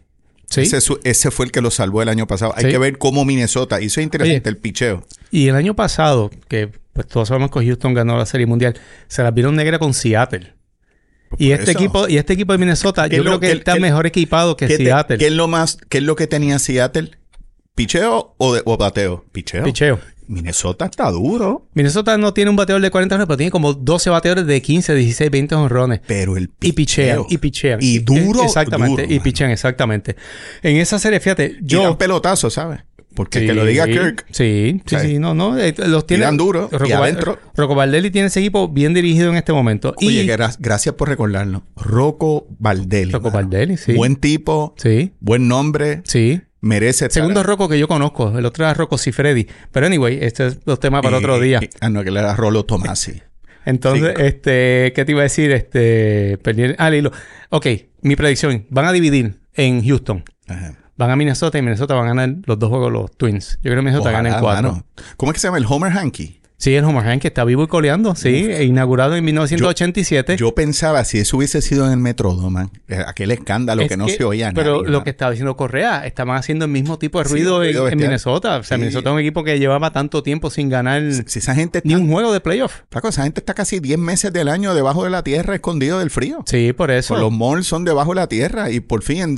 Sí. 0.49 0.62
Ese, 0.62 0.79
ese, 1.03 1.31
fue 1.31 1.47
el 1.47 1.53
que 1.53 1.61
lo 1.61 1.71
salvó 1.71 2.03
el 2.03 2.09
año 2.09 2.27
pasado. 2.27 2.53
Hay 2.57 2.71
que 2.71 2.79
ver 2.79 2.99
cómo 2.99 3.25
Minnesota. 3.25 3.81
Y 3.81 3.87
eso 3.87 4.01
es 4.01 4.05
interesante, 4.05 4.49
el 4.49 4.57
picheo. 4.57 5.05
Y 5.31 5.49
el 5.49 5.57
año 5.57 5.75
pasado, 5.75 6.31
que 6.49 6.71
pues 6.92 7.07
todos 7.09 7.29
sabemos 7.29 7.51
que 7.51 7.64
Houston 7.64 7.95
ganó 7.95 8.16
la 8.16 8.27
Serie 8.27 8.47
Mundial, 8.47 8.79
se 9.09 9.23
la 9.23 9.33
vieron 9.33 9.57
negra 9.57 9.79
con 9.79 9.92
Seattle. 9.92 10.55
Y 11.37 11.51
este 11.51 11.73
equipo, 11.73 12.09
y 12.09 12.16
este 12.16 12.35
equipo 12.35 12.53
de 12.53 12.59
Minnesota, 12.59 13.09
yo 13.09 13.23
creo 13.23 13.40
que, 13.40 13.51
está 13.51 13.77
mejor 13.77 14.07
equipado 14.07 14.57
que 14.57 14.69
Seattle. 14.69 15.19
¿qué 15.19 15.27
es 15.27 15.33
lo 15.33 15.49
más, 15.49 15.79
qué 15.88 15.99
es 15.99 16.05
lo 16.05 16.14
que 16.14 16.27
tenía 16.29 16.59
Seattle? 16.59 17.11
¿Picheo 17.77 18.35
o, 18.39 18.55
de, 18.55 18.62
o 18.65 18.77
bateo? 18.79 19.25
Picheo. 19.33 19.62
Picheo. 19.62 20.01
Minnesota 20.29 20.87
está 20.87 21.11
duro. 21.11 21.69
Minnesota 21.75 22.17
no 22.17 22.33
tiene 22.33 22.51
un 22.51 22.57
bateador 22.57 22.83
de 22.83 22.91
40 22.91 23.15
honrones, 23.15 23.27
pero 23.29 23.37
tiene 23.37 23.51
como 23.51 23.75
12 23.75 24.11
bateadores 24.11 24.47
de 24.47 24.62
15, 24.62 24.95
16, 24.95 25.31
20 25.31 25.55
honrones. 25.55 26.01
Pero 26.07 26.39
el 26.39 26.49
picheo. 26.49 26.67
Y 26.69 26.73
pichean, 26.73 27.21
y 27.29 27.39
pichean. 27.39 27.79
Y 27.83 27.99
duro. 27.99 28.43
Exactamente, 28.43 29.07
y 29.09 29.21
pichean, 29.21 29.51
exactamente. 29.51 30.17
En 30.62 30.79
esa 30.79 30.99
serie, 30.99 31.21
fíjate, 31.21 31.59
yo... 31.61 31.83
Y 31.83 31.85
dan 31.85 31.99
pelotazo, 31.99 32.49
¿sabes? 32.51 32.81
Porque 33.15 33.47
que 33.47 33.55
lo 33.55 33.65
diga 33.65 33.87
Kirk. 33.87 34.27
Sí, 34.31 34.83
sí, 34.85 34.97
sí, 35.01 35.19
no, 35.19 35.35
no. 35.35 35.59
Eh, 35.59 35.75
los 35.79 36.07
tiene. 36.07 36.31
duro. 36.33 36.69
y 36.87 36.93
adentro. 36.93 37.39
Rocco 37.57 37.75
Valdelli 37.75 38.11
tiene 38.11 38.29
ese 38.29 38.41
equipo 38.41 38.69
bien 38.69 38.93
dirigido 38.93 39.31
en 39.31 39.37
este 39.37 39.55
momento. 39.55 39.95
Oye, 39.97 40.23
y... 40.23 40.27
gracias 40.27 40.95
por 40.95 41.09
recordarlo. 41.09 41.62
Rocco 41.77 42.47
Valdelli. 42.59 43.12
Rocco 43.12 43.31
Valdelli, 43.31 43.79
sí. 43.79 43.95
Buen 43.95 44.17
tipo. 44.17 44.75
Sí. 44.77 45.12
Buen 45.21 45.49
nombre. 45.49 46.03
Sí. 46.05 46.43
Merece. 46.66 47.09
Segundo 47.11 47.42
Rocco 47.42 47.68
que 47.68 47.79
yo 47.79 47.88
conozco. 47.88 48.37
El 48.38 48.44
otro 48.44 48.64
era 48.64 48.74
Rocco 48.74 48.98
Cifredi. 48.98 49.46
Pero 49.72 49.87
anyway, 49.87 50.18
este 50.20 50.48
es 50.48 50.59
los 50.64 50.79
temas 50.81 51.02
para 51.02 51.18
otro 51.18 51.40
día. 51.40 51.61
ah, 51.81 51.88
no, 51.88 52.02
que 52.02 52.11
era 52.11 52.35
Rolo 52.37 52.64
Tomasi. 52.64 53.22
Entonces, 53.64 54.14
este, 54.18 54.92
¿qué 54.94 55.05
te 55.05 55.12
iba 55.12 55.20
a 55.20 55.24
decir? 55.24 55.50
Este, 55.50 56.38
perdí. 56.42 56.74
Ah, 56.79 56.90
Lilo. 56.90 57.11
Ok, 57.50 57.66
mi 58.02 58.14
predicción. 58.14 58.66
Van 58.70 58.85
a 58.85 58.92
dividir 58.92 59.40
en 59.55 59.85
Houston. 59.85 60.22
Ajá 60.46 60.76
van 60.96 61.11
a 61.11 61.16
Minnesota 61.16 61.59
y 61.59 61.62
Minnesota 61.62 61.94
van 61.94 62.05
a 62.05 62.09
ganar 62.09 62.37
los 62.44 62.59
dos 62.59 62.70
juegos 62.70 62.92
los 62.92 63.16
Twins. 63.16 63.59
Yo 63.62 63.70
creo 63.70 63.76
que 63.76 63.83
Minnesota 63.83 64.11
gana 64.11 64.31
en 64.31 64.40
cuatro. 64.40 64.85
¿Cómo 65.16 65.33
es 65.33 65.35
que 65.35 65.40
se 65.40 65.46
llama 65.48 65.59
el 65.59 65.66
Homer 65.68 65.92
Hankey? 65.92 66.40
Sí, 66.59 66.75
el 66.75 66.85
Homer 66.85 67.07
Hankey 67.07 67.29
está 67.29 67.45
vivo 67.45 67.64
y 67.64 67.66
coleando, 67.66 68.14
sí, 68.14 68.49
inaugurado 68.62 69.14
en 69.14 69.25
1987. 69.25 70.37
Yo, 70.38 70.55
pensaba, 70.55 71.05
si 71.05 71.19
eso 71.19 71.37
hubiese 71.37 71.61
sido 71.61 71.85
en 71.85 71.92
el 71.92 71.99
Metrodome, 71.99 72.69
eh, 72.88 73.03
aquel 73.07 73.31
escándalo 73.31 73.87
que 73.87 73.99
no 73.99 74.09
se 74.09 74.25
oía 74.25 74.53
Pero 74.55 74.83
lo 74.83 75.05
que 75.05 75.11
estaba 75.11 75.33
diciendo 75.33 75.55
Correa, 75.55 76.07
estaban 76.07 76.37
haciendo 76.37 76.64
el 76.64 76.71
mismo 76.71 76.99
tipo 76.99 77.19
de 77.19 77.25
ruido, 77.25 77.62
en, 77.62 77.99
Minnesota. 77.99 78.57
O 78.57 78.62
sea, 78.62 78.79
Minnesota 78.79 79.11
es 79.11 79.14
un 79.14 79.21
equipo 79.21 79.45
que 79.45 79.59
llevaba 79.59 79.92
tanto 79.92 80.23
tiempo 80.23 80.51
sin 80.51 80.71
ganar 80.71 81.03
si, 81.27 81.38
esa 81.38 81.55
gente 81.55 81.83
ni 81.85 81.95
un 81.95 82.11
juego 82.11 82.33
de 82.33 82.40
playoff. 82.40 82.81
esa 83.07 83.25
gente 83.25 83.40
está 83.40 83.53
casi 83.53 83.79
10 83.79 83.99
meses 83.99 84.33
del 84.33 84.49
año 84.49 84.75
debajo 84.75 85.05
de 85.05 85.11
la 85.11 85.23
tierra, 85.23 85.55
escondido 85.55 85.99
del 85.99 86.11
frío. 86.11 86.42
Sí, 86.47 86.73
por 86.73 86.90
eso. 86.90 87.14
Pues 87.14 87.21
los 87.21 87.33
malls 87.33 87.66
son 87.66 87.85
debajo 87.85 88.12
de 88.12 88.16
la 88.16 88.29
tierra 88.29 88.71
y 88.71 88.81
por 88.81 89.03
fin... 89.03 89.37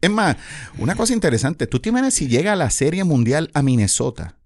Es 0.00 0.10
más, 0.10 0.36
una 0.78 0.94
cosa 0.94 1.12
interesante, 1.12 1.66
tú 1.66 1.80
te 1.80 1.88
imaginas 1.88 2.14
si 2.14 2.28
llega 2.28 2.54
la 2.54 2.70
Serie 2.70 3.02
Mundial 3.02 3.50
a 3.52 3.62
Minnesota 3.62 4.36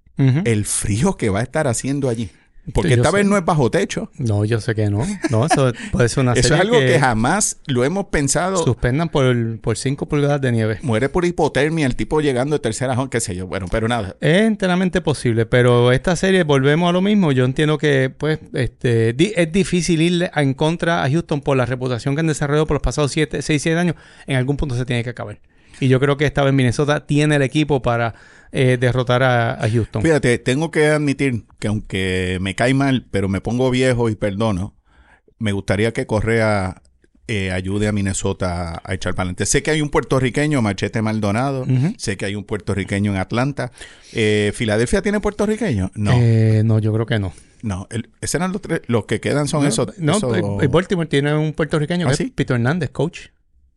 el 0.45 0.65
frío 0.65 1.17
que 1.17 1.31
va 1.31 1.41
a 1.41 1.43
estar 1.43 1.67
haciendo 1.67 2.09
allí. 2.09 2.31
Porque 2.73 2.95
esta 2.95 3.11
vez 3.11 3.27
no 3.27 3.37
es 3.37 3.45
bajo 3.45 3.71
techo. 3.71 4.11
No, 4.17 4.45
yo 4.45 4.61
sé 4.61 4.75
que 4.75 4.91
no. 4.91 5.05
No, 5.31 5.47
eso 5.47 5.73
puede 5.91 6.09
ser 6.09 6.23
una 6.23 6.33
Eso 6.37 6.55
es 6.55 6.61
algo 6.61 6.79
que, 6.79 6.99
jamás 6.99 7.59
lo 7.67 7.85
hemos 7.85 8.07
pensado. 8.07 8.65
Suspendan 8.65 9.09
por, 9.09 9.59
por 9.61 9.77
5 9.77 10.07
pulgadas 10.07 10.41
de 10.41 10.53
nieve. 10.53 10.79
Muere 10.83 11.09
por 11.09 11.25
hipotermia 11.25 11.87
el 11.87 11.97
tipo 11.97 12.21
llegando 12.21 12.57
de 12.57 12.61
tercera, 12.61 12.97
qué 13.11 13.21
sé 13.21 13.35
yo. 13.35 13.47
Bueno, 13.47 13.67
pero 13.71 13.89
nada. 13.89 14.17
Es 14.21 14.43
enteramente 14.43 15.01
posible. 15.01 15.47
Pero 15.47 15.93
esta 15.93 16.17
serie, 16.17 16.45
volvemos 16.45 16.89
a 16.89 16.93
lo 16.93 17.01
mismo. 17.01 17.33
Yo 17.33 17.45
entiendo 17.45 17.79
que, 17.79 18.11
pues, 18.11 18.39
este, 18.53 19.15
es 19.19 19.53
difícil 19.53 20.03
ir 20.03 20.31
en 20.35 20.55
contra 20.55 21.03
a 21.03 21.11
Houston 21.11 21.41
por 21.41 21.57
la 21.57 21.67
reputación 21.67 22.15
que 22.15 22.21
han 22.21 22.27
desarrollado 22.27 22.67
por 22.67 22.77
los 22.77 22.83
pasados 22.83 23.13
6, 23.13 23.29
7 23.43 23.77
años. 23.77 23.97
En 24.27 24.37
algún 24.37 24.57
punto 24.57 24.77
se 24.77 24.85
tiene 24.85 25.03
que 25.03 25.11
acabar. 25.11 25.39
Y 25.81 25.89
yo 25.89 25.99
creo 25.99 26.17
que 26.17 26.27
esta 26.27 26.45
vez 26.45 26.53
Minnesota 26.53 27.07
tiene 27.07 27.37
el 27.37 27.43
equipo 27.43 27.83
para 27.83 28.15
eh, 28.53 28.77
derrotar 28.81 29.23
a, 29.23 29.59
Houston. 29.71 30.03
Fíjate, 30.03 30.39
tengo 30.39 30.71
que 30.71 30.89
admitir 30.89 31.45
que 31.59 31.69
aunque 31.69 32.39
me 32.41 32.55
cae 32.55 32.75
mal, 32.75 33.07
pero 33.11 33.29
me 33.29 33.41
pongo 33.41 33.71
viejo 33.71 34.09
y 34.09 34.17
perdono, 34.17 34.77
me 35.39 35.53
gustaría 35.53 35.93
que 35.93 36.07
Correa 36.07 36.83
eh, 37.29 37.53
ayude 37.53 37.87
a 37.87 37.93
Minnesota 37.93 38.83
a 38.85 38.95
echar 38.95 39.15
para 39.15 39.23
adelante. 39.23 39.47
Sé 39.47 39.63
que 39.63 39.71
hay 39.71 39.81
un 39.81 39.89
puertorriqueño, 39.89 40.61
Machete 40.63 41.01
Maldonado. 41.01 41.65
Sé 41.97 42.17
que 42.17 42.27
hay 42.27 42.35
un 42.35 42.45
puertorriqueño 42.45 43.13
en 43.13 43.19
Atlanta. 43.19 43.71
Eh, 44.13 44.53
¿Filadelfia 44.55 45.01
tiene 45.01 45.21
puertorriqueño? 45.21 45.93
No. 45.95 46.13
no, 46.65 46.79
yo 46.81 46.93
creo 46.93 47.07
que 47.07 47.19
no. 47.19 47.33
No, 47.63 47.87
el, 47.91 48.11
esos 48.21 48.37
eran 48.37 48.53
los 48.53 48.63
tres. 48.63 48.81
Los 48.87 49.05
que 49.05 49.21
quedan 49.21 49.47
son 49.47 49.67
esos. 49.67 49.97
No, 49.99 50.19
Baltimore 50.71 51.09
tiene 51.09 51.35
un 51.35 51.53
puertorriqueño, 51.53 52.09
¿Ah, 52.09 52.15
Pito 52.35 52.55
Hernández, 52.55 52.91
coach. 52.91 53.29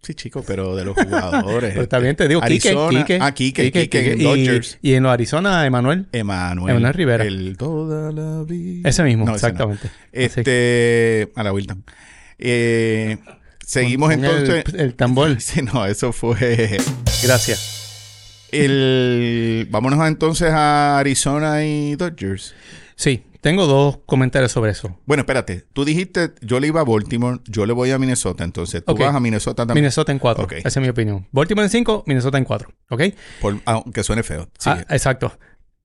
Sí, 0.03 0.15
chico, 0.15 0.43
pero 0.45 0.75
de 0.75 0.83
los 0.83 0.97
jugadores. 0.97 1.73
pero 1.73 1.87
también 1.87 2.17
te 2.17 2.27
digo, 2.27 2.43
Arizona, 2.43 3.05
Quique, 3.05 3.19
Ah, 3.21 3.33
Quique, 3.33 3.71
Quique, 3.71 4.11
en 4.11 4.21
Dodgers. 4.21 4.77
Y, 4.81 4.95
en 4.95 5.03
los 5.03 5.13
Arizona, 5.13 5.65
Emanuel. 5.65 6.07
Emanuel. 6.11 6.71
Emanuel 6.71 6.93
Rivera. 6.93 7.23
El 7.23 7.55
toda 7.55 8.11
la 8.11 8.43
vida. 8.43 8.89
Ese 8.89 9.01
mismo, 9.03 9.33
exactamente. 9.33 9.89
Este, 10.11 11.31
a 11.35 11.43
la 11.43 11.53
Wilton. 11.53 11.85
Eh, 12.37 13.17
seguimos 13.65 14.11
entonces. 14.11 14.65
El, 14.73 14.95
tambor. 14.95 15.35
sí, 15.39 15.61
no, 15.61 15.85
eso 15.85 16.11
fue. 16.11 16.77
Gracias. 17.23 18.49
El, 18.51 19.67
vámonos 19.71 20.05
entonces 20.05 20.51
a 20.51 20.99
Arizona 20.99 21.63
y 21.63 21.95
Dodgers. 21.95 22.53
Sí, 22.97 23.23
tengo 23.43 23.67
dos 23.67 23.99
comentarios 24.05 24.53
sobre 24.53 24.71
eso. 24.71 24.97
Bueno, 25.05 25.21
espérate. 25.21 25.65
Tú 25.73 25.83
dijiste, 25.83 26.31
yo 26.39 26.61
le 26.61 26.67
iba 26.67 26.79
a 26.79 26.85
Baltimore, 26.85 27.41
yo 27.43 27.65
le 27.65 27.73
voy 27.73 27.91
a 27.91 27.99
Minnesota. 27.99 28.45
Entonces, 28.45 28.85
tú 28.85 28.95
vas 28.95 29.13
a 29.13 29.19
Minnesota 29.19 29.65
también. 29.65 29.83
Minnesota 29.83 30.13
en 30.13 30.19
cuatro. 30.19 30.47
Esa 30.49 30.67
es 30.69 30.77
mi 30.77 30.87
opinión. 30.87 31.27
Baltimore 31.33 31.65
en 31.65 31.69
cinco, 31.69 32.05
Minnesota 32.07 32.37
en 32.37 32.45
cuatro. 32.45 32.69
¿Ok? 32.89 33.01
aunque 33.65 34.01
suene 34.03 34.23
feo. 34.23 34.47
Ah, 34.65 34.85
exacto. 34.87 35.37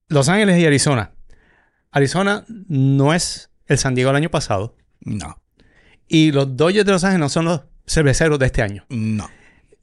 Los 0.07 0.29
Ángeles 0.29 0.57
y 0.61 0.67
Arizona. 0.67 1.11
Arizona 1.91 2.45
no 2.69 3.13
es 3.13 3.51
el 3.67 3.77
San 3.77 3.97
Diego 3.97 4.11
del 4.11 4.17
año 4.19 4.31
pasado. 4.31 4.77
No. 5.01 5.43
Y 6.07 6.31
los 6.31 6.57
Dodgers 6.57 6.87
de 6.87 6.93
Los 6.93 7.03
Ángeles 7.03 7.21
no 7.21 7.29
son 7.29 7.45
los 7.47 7.63
cerveceros 7.89 8.39
de 8.39 8.47
este 8.47 8.63
año. 8.63 8.87
No. 8.89 9.29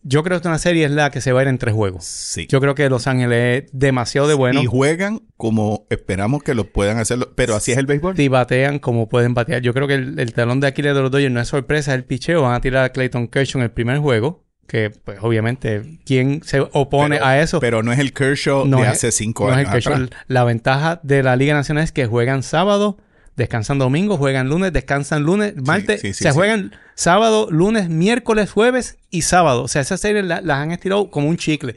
Yo 0.08 0.24
creo 0.24 0.40
que 0.40 0.48
una 0.48 0.60
serie 0.60 0.86
es 0.86 0.92
la 0.92 1.10
que 1.10 1.20
se 1.20 1.32
va 1.32 1.40
a 1.40 1.44
ir 1.44 1.50
en 1.50 1.58
tres 1.58 1.74
juegos. 1.74 2.06
Sí. 2.06 2.46
Yo 2.48 2.62
creo 2.62 2.76
que 2.76 2.88
Los 2.90 3.08
Ángeles 3.08 3.64
es 3.64 3.70
demasiado 3.74 4.28
de 4.28 4.36
bueno. 4.36 4.62
Y 4.62 4.68
juegan 4.68 5.24
como 5.36 5.88
esperamos 5.90 6.44
que 6.44 6.54
lo 6.54 6.72
puedan 6.72 7.00
hacerlo. 7.00 7.34
Pero 7.36 7.56
así 7.56 7.72
es 7.72 7.80
el 7.80 7.88
béisbol. 7.88 8.20
Y 8.20 8.28
batean 8.28 8.78
como 8.78 9.10
pueden 9.10 9.34
batear. 9.34 9.64
Yo 9.64 9.74
creo 9.74 9.88
que 9.88 9.96
el, 9.96 10.34
talón 10.34 10.60
de 10.60 10.68
Aquiles 10.68 10.94
de 10.94 11.02
los 11.02 11.10
Dodgers 11.10 11.34
no 11.34 11.42
es 11.42 11.48
sorpresa, 11.48 11.92
es 11.92 11.98
el 11.98 12.04
picheo. 12.04 12.44
Van 12.44 12.54
a 12.54 12.62
tirar 12.62 12.86
a 12.86 12.90
Clayton 12.90 13.28
Kershaw 13.28 13.60
en 13.62 13.64
el 13.64 13.72
primer 13.72 13.98
juego. 13.98 14.46
Que, 14.68 14.92
pues, 14.92 15.18
obviamente, 15.22 16.00
¿quién 16.06 16.44
se 16.44 16.60
opone 16.60 17.18
a 17.20 17.42
eso? 17.42 17.60
Pero 17.60 17.82
no 17.82 17.92
es 17.92 17.98
el 17.98 18.14
Kershaw 18.14 18.68
de 18.68 18.86
hace 18.86 19.12
cinco 19.12 19.52
años. 19.52 19.90
La 20.28 20.44
ventaja 20.44 21.00
de 21.02 21.24
la 21.24 21.36
Liga 21.36 21.56
Nacional 21.56 21.84
es 21.84 21.92
que 21.92 22.06
juegan 22.06 22.44
sábado 22.44 23.00
descansan 23.36 23.78
domingo, 23.80 24.18
juegan 24.18 24.50
lunes, 24.50 24.72
descansan 24.74 25.24
lunes, 25.24 25.56
martes, 25.56 26.02
se 26.16 26.32
juegan 26.32 26.74
sábado, 26.96 27.48
lunes, 27.52 27.90
miércoles, 27.90 28.52
jueves 28.52 28.98
y 29.10 29.24
sábado. 29.24 29.64
O 29.64 29.68
sea, 29.68 29.82
esas 29.82 30.00
series 30.00 30.26
las 30.26 30.50
han 30.50 30.72
estirado 30.72 31.10
como 31.10 31.30
un 31.30 31.38
chicle. 31.38 31.76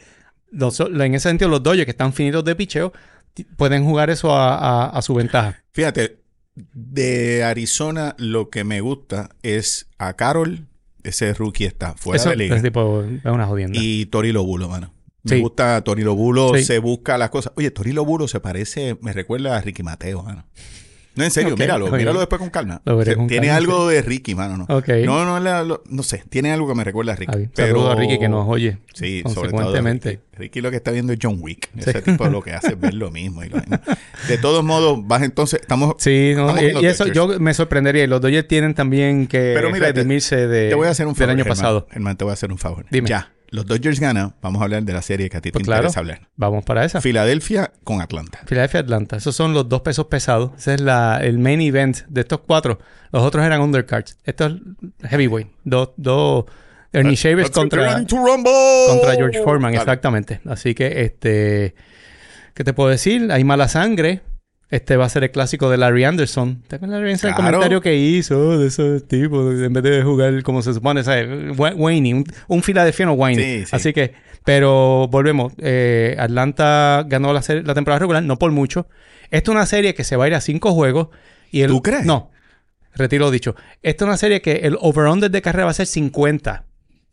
en 0.53 1.15
ese 1.15 1.29
sentido, 1.29 1.51
los 1.51 1.63
Dodgers 1.63 1.85
que 1.85 1.91
están 1.91 2.13
finitos 2.13 2.45
de 2.45 2.55
picheo 2.55 2.93
pueden 3.57 3.85
jugar 3.85 4.11
eso 4.11 4.31
a, 4.33 4.99
su 5.03 5.15
ventaja. 5.15 5.63
Fíjate, 5.73 6.19
de 6.55 7.45
Arizona 7.45 8.15
lo 8.19 8.51
que 8.51 8.65
me 8.65 8.81
gusta 8.81 9.31
es 9.43 9.89
a 9.99 10.15
Carol, 10.15 10.67
ese 11.05 11.33
rookie 11.35 11.65
está 11.65 11.95
fuera 11.95 12.23
de 12.25 12.37
liga. 12.37 12.61
tipo, 12.63 13.03
es 13.03 13.25
una 13.25 13.47
jodienda. 13.47 13.79
Y 13.81 14.07
Tori 14.07 14.33
Lobulo, 14.33 14.69
mano. 14.69 14.93
Me 15.25 15.41
gusta 15.41 15.83
Tori 15.83 16.03
Lobulo, 16.03 16.55
se 16.57 16.79
busca 16.79 17.19
las 17.19 17.31
cosas. 17.31 17.53
Oye, 17.57 17.71
Tori 17.71 17.93
Lobulo 17.93 18.29
se 18.29 18.41
parece, 18.41 18.97
me 19.03 19.13
recuerda 19.13 19.57
a 19.57 19.61
Ricky 19.61 19.83
Mateo, 19.83 20.23
mano. 20.23 20.47
No, 21.19 21.25
en 21.25 21.33
serio, 21.33 21.57
míralo, 21.57 21.91
míralo 21.91 22.21
después 22.21 22.39
con 22.39 22.49
calma. 22.49 22.81
tiene 23.27 23.51
algo 23.51 23.89
de 23.89 24.03
Ricky, 24.03 24.37
mano, 24.37 24.57
¿no? 24.57 24.67
No, 25.05 25.41
no, 25.41 25.81
no 25.85 26.03
sé, 26.05 26.23
tiene 26.29 26.53
algo 26.53 26.69
que 26.69 26.77
me 26.77 26.85
recuerda 26.85 27.15
a 27.15 27.17
Ricky. 27.17 27.49
pero... 27.57 27.91
a 27.91 27.97
Ricky 27.97 28.21
que 28.21 28.29
nos 28.29 28.49
oye. 28.49 28.79
Sí, 28.95 29.23
consecuentemente. 29.25 30.21
Ricky. 30.33 30.61
lo 30.61 30.71
que 30.71 30.77
está 30.77 30.93
viendo 30.93 31.13
es 31.13 31.19
John 31.21 31.39
Wick. 31.41 31.71
Ese 31.77 32.03
tipo 32.03 32.27
lo 32.27 32.41
que 32.41 32.53
hace 32.53 32.69
es 32.69 32.81
ver 32.81 32.95
lo 32.95 33.11
mismo. 33.11 33.43
De 34.29 34.39
todos 34.39 34.63
modos, 34.63 35.01
vas 35.05 35.23
entonces, 35.23 35.61
estamos... 35.61 35.97
Sí, 35.99 36.35
no, 36.37 36.55
y, 36.61 36.87
eso 36.87 37.09
yo 37.09 37.41
me 37.41 37.53
sorprendería. 37.53 38.07
Los 38.07 38.21
Dodgers 38.21 38.47
tienen 38.47 38.75
también 38.75 39.27
que 39.27 39.55
pero 39.57 39.73
mira, 39.73 39.87
redimirse 39.89 40.47
de, 40.47 40.69
te 40.69 40.75
voy 40.77 40.87
a 40.87 40.91
hacer 40.91 41.09
un 41.09 41.17
favor, 41.17 41.31
del 41.31 41.41
año 41.41 41.49
pasado. 41.49 41.89
Hermano, 41.91 42.17
te 42.17 42.25
voy 42.25 42.31
a 42.31 42.35
hacer 42.35 42.53
un 42.53 42.59
favor. 42.59 42.87
Dime. 42.91 43.09
Ya 43.09 43.33
los 43.51 43.67
Dodgers 43.67 44.01
ganan, 44.01 44.35
vamos 44.43 44.61
a 44.61 44.65
hablar 44.65 44.83
de 44.83 44.93
la 44.93 45.03
serie 45.03 45.29
que 45.31 45.37
a 45.37 45.41
ti 45.41 45.51
te 45.51 45.59
pues 45.59 45.67
interesa 45.67 46.01
hablar. 46.01 46.29
Vamos 46.37 46.65
para 46.65 46.85
esa. 46.85 47.01
Filadelfia 47.01 47.73
con 47.85 48.01
Atlanta. 48.01 48.41
Filadelfia 48.47 48.81
Atlanta. 48.81 49.17
Esos 49.17 49.35
son 49.35 49.55
los 49.55 49.69
dos 49.69 49.83
pesos 49.83 50.07
pesados. 50.07 50.53
Ese 50.57 50.75
es 50.75 50.81
la, 50.81 51.19
el 51.23 51.39
main 51.39 51.61
event 51.61 51.99
de 52.09 52.21
estos 52.21 52.41
cuatro. 52.47 52.79
Los 53.11 53.23
otros 53.23 53.45
eran 53.45 53.61
undercards. 53.61 54.19
Esto 54.25 54.47
es 54.47 55.11
heavyweight. 55.11 55.49
Dos, 55.65 55.91
dos 55.97 56.45
Ernie 56.93 57.17
Shavers 57.17 57.51
contra, 57.51 58.05
contra 58.07 59.15
George 59.15 59.43
Foreman, 59.43 59.75
exactamente. 59.75 60.41
Así 60.47 60.75
que 60.75 61.03
este 61.03 61.75
¿Qué 62.59 62.65
te 62.65 62.73
puedo 62.73 62.91
decir? 62.91 63.31
Hay 63.31 63.45
mala 63.45 63.69
sangre. 63.69 64.21
Este 64.71 64.97
va 64.97 65.07
a 65.07 65.09
ser 65.09 65.25
el 65.25 65.31
clásico 65.31 65.71
de 65.71 65.79
Larry 65.79 66.05
Anderson. 66.05 66.63
¿Te 66.69 66.77
acuerdas 66.77 66.99
Larry 66.99 67.13
Anderson? 67.13 67.31
El 67.31 67.37
comentario 67.37 67.81
que 67.81 67.97
hizo 67.97 68.59
de 68.59 68.67
esos 68.67 69.09
tipos, 69.09 69.59
en 69.63 69.73
vez 69.73 69.83
de 69.83 70.03
jugar 70.03 70.43
como 70.43 70.61
se 70.61 70.75
supone, 70.75 71.03
¿sabes? 71.05 71.57
Wayne, 71.57 72.15
un, 72.15 72.25
un 72.49 72.63
filadelfiano 72.63 73.15
Wayne. 73.15 73.65
Así 73.71 73.95
que, 73.95 74.13
pero 74.45 75.09
volvemos. 75.11 75.55
Eh, 75.59 76.17
Atlanta 76.19 77.05
ganó 77.09 77.33
la, 77.33 77.43
la 77.65 77.75
temporada 77.75 77.99
regular, 77.99 78.23
no 78.23 78.39
por 78.39 78.53
mucho. 78.53 78.89
Esta 79.31 79.51
es 79.51 79.55
una 79.55 79.67
serie 79.67 79.95
que 79.95 80.05
se 80.05 80.17
va 80.17 80.25
a 80.25 80.29
ir 80.29 80.35
a 80.35 80.41
cinco 80.41 80.73
juegos. 80.73 81.09
Y 81.51 81.63
el, 81.63 81.71
¿Tú 81.71 81.83
crees? 81.83 82.05
No. 82.05 82.31
Retiro 82.95 83.31
dicho. 83.31 83.55
Esta 83.83 84.05
es 84.05 84.09
una 84.09 84.17
serie 84.19 84.43
que 84.43 84.53
el 84.65 84.77
over-under 84.81 85.31
de 85.31 85.41
carrera 85.41 85.65
va 85.65 85.71
a 85.71 85.75
ser 85.75 85.87
50. 85.87 86.65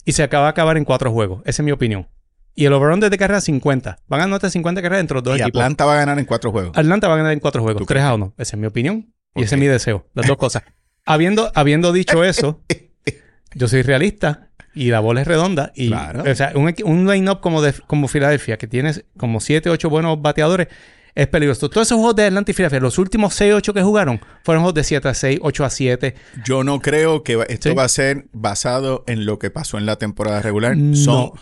Y 0.03 0.11
se 0.11 0.23
acaba 0.23 0.45
de 0.45 0.49
acabar 0.49 0.77
en 0.77 0.83
cuatro 0.83 1.11
juegos. 1.11 1.41
Esa 1.45 1.61
es 1.61 1.65
mi 1.65 1.71
opinión. 1.71 2.07
Y 2.55 2.65
el 2.65 2.73
over-under 2.73 3.09
de 3.09 3.17
carrera 3.17 3.41
50. 3.41 3.99
Van 4.07 4.21
a 4.21 4.23
anotar 4.23 4.49
50 4.49 4.81
carreras 4.81 4.99
dentro 5.01 5.21
de 5.21 5.29
dos 5.29 5.39
y 5.39 5.41
Atlanta 5.41 5.85
va 5.85 5.93
a 5.93 5.97
ganar 5.97 6.17
en 6.19 6.25
cuatro 6.25 6.51
juegos. 6.51 6.77
Atlanta 6.77 7.07
va 7.07 7.15
a 7.15 7.17
ganar 7.17 7.33
en 7.33 7.39
cuatro 7.39 7.61
juegos. 7.61 7.85
Tres 7.85 8.03
a 8.03 8.13
uno. 8.15 8.33
Esa 8.37 8.55
es 8.55 8.59
mi 8.59 8.67
opinión. 8.67 9.13
Y 9.35 9.43
ese 9.43 9.55
es 9.55 9.61
mi 9.61 9.67
deseo. 9.67 10.07
Las 10.13 10.27
dos 10.27 10.37
cosas. 10.37 10.63
habiendo, 11.05 11.51
habiendo 11.53 11.91
dicho 11.93 12.23
eso, 12.23 12.61
yo 13.53 13.67
soy 13.67 13.81
realista 13.81 14.49
y 14.73 14.89
la 14.89 14.99
bola 14.99 15.21
es 15.21 15.27
redonda. 15.27 15.71
Y, 15.75 15.91
O 15.93 16.35
sea, 16.35 16.51
un, 16.55 16.73
un 16.83 17.07
line-up 17.07 17.39
como, 17.39 17.61
de, 17.61 17.73
como 17.87 18.07
Filadelfia, 18.07 18.57
que 18.57 18.67
tienes 18.67 19.05
como 19.17 19.39
7, 19.39 19.69
8 19.69 19.89
buenos 19.89 20.21
bateadores, 20.21 20.67
es 21.13 21.27
peligroso. 21.27 21.69
Todos 21.69 21.87
esos 21.87 21.97
juegos 21.97 22.15
de 22.17 22.25
Atlanta 22.25 22.51
y 22.51 22.53
Filadelfia, 22.53 22.81
los 22.81 22.97
últimos 22.97 23.33
6, 23.35 23.53
8 23.53 23.73
que 23.73 23.81
jugaron, 23.81 24.19
fueron 24.43 24.63
juegos 24.63 24.75
de 24.75 24.83
7 24.83 25.07
a 25.07 25.13
6, 25.13 25.39
8 25.41 25.65
a 25.65 25.69
7. 25.69 26.15
Yo 26.45 26.63
no 26.65 26.81
creo 26.81 27.23
que 27.23 27.41
esto 27.47 27.73
va 27.73 27.85
a 27.85 27.89
ser 27.89 28.25
basado 28.33 29.05
en 29.07 29.25
lo 29.25 29.39
que 29.39 29.49
pasó 29.49 29.77
en 29.77 29.85
la 29.85 29.95
temporada 29.95 30.41
regular. 30.41 30.75
No 30.75 31.33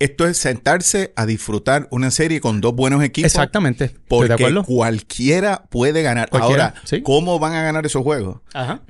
esto 0.00 0.26
es 0.26 0.38
sentarse 0.38 1.12
a 1.14 1.26
disfrutar 1.26 1.86
una 1.90 2.10
serie 2.10 2.40
con 2.40 2.60
dos 2.60 2.74
buenos 2.74 3.04
equipos. 3.04 3.30
Exactamente. 3.30 3.94
Porque 4.08 4.52
cualquiera 4.66 5.64
puede 5.70 6.02
ganar. 6.02 6.28
Ahora, 6.32 6.74
¿cómo 7.04 7.38
van 7.38 7.54
a 7.54 7.62
ganar 7.62 7.86
esos 7.86 8.02
juegos? 8.02 8.40
Ajá. 8.54 8.82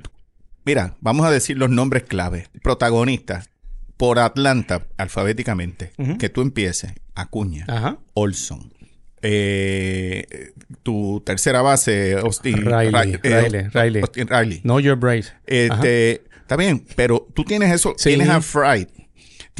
Mira, 0.63 0.95
vamos 1.01 1.25
a 1.25 1.31
decir 1.31 1.57
los 1.57 1.69
nombres 1.69 2.03
clave. 2.03 2.47
Protagonistas. 2.63 3.49
Por 3.97 4.17
Atlanta, 4.17 4.87
alfabéticamente. 4.97 5.91
Que 6.17 6.29
tú 6.29 6.41
empieces. 6.41 6.93
Acuña. 7.13 7.65
Ajá. 7.67 7.99
Olson. 8.13 8.73
Eh, 9.21 10.53
tu 10.81 11.21
tercera 11.25 11.61
base, 11.61 12.13
Austin 12.13 12.65
Riley. 12.65 13.19
Riley, 13.21 13.67
Riley. 13.73 14.01
Austin 14.01 14.27
Riley. 14.27 14.61
No 14.63 14.79
your 14.79 14.95
brace. 14.97 15.31
Este, 15.45 16.23
está 16.39 16.55
bien, 16.55 16.83
pero 16.95 17.27
tú 17.35 17.43
tienes 17.43 17.71
eso. 17.71 17.93
Tienes 18.01 18.29
a 18.29 18.41
Fried. 18.41 18.87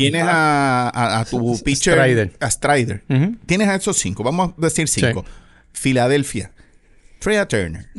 Tienes 0.02 0.24
a, 0.26 1.26
tu 1.30 1.62
pitcher. 1.64 1.96
Strider. 1.96 2.34
A 2.40 2.50
Strider. 2.50 3.04
Tienes 3.46 3.68
a 3.68 3.76
esos 3.76 3.98
cinco. 3.98 4.24
Vamos 4.24 4.54
a 4.58 4.62
decir 4.62 4.88
cinco. 4.88 5.26
Filadelfia. 5.74 6.52
Freya 7.20 7.48
Turner. 7.48 7.90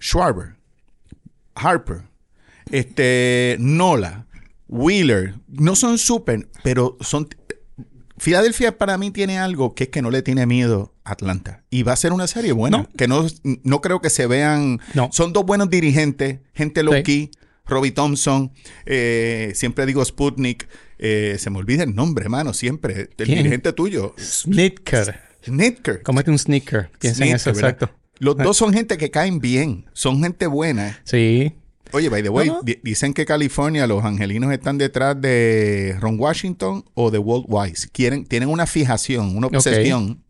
Schwarber. 0.00 0.56
Harper. 1.54 2.02
Este. 2.70 3.56
Nola. 3.58 4.26
Wheeler. 4.68 5.34
No 5.48 5.76
son 5.76 5.98
super, 5.98 6.48
pero 6.62 6.96
son. 7.00 7.28
Filadelfia 8.18 8.78
para 8.78 8.98
mí 8.98 9.10
tiene 9.10 9.38
algo 9.38 9.74
que 9.74 9.84
es 9.84 9.90
que 9.90 10.00
no 10.00 10.10
le 10.10 10.22
tiene 10.22 10.46
miedo 10.46 10.94
a 11.04 11.12
Atlanta. 11.12 11.64
Y 11.70 11.82
va 11.82 11.92
a 11.92 11.96
ser 11.96 12.12
una 12.12 12.26
serie 12.26 12.52
buena. 12.52 12.88
Que 12.96 13.08
no, 13.08 13.26
no 13.42 13.80
creo 13.80 14.00
que 14.00 14.10
se 14.10 14.26
vean. 14.26 14.80
No. 14.94 15.10
Son 15.12 15.32
dos 15.32 15.44
buenos 15.44 15.68
dirigentes, 15.70 16.38
gente 16.54 16.82
low 16.82 17.02
key. 17.02 17.30
Robbie 17.66 17.92
Thompson, 17.92 18.52
eh, 18.86 19.52
siempre 19.54 19.86
digo 19.86 20.04
Sputnik, 20.04 20.68
eh, 20.98 21.36
se 21.38 21.50
me 21.50 21.58
olvida 21.58 21.82
el 21.82 21.94
nombre, 21.94 22.24
hermano, 22.24 22.54
siempre. 22.54 23.10
El 23.18 23.26
dirigente 23.26 23.72
tuyo. 23.72 24.14
Snitker. 24.18 25.20
Snitker. 25.44 26.02
Comete 26.02 26.30
un 26.30 26.38
sneaker. 26.38 26.90
Piensa 26.98 27.24
en 27.24 27.34
eso, 27.34 27.50
exacto. 27.50 27.90
Los 28.18 28.36
dos 28.36 28.56
son 28.56 28.72
gente 28.72 28.96
que 28.98 29.10
caen 29.10 29.40
bien, 29.40 29.86
son 29.92 30.22
gente 30.22 30.46
buena. 30.46 31.00
Sí. 31.04 31.54
Oye, 31.92 32.08
by 32.08 32.22
the 32.22 32.30
way, 32.30 32.50
dicen 32.82 33.12
que 33.12 33.26
California, 33.26 33.86
los 33.86 34.04
angelinos 34.04 34.52
están 34.52 34.78
detrás 34.78 35.20
de 35.20 35.96
Ron 36.00 36.18
Washington 36.18 36.84
o 36.94 37.10
de 37.10 37.18
Walt 37.18 37.44
Wise. 37.48 37.88
Quieren, 37.90 38.24
tienen 38.24 38.48
una 38.48 38.66
fijación, 38.66 39.36
una 39.36 39.48
obsesión 39.48 40.21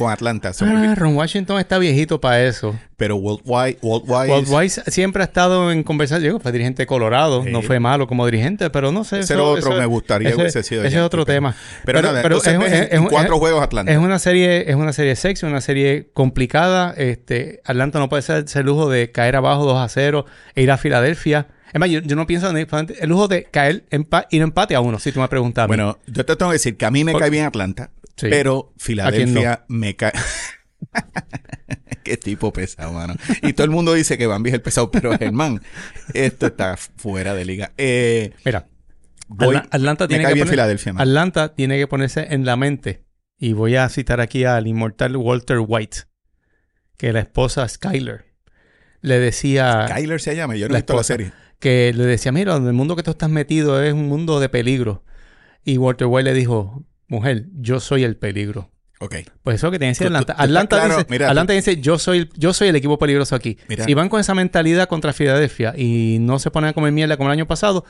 con 0.00 0.10
Atlanta. 0.10 0.52
Ah, 0.60 0.94
Ron 0.96 1.14
Washington 1.14 1.60
está 1.60 1.78
viejito 1.78 2.20
para 2.20 2.42
eso. 2.42 2.74
Pero 2.96 3.16
Walt 3.16 3.42
White, 3.44 3.78
Walt 3.82 4.46
White, 4.48 4.90
siempre 4.90 5.22
ha 5.22 5.26
estado 5.26 5.70
en 5.70 5.82
conversación. 5.82 6.40
Fue 6.40 6.52
dirigente 6.52 6.82
de 6.82 6.86
Colorado. 6.86 7.44
No 7.44 7.60
fue 7.60 7.80
malo 7.80 8.06
como 8.06 8.24
dirigente, 8.24 8.70
pero 8.70 8.92
no 8.92 9.04
sé. 9.04 9.20
Ese 9.20 9.36
otro 9.36 9.76
me 9.76 9.84
gustaría 9.84 10.30
ese, 10.30 10.40
hubiese 10.40 10.62
sido. 10.62 10.84
Ese 10.84 10.96
es 10.96 11.02
otro 11.02 11.26
tema. 11.26 11.54
Pero, 11.84 12.00
pero, 12.22 12.38
es, 12.38 12.46
en 12.46 13.04
cuatro 13.06 13.38
juegos 13.38 13.62
Atlanta. 13.62 13.92
Es 13.92 13.98
una 13.98 14.18
serie, 14.18 14.70
es 14.70 14.74
una 14.74 14.94
serie 14.94 15.14
sexy, 15.16 15.44
una 15.44 15.60
serie 15.60 16.08
complicada. 16.14 16.94
Este, 16.96 17.60
Atlanta 17.64 17.98
no 17.98 18.08
puede 18.08 18.22
ser 18.22 18.46
el 18.52 18.66
lujo 18.66 18.88
de 18.88 19.10
caer 19.12 19.36
abajo 19.36 19.64
2 19.64 19.78
a 19.78 19.88
0 19.88 20.24
e 20.54 20.62
ir 20.62 20.70
a 20.70 20.78
Filadelfia. 20.78 21.48
Es 21.72 21.78
más, 21.78 21.90
yo, 21.90 22.00
no 22.00 22.26
pienso 22.26 22.50
en 22.50 22.56
el, 22.56 23.08
lujo 23.08 23.28
de 23.28 23.44
caer, 23.44 23.84
empa 23.90 24.26
ir 24.30 24.42
empate 24.42 24.74
a 24.74 24.80
uno, 24.80 24.98
si 24.98 25.12
tú 25.12 25.20
me 25.20 25.28
preguntas. 25.28 25.68
Bueno, 25.68 25.98
yo 26.06 26.24
te 26.24 26.34
tengo 26.34 26.50
que 26.50 26.54
decir 26.54 26.76
que 26.76 26.84
a 26.84 26.90
mí 26.90 27.04
me 27.04 27.14
cae 27.14 27.30
bien 27.30 27.44
Atlanta. 27.44 27.90
Pero 28.28 28.72
Filadelfia 28.76 29.64
me 29.68 29.96
cae. 29.96 30.12
Qué 32.02 32.16
tipo 32.16 32.52
pesado, 32.52 32.92
mano. 32.92 33.14
Y 33.42 33.52
todo 33.52 33.64
el 33.64 33.70
mundo 33.70 33.92
dice 33.92 34.18
que 34.18 34.26
Bambi 34.26 34.50
es 34.50 34.54
el 34.54 34.62
pesado, 34.62 34.90
pero 34.90 35.16
Germán, 35.16 35.60
esto 36.14 36.46
está 36.46 36.76
fuera 36.76 37.34
de 37.34 37.44
liga. 37.44 37.72
Eh, 37.76 38.32
Mira, 38.44 38.66
Atlanta, 39.70 40.08
tiene 40.08 40.24
que 40.24 40.42
Atlanta 40.96 41.54
tiene 41.54 41.78
que 41.78 41.86
ponerse 41.86 42.26
en 42.30 42.44
la 42.44 42.56
mente. 42.56 43.04
Y 43.38 43.52
voy 43.52 43.76
a 43.76 43.88
citar 43.88 44.20
aquí 44.20 44.44
al 44.44 44.66
inmortal 44.66 45.16
Walter 45.16 45.58
White, 45.66 45.98
que 46.96 47.12
la 47.12 47.20
esposa 47.20 47.66
Skyler 47.66 48.26
le 49.00 49.18
decía. 49.18 49.86
Skyler 49.88 50.20
se 50.20 50.36
llama, 50.36 50.56
yo 50.56 50.68
no 50.68 50.74
he 50.74 50.78
visto 50.78 50.96
la 50.96 51.04
serie. 51.04 51.32
Que 51.58 51.92
le 51.94 52.04
decía, 52.04 52.32
mira, 52.32 52.56
el 52.56 52.72
mundo 52.72 52.96
que 52.96 53.02
tú 53.02 53.12
estás 53.12 53.30
metido 53.30 53.82
es 53.82 53.92
un 53.92 54.08
mundo 54.08 54.40
de 54.40 54.48
peligro. 54.48 55.04
Y 55.64 55.78
Walter 55.78 56.06
White 56.06 56.30
le 56.30 56.34
dijo, 56.34 56.84
mujer, 57.10 57.46
yo 57.52 57.80
soy 57.80 58.04
el 58.04 58.16
peligro. 58.16 58.70
Ok. 59.00 59.16
Pues 59.42 59.56
eso 59.56 59.70
que 59.70 59.78
tiene 59.78 59.94
que 59.94 60.04
decir 60.04 60.06
Atlanta. 60.06 60.34
Atlanta, 60.36 61.04
dice, 61.06 61.24
Atlanta 61.24 61.52
dice, 61.54 61.80
yo 61.80 61.98
soy, 61.98 62.28
yo 62.36 62.52
soy 62.52 62.68
el 62.68 62.76
equipo 62.76 62.98
peligroso 62.98 63.34
aquí. 63.34 63.58
Si 63.84 63.94
van 63.94 64.08
con 64.08 64.20
esa 64.20 64.34
mentalidad 64.34 64.88
contra 64.88 65.12
Filadelfia 65.12 65.74
y 65.76 66.18
no 66.20 66.38
se 66.38 66.50
ponen 66.50 66.70
a 66.70 66.72
comer 66.72 66.92
mierda 66.92 67.16
como 67.16 67.30
el 67.30 67.32
año 67.32 67.46
pasado, 67.46 67.84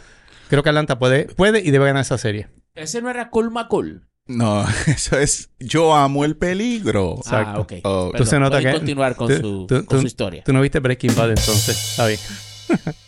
creo 0.49 0.63
que 0.63 0.69
Atlanta 0.69 0.99
puede, 0.99 1.25
puede 1.27 1.61
y 1.61 1.71
debe 1.71 1.87
ganar 1.87 2.03
esa 2.03 2.17
serie. 2.17 2.49
¿Ese 2.75 3.03
no 3.03 3.11
era 3.11 3.29
Cool 3.31 3.51
McCool? 3.51 4.07
No, 4.27 4.65
eso 4.87 5.19
es 5.19 5.51
yo 5.59 5.95
amo 5.95 6.25
el 6.25 6.37
peligro. 6.37 7.21
Ah, 7.27 7.57
ok. 7.59 7.73
Oh. 7.83 8.13
Tú 8.17 8.25
se 8.25 8.39
nota 8.39 8.61
que 8.61 8.71
continuar 8.71 9.17
con, 9.17 9.37
su, 9.37 9.67
con 9.87 10.01
su 10.01 10.07
historia. 10.07 10.45
Tú 10.45 10.53
no 10.53 10.61
viste 10.61 10.79
Breaking 10.79 11.15
Bad 11.17 11.31
entonces, 11.31 11.91
está 11.91 12.07
bien. 12.07 12.21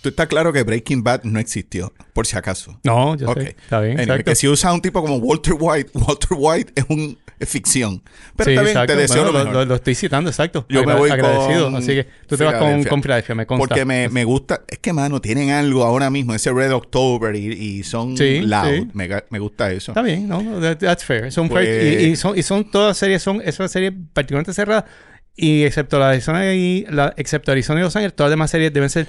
Tú 0.03 0.09
estás 0.09 0.27
claro 0.27 0.53
que 0.53 0.63
Breaking 0.63 1.03
Bad 1.03 1.25
no 1.25 1.39
existió, 1.39 1.93
por 2.13 2.27
si 2.27 2.37
acaso. 2.37 2.79
No, 2.85 3.17
yo 3.17 3.33
sé. 3.35 3.57
Está 3.63 3.81
bien. 3.81 3.99
que 4.25 4.35
si 4.35 4.49
usa 4.49 4.73
un 4.73 4.81
tipo 4.81 5.01
como 5.03 5.17
Walter 5.17 5.55
White, 5.59 5.91
Walter 5.95 6.37
White 6.39 6.73
es 6.75 6.85
un 6.89 7.19
ficción. 7.47 8.03
Pero 8.37 8.51
está 8.51 8.63
bien, 8.63 8.87
te 8.87 8.97
deseo 8.97 9.31
lo, 9.31 9.65
lo, 9.65 9.75
estoy 9.75 9.95
citando, 9.95 10.31
exacto. 10.31 10.67
Yo 10.69 10.85
me 10.85 10.95
voy 10.95 11.11
agradecido. 11.11 11.75
Así 11.77 11.89
que 11.89 12.07
tú 12.27 12.37
te 12.37 12.45
vas 12.45 12.55
con, 12.55 12.85
con 12.85 13.03
Philadelphia, 13.03 13.35
me 13.35 13.47
consta. 13.47 13.67
Porque 13.67 13.85
me, 13.85 14.09
me, 14.09 14.25
gusta, 14.25 14.63
es 14.69 14.79
que, 14.79 14.93
mano, 14.93 15.21
tienen 15.21 15.51
algo 15.51 15.85
ahora 15.85 16.11
mismo, 16.11 16.35
ese 16.35 16.53
Red 16.53 16.73
October 16.73 17.35
y, 17.35 17.53
y 17.53 17.83
son 17.83 18.15
loud. 18.15 18.89
Me, 18.93 19.09
me, 19.31 19.39
gusta 19.39 19.71
eso. 19.73 19.93
Está 19.93 20.03
bien, 20.03 20.29
no, 20.29 20.43
that's 20.77 21.05
fair. 21.05 21.31
Son 21.33 21.49
pues, 21.49 21.69
y, 21.69 22.05
y, 22.07 22.17
son, 22.17 22.39
y 22.39 22.43
son 22.43 22.71
todas 22.71 22.97
series, 22.97 23.23
son, 23.23 23.41
es 23.45 23.59
una 23.59 23.69
serie 23.69 23.93
particularmente 23.93 24.53
cerrada. 24.53 24.87
Y 25.35 25.65
excepto 25.65 25.99
la 25.99 26.11
Arizona 26.11 26.53
y 26.53 26.85
la, 26.91 27.15
excepto 27.17 27.53
Arizona 27.53 27.81
y 27.81 27.83
Los 27.83 27.97
Ángeles, 27.97 28.15
todas 28.15 28.29
las 28.29 28.33
demás 28.35 28.51
series 28.51 28.73
deben 28.73 28.91
ser 28.91 29.09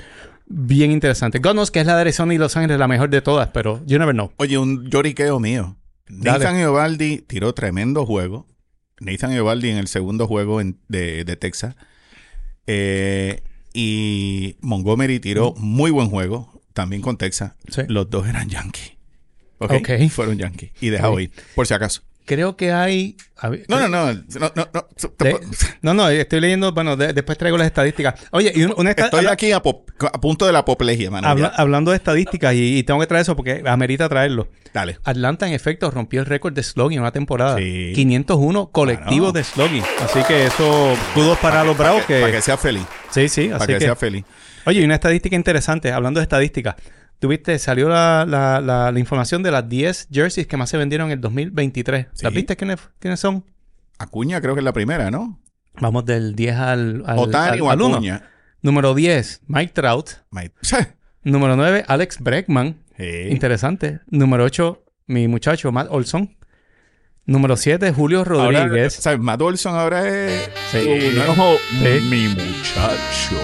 bien 0.54 0.91
interesante. 0.91 1.39
God 1.39 1.70
que 1.70 1.80
es 1.80 1.88
la 1.88 1.95
de 1.95 2.01
Arizona 2.01 2.34
y 2.34 2.38
Los 2.38 2.56
Ángeles 2.56 2.78
la 2.78 2.88
mejor 2.88 3.10
de 3.10 3.22
todas, 3.22 3.49
pero 3.49 3.84
you 3.86 3.97
never 3.97 4.14
know. 4.14 4.32
Oye, 4.38 4.58
un 4.58 4.89
lloriqueo 4.89 5.39
mío. 5.39 5.78
Nathan 6.08 6.58
Eovaldi 6.58 7.20
tiró 7.20 7.54
tremendo 7.54 8.06
juego. 8.06 8.47
Nathan 8.99 9.32
Eovaldi 9.32 9.70
en 9.70 9.78
el 9.78 9.88
segundo 9.88 10.28
juego 10.28 10.62
de, 10.88 11.38
Texas. 11.39 11.76
Eh, 12.68 13.41
y 13.74 14.58
Montgomery 14.62 15.20
tiró 15.20 15.54
muy 15.58 15.91
buen 15.91 16.10
juego, 16.10 16.62
también 16.74 17.01
con 17.01 17.18
Texas. 17.18 17.54
Los 17.88 18.10
dos 18.10 18.28
eran 18.28 18.49
Yankees. 18.49 18.93
Okay. 19.58 20.10
Fueron 20.10 20.38
Yankees. 20.38 20.72
Y 20.82 20.89
dejado 20.89 21.20
ir, 21.20 21.32
por 21.56 21.66
si 21.66 21.74
acaso. 21.74 22.04
Creo 22.26 22.56
que 22.56 22.72
hay. 22.72 23.18
No, 23.68 23.80
no, 23.80 23.90
no. 23.90 24.14
No, 24.14 24.52
no, 24.56 24.70
no. 24.74 24.88
no, 25.82 25.94
no, 25.94 26.10
estoy 26.10 26.40
leyendo. 26.40 26.72
Bueno, 26.72 26.96
después 26.96 27.38
traigo 27.38 27.58
las 27.58 27.68
estadísticas. 27.68 28.16
Oye, 28.32 28.54
y 28.56 28.64
una 28.64 28.92
Estoy 28.92 29.26
aquí 29.26 29.52
a, 29.52 29.62
punto 29.62 30.46
de 30.46 30.54
la 30.54 30.60
apoplejía, 30.60 31.12
mano. 31.12 31.28
hablando 31.56 31.92
de 31.92 31.98
estadísticas, 31.98 32.54
y, 32.56 32.84
tengo 32.84 33.00
que 33.00 33.08
traer 33.08 33.24
eso 33.24 33.36
porque 33.36 33.64
amerita 33.66 34.08
traerlo. 34.08 34.48
Dale. 34.74 34.98
Atlanta, 35.04 35.48
en 35.48 35.54
efecto, 35.54 35.92
rompió 35.92 36.22
el 36.22 36.26
récord 36.26 36.54
de 36.54 36.64
slogan 36.64 36.94
en 36.94 37.00
una 37.02 37.12
temporada. 37.12 37.58
501 37.58 38.70
colectivos 38.72 39.34
de 39.34 39.44
slogan. 39.44 39.84
Así 40.02 40.20
que 40.28 40.46
eso, 40.46 40.96
kudos 41.14 41.38
para 41.40 41.64
los 41.64 41.78
bravos. 41.78 42.04
que, 42.06 42.22
para 42.22 42.32
que 42.32 42.42
sea 42.42 42.58
feliz. 42.58 42.84
Sí, 43.12 43.28
sí. 43.28 43.50
Así 43.50 43.52
para 43.52 43.68
que, 43.68 43.74
que 43.74 43.80
sea 43.82 43.96
feliz. 43.96 44.24
Oye, 44.66 44.80
y 44.80 44.86
una 44.86 44.96
estadística 44.96 45.36
interesante, 45.36 45.92
hablando 45.92 46.20
de 46.20 46.24
estadísticas. 46.24 46.76
Tuviste, 47.24 47.58
salió 47.58 47.88
la, 47.88 48.26
la, 48.28 48.60
la, 48.92 49.00
información 49.00 49.44
de 49.44 49.50
las 49.50 49.70
10 49.70 50.10
jerseys 50.12 50.46
que 50.46 50.58
más 50.58 50.70
se 50.70 50.76
vendieron 50.76 51.08
en 51.08 51.14
el 51.14 51.22
2023. 51.22 52.08
¿Las 52.22 52.34
viste 52.34 52.58
quiénes, 52.58 52.82
quiénes 53.00 53.22
son? 53.22 53.46
Acuña 53.98 54.42
creo 54.42 54.56
que 54.56 54.60
es 54.60 54.66
la 54.66 54.74
primera, 54.74 55.10
¿no? 55.10 55.40
Vamos 55.80 56.04
del 56.04 56.36
10 56.36 56.56
al, 56.58 57.04
al, 57.06 57.20
Otani 57.20 57.62
o 57.62 57.72
Acuña. 57.72 58.30
Número 58.62 58.94
10, 58.94 59.44
Mike 59.48 59.72
Trout. 59.72 60.10
Mike. 60.32 60.54
Número 61.24 61.56
9, 61.56 61.86
Alex 61.88 62.20
Breckman. 62.20 62.84
Interesante. 63.30 64.02
Número 64.08 64.44
8, 64.44 64.84
mi 65.08 65.30
muchacho 65.30 65.72
Matt 65.72 65.88
Olson. 65.92 66.36
Número 67.26 67.56
7, 67.56 67.94
Julio 67.94 68.26
Rodríguez. 68.26 68.96
¿sabes? 68.96 69.22
Matt 69.22 69.42
Olson 69.42 69.76
ahora 69.76 70.10
es. 70.10 70.50
Sí. 70.74 71.14
Mi 72.10 72.28
muchacho. 72.28 73.38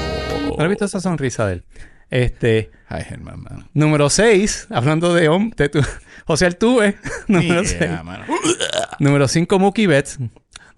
¿No 0.57 0.63
has 0.65 0.67
visto 0.69 0.83
esa 0.83 0.99
sonrisa 0.99 1.47
de 1.47 1.53
él? 1.53 1.65
Este. 2.09 2.71
Ay, 2.87 3.03
Germán, 3.03 3.41
mano. 3.41 3.69
Número 3.73 4.09
6, 4.09 4.67
hablando 4.71 5.13
de 5.13 5.29
hombre. 5.29 5.69
José 6.25 6.45
Altuve. 6.45 6.97
número 7.27 7.63
6. 7.63 7.91
número 8.99 9.27
5, 9.27 9.59
Mookie 9.59 9.87
Betts. 9.87 10.19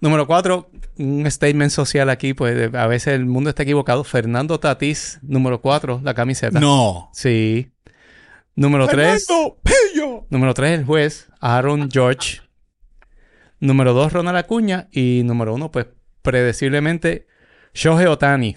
Número 0.00 0.26
4, 0.26 0.70
un 0.98 1.30
statement 1.30 1.70
social 1.70 2.10
aquí, 2.10 2.34
pues 2.34 2.74
a 2.74 2.86
veces 2.88 3.14
el 3.14 3.24
mundo 3.24 3.50
está 3.50 3.62
equivocado. 3.62 4.02
Fernando 4.02 4.58
Tatís, 4.58 5.20
número 5.22 5.60
4, 5.60 6.00
la 6.02 6.12
camiseta. 6.12 6.58
No. 6.58 7.08
Sí. 7.12 7.70
Número 8.56 8.86
3. 8.88 9.26
Número 10.28 10.54
3, 10.54 10.80
el 10.80 10.84
juez, 10.84 11.28
Aaron 11.40 11.88
George. 11.90 12.40
Número 13.60 13.94
2, 13.94 14.12
Ronald 14.12 14.38
Acuña. 14.38 14.88
Y 14.90 15.22
número 15.24 15.54
1, 15.54 15.70
pues 15.70 15.86
predeciblemente, 16.22 17.26
Shohei 17.72 18.06
Otani. 18.06 18.56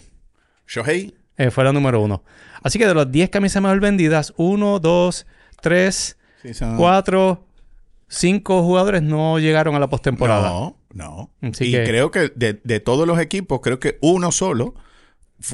Shohei. 0.67 1.13
Eh, 1.37 1.51
fue 1.51 1.63
la 1.63 1.73
número 1.73 2.01
1. 2.01 2.23
Así 2.63 2.79
que 2.79 2.87
de 2.87 2.95
las 2.95 3.11
10 3.11 3.29
camisas 3.29 3.61
mejor 3.61 3.79
vendidas, 3.79 4.33
1, 4.37 4.79
2, 4.79 5.25
3, 5.61 6.17
4, 6.77 7.47
5 8.07 8.63
jugadores 8.63 9.01
no 9.01 9.39
llegaron 9.39 9.75
a 9.75 9.79
la 9.79 9.89
postemporada. 9.89 10.49
No. 10.49 10.77
No. 10.95 11.29
y 11.41 11.73
creo 11.73 12.09
que 12.09 12.31
de, 12.33 12.79
todos 12.79 13.05
los 13.05 13.19
equipos, 13.19 13.59
creo 13.61 13.79
que 13.79 13.97
uno 13.99 14.31
solo 14.31 14.75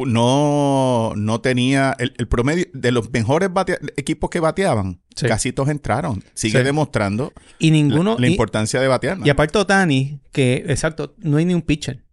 no, 0.05 1.13
no 1.15 1.41
tenía 1.41 1.95
el, 1.97 2.27
promedio 2.27 2.65
de 2.73 2.91
los 2.91 3.11
mejores 3.11 3.49
equipos 3.97 4.29
que 4.29 4.39
bateaban. 4.39 5.01
Casi 5.15 5.51
todos 5.51 5.69
entraron. 5.69 6.23
Sigue 6.35 6.63
demostrando 6.63 7.33
y 7.57 7.71
ninguno, 7.71 8.17
la, 8.19 8.27
importancia 8.27 8.79
de 8.79 8.87
batear. 8.87 9.17
Y 9.25 9.31
aparte 9.31 9.57
Otani, 9.57 10.19
que 10.31 10.63
exacto, 10.67 11.15
no 11.17 11.37
hay 11.37 11.45
ni 11.45 11.55
un 11.55 11.63
pitcher. 11.63 12.03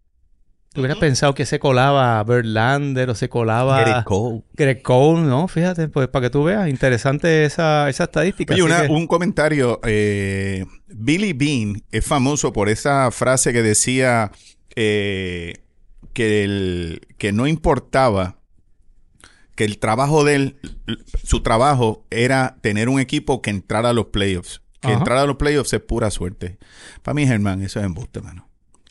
¿Tú 0.71 0.81
hubieras 0.81 0.99
pensado 0.99 1.33
que 1.33 1.47
se 1.47 1.59
colaba 1.59 2.23
Verlander 2.23 3.09
o 3.09 3.15
se 3.15 3.27
colaba... 3.27 3.81
Greg 3.81 4.03
Cole. 4.03 4.43
Greg 4.53 4.81
Cole, 4.83 5.21
¿no? 5.21 5.47
Fíjate, 5.47 5.87
pues 5.87 6.07
para 6.09 6.27
que 6.27 6.29
tú 6.29 6.43
veas. 6.43 6.69
Interesante 6.69 7.45
esa, 7.45 7.89
esa 7.89 8.03
estadística. 8.03 8.53
Oye, 8.53 8.87
un 8.87 9.07
comentario. 9.07 9.79
Eh, 9.83 10.65
Billy 10.87 11.33
Bean 11.33 11.81
es 11.91 12.05
famoso 12.05 12.53
por 12.53 12.69
esa 12.69 13.09
frase 13.09 13.51
que 13.51 13.63
decía 13.63 14.31
eh, 14.75 15.55
que, 16.13 16.43
el, 16.43 17.01
que 17.17 17.31
no 17.31 17.47
importaba 17.47 18.37
que 19.55 19.65
el 19.65 19.79
trabajo 19.79 20.23
de 20.23 20.35
él, 20.35 20.59
su 21.23 21.41
trabajo 21.41 22.05
era 22.11 22.57
tener 22.61 22.89
un 22.89 22.99
equipo 22.99 23.41
que 23.41 23.49
entrara 23.49 23.89
a 23.89 23.93
los 23.93 24.05
playoffs. 24.05 24.61
Que 24.81 24.93
entrar 24.93 25.17
a 25.17 25.25
los 25.25 25.35
playoffs 25.35 25.73
es 25.73 25.81
pura 25.81 26.09
suerte. 26.11 26.57
Para 27.03 27.13
mí, 27.13 27.27
Germán, 27.27 27.61
eso 27.61 27.79
es 27.79 27.85
embuste, 27.85 28.21
mano. 28.21 28.47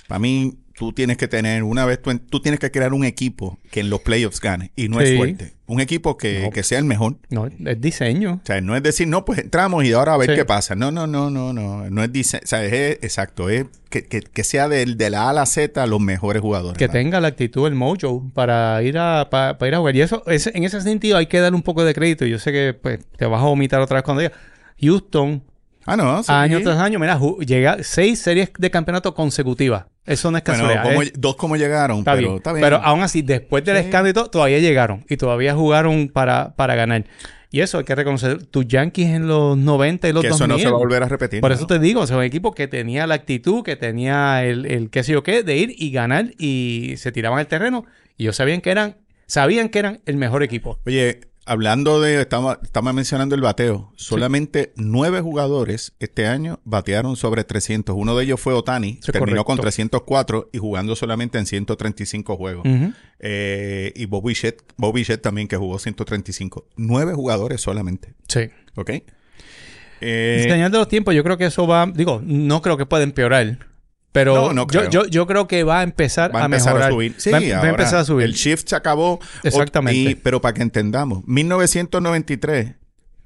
Para 0.09 0.19
mí, 0.19 0.59
tú 0.79 0.93
tienes 0.93 1.17
que 1.17 1.27
tener, 1.27 1.65
una 1.65 1.85
vez 1.85 2.01
tú, 2.01 2.17
tú, 2.19 2.41
tienes 2.41 2.61
que 2.61 2.71
crear 2.71 2.95
un 2.95 3.05
equipo 3.05 3.59
que 3.71 3.81
en 3.81 3.91
los 3.91 4.01
playoffs 4.01 4.41
gane. 4.41 4.71
Y 4.77 4.89
no 4.89 5.01
es 5.01 5.17
fuerte. 5.17 5.53
Un 5.67 5.81
equipo 5.81 6.17
que, 6.17 6.51
sea 6.63 6.79
el 6.79 6.85
mejor. 6.85 7.17
No, 7.29 7.47
es 7.47 7.81
diseño. 7.81 8.41
O 8.43 8.47
sea, 8.47 8.61
no 8.61 8.77
es 8.77 8.83
decir, 8.83 9.09
no, 9.09 9.25
pues 9.25 9.41
entramos 9.41 9.85
y 9.85 9.93
ahora 9.93 10.15
a 10.15 10.17
ver 10.17 10.35
qué 10.35 10.45
pasa. 10.45 10.77
No, 10.77 10.91
no, 10.91 11.07
no, 11.07 11.31
no, 11.31 11.53
no. 11.53 11.91
No 11.91 12.05
es 12.05 12.13
diseño. 12.13 12.43
O 12.45 12.47
sea, 12.47 12.65
es 12.65 12.99
exacto. 13.03 13.51
Es 13.51 13.67
que, 13.91 14.45
sea 14.45 14.69
de, 14.69 14.87
de, 14.87 15.11
la 15.11 15.25
A 15.25 15.31
a 15.31 15.33
la 15.33 15.47
Z 15.47 15.85
los 15.87 16.01
mejores 16.01 16.41
jugadores. 16.41 16.79
Que 16.79 16.89
tenga 16.89 17.21
la 17.21 17.29
actitud, 17.29 17.67
el 17.67 17.75
mojo 17.75 18.31
para 18.33 18.83
ir 18.83 18.99
a, 18.99 19.29
para, 19.31 19.57
ir 19.67 19.75
a 19.75 19.79
jugar. 19.79 19.97
Y 19.97 20.01
eso, 20.01 20.23
en 20.27 20.65
ese 20.65 20.81
sentido 20.81 21.17
hay 21.17 21.27
que 21.27 21.41
dar 21.41 21.55
un 21.55 21.63
poco 21.63 21.85
de 21.85 21.93
crédito. 21.93 22.25
Yo 22.25 22.39
sé 22.39 22.53
que 22.53 22.73
pues, 22.73 23.01
te 23.17 23.27
vas 23.27 23.43
a 23.43 23.47
vomitar 23.47 23.81
otra 23.81 23.97
vez 23.97 24.05
cuando 24.05 24.23
diga. 24.23 24.33
Houston 24.81 25.43
Ah, 25.89 25.97
no. 25.97 26.21
Año 26.29 26.61
tras 26.61 26.79
año, 26.79 26.99
mira, 26.99 27.19
llega 27.47 27.79
seis 27.83 28.19
series 28.19 28.51
de 28.59 28.71
campeonato 28.71 29.15
consecutivas. 29.15 29.87
Eso 30.05 30.31
no 30.31 30.37
es 30.37 30.45
casualidad. 30.45 30.95
Bueno, 30.95 31.11
dos 31.15 31.37
como 31.37 31.57
llegaron, 31.57 32.05
pero 32.05 32.37
está 32.37 32.53
bien. 32.53 32.63
Pero 32.63 32.77
aún 32.77 33.03
así, 33.03 33.23
después 33.23 33.65
del 33.65 33.79
escándalo, 33.79 34.29
todavía 34.29 34.59
llegaron. 34.59 35.05
Y 35.09 35.17
todavía 35.17 35.55
jugaron 35.55 36.09
para, 36.09 36.55
para 36.57 36.75
ganar. 36.75 37.05
Y 37.51 37.61
eso 37.61 37.79
hay 37.79 37.85
que 37.85 37.95
reconocer. 37.95 38.45
Tus 38.45 38.69
Yankees 38.69 39.09
en 39.09 39.27
los 39.27 39.57
90 39.57 40.09
y 40.09 40.13
los 40.13 40.23
que 40.23 40.29
2000. 40.29 40.45
Eso 40.45 40.55
no 40.55 40.59
se 40.59 40.71
va 40.71 40.77
a 40.77 40.79
volver 40.79 41.03
a 41.03 41.09
repetir. 41.09 41.41
Por 41.41 41.53
eso 41.53 41.67
te 41.67 41.79
digo, 41.79 42.03
o 42.03 42.07
sea, 42.07 42.19
un 42.19 42.23
equipo 42.23 42.53
que 42.55 42.69
tenía 42.69 43.07
la 43.07 43.15
actitud, 43.15 43.63
que 43.63 43.77
tenía 43.77 44.45
el, 44.45 44.67
el 44.67 44.91
qué 44.91 45.03
sé 45.03 45.13
yo 45.13 45.23
qué, 45.23 45.43
de 45.43 45.57
ir 45.57 45.75
y 45.77 45.91
ganar 45.91 46.33
y 46.39 46.95
se 46.99 47.13
tiraban 47.13 47.39
el 47.39 47.47
terreno. 47.47 47.87
Y 48.19 48.25
ellos 48.25 48.37
sabían 48.37 48.61
que 48.61 48.71
eran, 48.71 48.97
sabían 49.27 49.71
que 49.71 49.79
eran 49.79 50.01
el 50.05 50.17
mejor 50.17 50.43
equipo. 50.43 50.79
Oye, 50.85 51.21
Hablando 51.49 52.01
de, 52.03 52.21
estamos, 52.21 52.59
estamos 52.63 52.93
mencionando 52.93 53.35
el 53.35 53.41
bateo. 53.41 53.91
Solamente 53.97 54.75
nueve 54.77 55.23
jugadores 55.23 55.95
este 55.99 56.27
año 56.27 56.61
batearon 56.65 57.17
sobre 57.17 57.43
300. 57.43 57.97
Uno 57.97 58.15
de 58.15 58.25
ellos 58.25 58.39
fue 58.39 58.53
Otani, 58.53 59.01
terminó 59.13 59.47
con 59.47 59.59
304 59.59 60.51
y 60.53 60.59
jugando 60.59 60.95
solamente 60.95 61.39
en 61.39 61.47
135 61.47 62.37
juegos. 62.37 62.65
eh, 63.19 63.93
y 63.97 64.05
Bobby 64.05 64.35
Shett, 64.35 64.63
Bobby 64.77 65.05
Shett 65.05 65.23
también 65.23 65.49
que 65.49 65.57
jugó 65.57 65.79
135. 65.79 66.67
Nueve 66.77 67.15
jugadores 67.15 67.63
solamente. 67.63 68.13
Sí. 68.29 68.51
¿Ok? 68.75 68.91
Eh, 70.01 70.47
de 70.49 70.69
los 70.69 70.89
tiempos, 70.89 71.15
yo 71.15 71.25
creo 71.25 71.39
que 71.39 71.47
eso 71.47 71.67
va, 71.67 71.87
digo, 71.87 72.21
no 72.23 72.61
creo 72.61 72.77
que 72.77 72.85
pueda 72.85 73.05
empeorar. 73.05 73.59
Pero 74.13 74.53
Yo, 74.67 74.89
yo, 74.89 75.07
yo, 75.07 75.27
creo 75.27 75.47
que 75.47 75.65
va 75.65 75.81
a 75.81 75.83
empezar 75.83 76.35
a, 76.35 76.49
mejorar. 76.49 76.91
subir. 76.91 77.15
Sí, 77.19 77.31
va, 77.31 77.39
a 77.39 77.69
empezar 77.69 78.01
a 78.01 78.05
subir. 78.05 78.25
El 78.25 78.33
shift 78.33 78.69
se 78.69 78.77
acabó. 78.77 79.21
Exactamente. 79.43 80.19
pero 80.23 80.41
para 80.41 80.55
que 80.55 80.63
entendamos, 80.63 81.23
1993, 81.27 82.75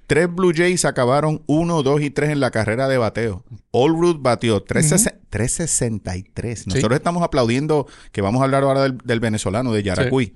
tres 0.07 0.35
Blue 0.35 0.53
Jays 0.55 0.85
acabaron 0.85 1.43
1, 1.47 1.83
2 1.83 2.01
y 2.03 2.11
3 2.11 2.30
en 2.30 2.41
la 2.41 2.51
carrera 2.51 2.89
de 2.89 2.99
bateo. 2.99 3.45
Allroot 3.72 4.20
batió 4.20 4.62
363. 4.62 6.66
Nosotros 6.66 6.97
estamos 6.97 7.22
aplaudiendo 7.22 7.87
que 8.11 8.20
vamos 8.20 8.43
a 8.43 8.45
hablar 8.45 8.64
ahora 8.64 8.91
del, 8.91 9.20
venezolano, 9.20 9.72
de 9.72 9.83
Yaracuy. 9.83 10.26
Sí. 10.26 10.35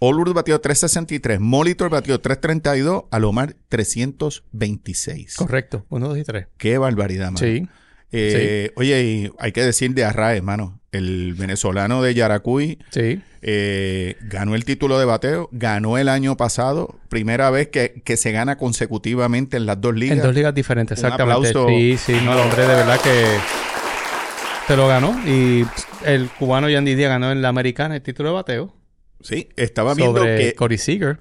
Batió 0.00 0.60
363, 0.60 1.40
Molitor 1.40 1.90
batió 1.90 2.20
332, 2.20 3.04
Alomar 3.10 3.56
326. 3.68 5.34
Correcto, 5.34 5.86
1, 5.88 6.08
2 6.08 6.18
y 6.18 6.24
3. 6.24 6.46
Qué 6.56 6.78
barbaridad, 6.78 7.32
man. 7.32 7.38
Sí. 7.38 7.68
Eh, 8.12 8.72
oye, 8.76 9.02
y 9.02 9.30
hay 9.38 9.52
que 9.52 9.62
decir 9.62 9.94
de 9.94 10.04
Arraez, 10.04 10.38
hermano. 10.38 10.80
El 10.90 11.34
venezolano 11.34 12.02
de 12.02 12.14
Yaracuy 12.14 12.78
sí. 12.90 13.20
Eh, 13.42 14.16
ganó 14.22 14.54
el 14.54 14.64
título 14.64 14.98
de 14.98 15.04
bateo, 15.04 15.48
ganó 15.52 15.98
el 15.98 16.08
año 16.08 16.36
pasado, 16.36 16.98
primera 17.10 17.50
vez 17.50 17.68
que, 17.68 18.16
se 18.16 18.32
gana 18.32 18.56
consecutivamente 18.56 19.58
en 19.58 19.66
las 19.66 19.80
dos 19.80 19.94
ligas. 19.94 20.16
En 20.16 20.24
dos 20.24 20.34
ligas 20.34 20.54
diferentes, 20.54 20.98
exactamente. 20.98 21.52
Sí, 21.52 21.98
sí, 21.98 22.16
no, 22.24 22.32
el 22.32 22.38
hombre 22.38 22.62
de 22.62 22.68
verdad 22.68 22.98
que 23.00 23.24
te 24.66 24.76
lo 24.76 24.88
ganó. 24.88 25.14
Y 25.26 25.66
el 26.04 26.30
cubano 26.30 26.68
Yandy 26.68 26.94
Díaz 26.94 27.10
ganó 27.10 27.30
en 27.30 27.42
la 27.42 27.48
americana 27.48 27.96
el 27.96 28.02
título 28.02 28.30
de 28.30 28.34
bateo. 28.36 28.74
Sí, 29.20 29.50
estaba 29.56 29.94
viendo 29.94 30.22
que... 30.22 30.54
Corey 30.56 30.78
Seager 30.78 31.20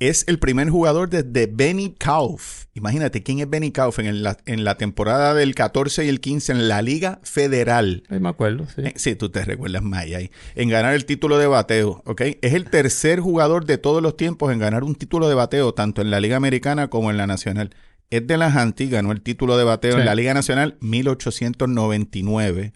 es 0.00 0.24
el 0.28 0.38
primer 0.38 0.70
jugador 0.70 1.10
desde 1.10 1.46
Benny 1.46 1.94
Kauf. 1.96 2.64
Imagínate, 2.74 3.22
¿quién 3.22 3.38
es 3.38 3.50
Benny 3.50 3.70
Kauf 3.70 3.98
en 3.98 4.22
la, 4.22 4.38
en 4.46 4.64
la 4.64 4.76
temporada 4.76 5.34
del 5.34 5.54
14 5.54 6.06
y 6.06 6.08
el 6.08 6.20
15 6.20 6.52
en 6.52 6.68
la 6.68 6.80
Liga 6.80 7.20
Federal? 7.22 8.02
me 8.08 8.30
acuerdo, 8.30 8.66
sí. 8.74 8.80
Eh, 8.82 8.94
sí, 8.96 9.14
tú 9.14 9.28
te 9.28 9.44
recuerdas 9.44 9.82
ahí. 9.92 10.30
En 10.54 10.70
ganar 10.70 10.94
el 10.94 11.04
título 11.04 11.36
de 11.36 11.46
bateo, 11.46 12.02
¿ok? 12.06 12.22
Es 12.40 12.54
el 12.54 12.70
tercer 12.70 13.20
jugador 13.20 13.66
de 13.66 13.76
todos 13.76 14.02
los 14.02 14.16
tiempos 14.16 14.50
en 14.52 14.58
ganar 14.58 14.84
un 14.84 14.94
título 14.94 15.28
de 15.28 15.34
bateo, 15.34 15.74
tanto 15.74 16.00
en 16.00 16.10
la 16.10 16.18
Liga 16.18 16.36
Americana 16.36 16.88
como 16.88 17.10
en 17.10 17.18
la 17.18 17.26
Nacional. 17.26 17.70
Ed 18.08 18.22
de 18.22 18.38
la 18.38 18.46
Hanti 18.46 18.88
ganó 18.88 19.12
el 19.12 19.20
título 19.20 19.58
de 19.58 19.64
bateo 19.64 19.98
en 19.98 20.06
la 20.06 20.14
Liga 20.14 20.32
Nacional 20.34 20.78
1899 20.80 22.72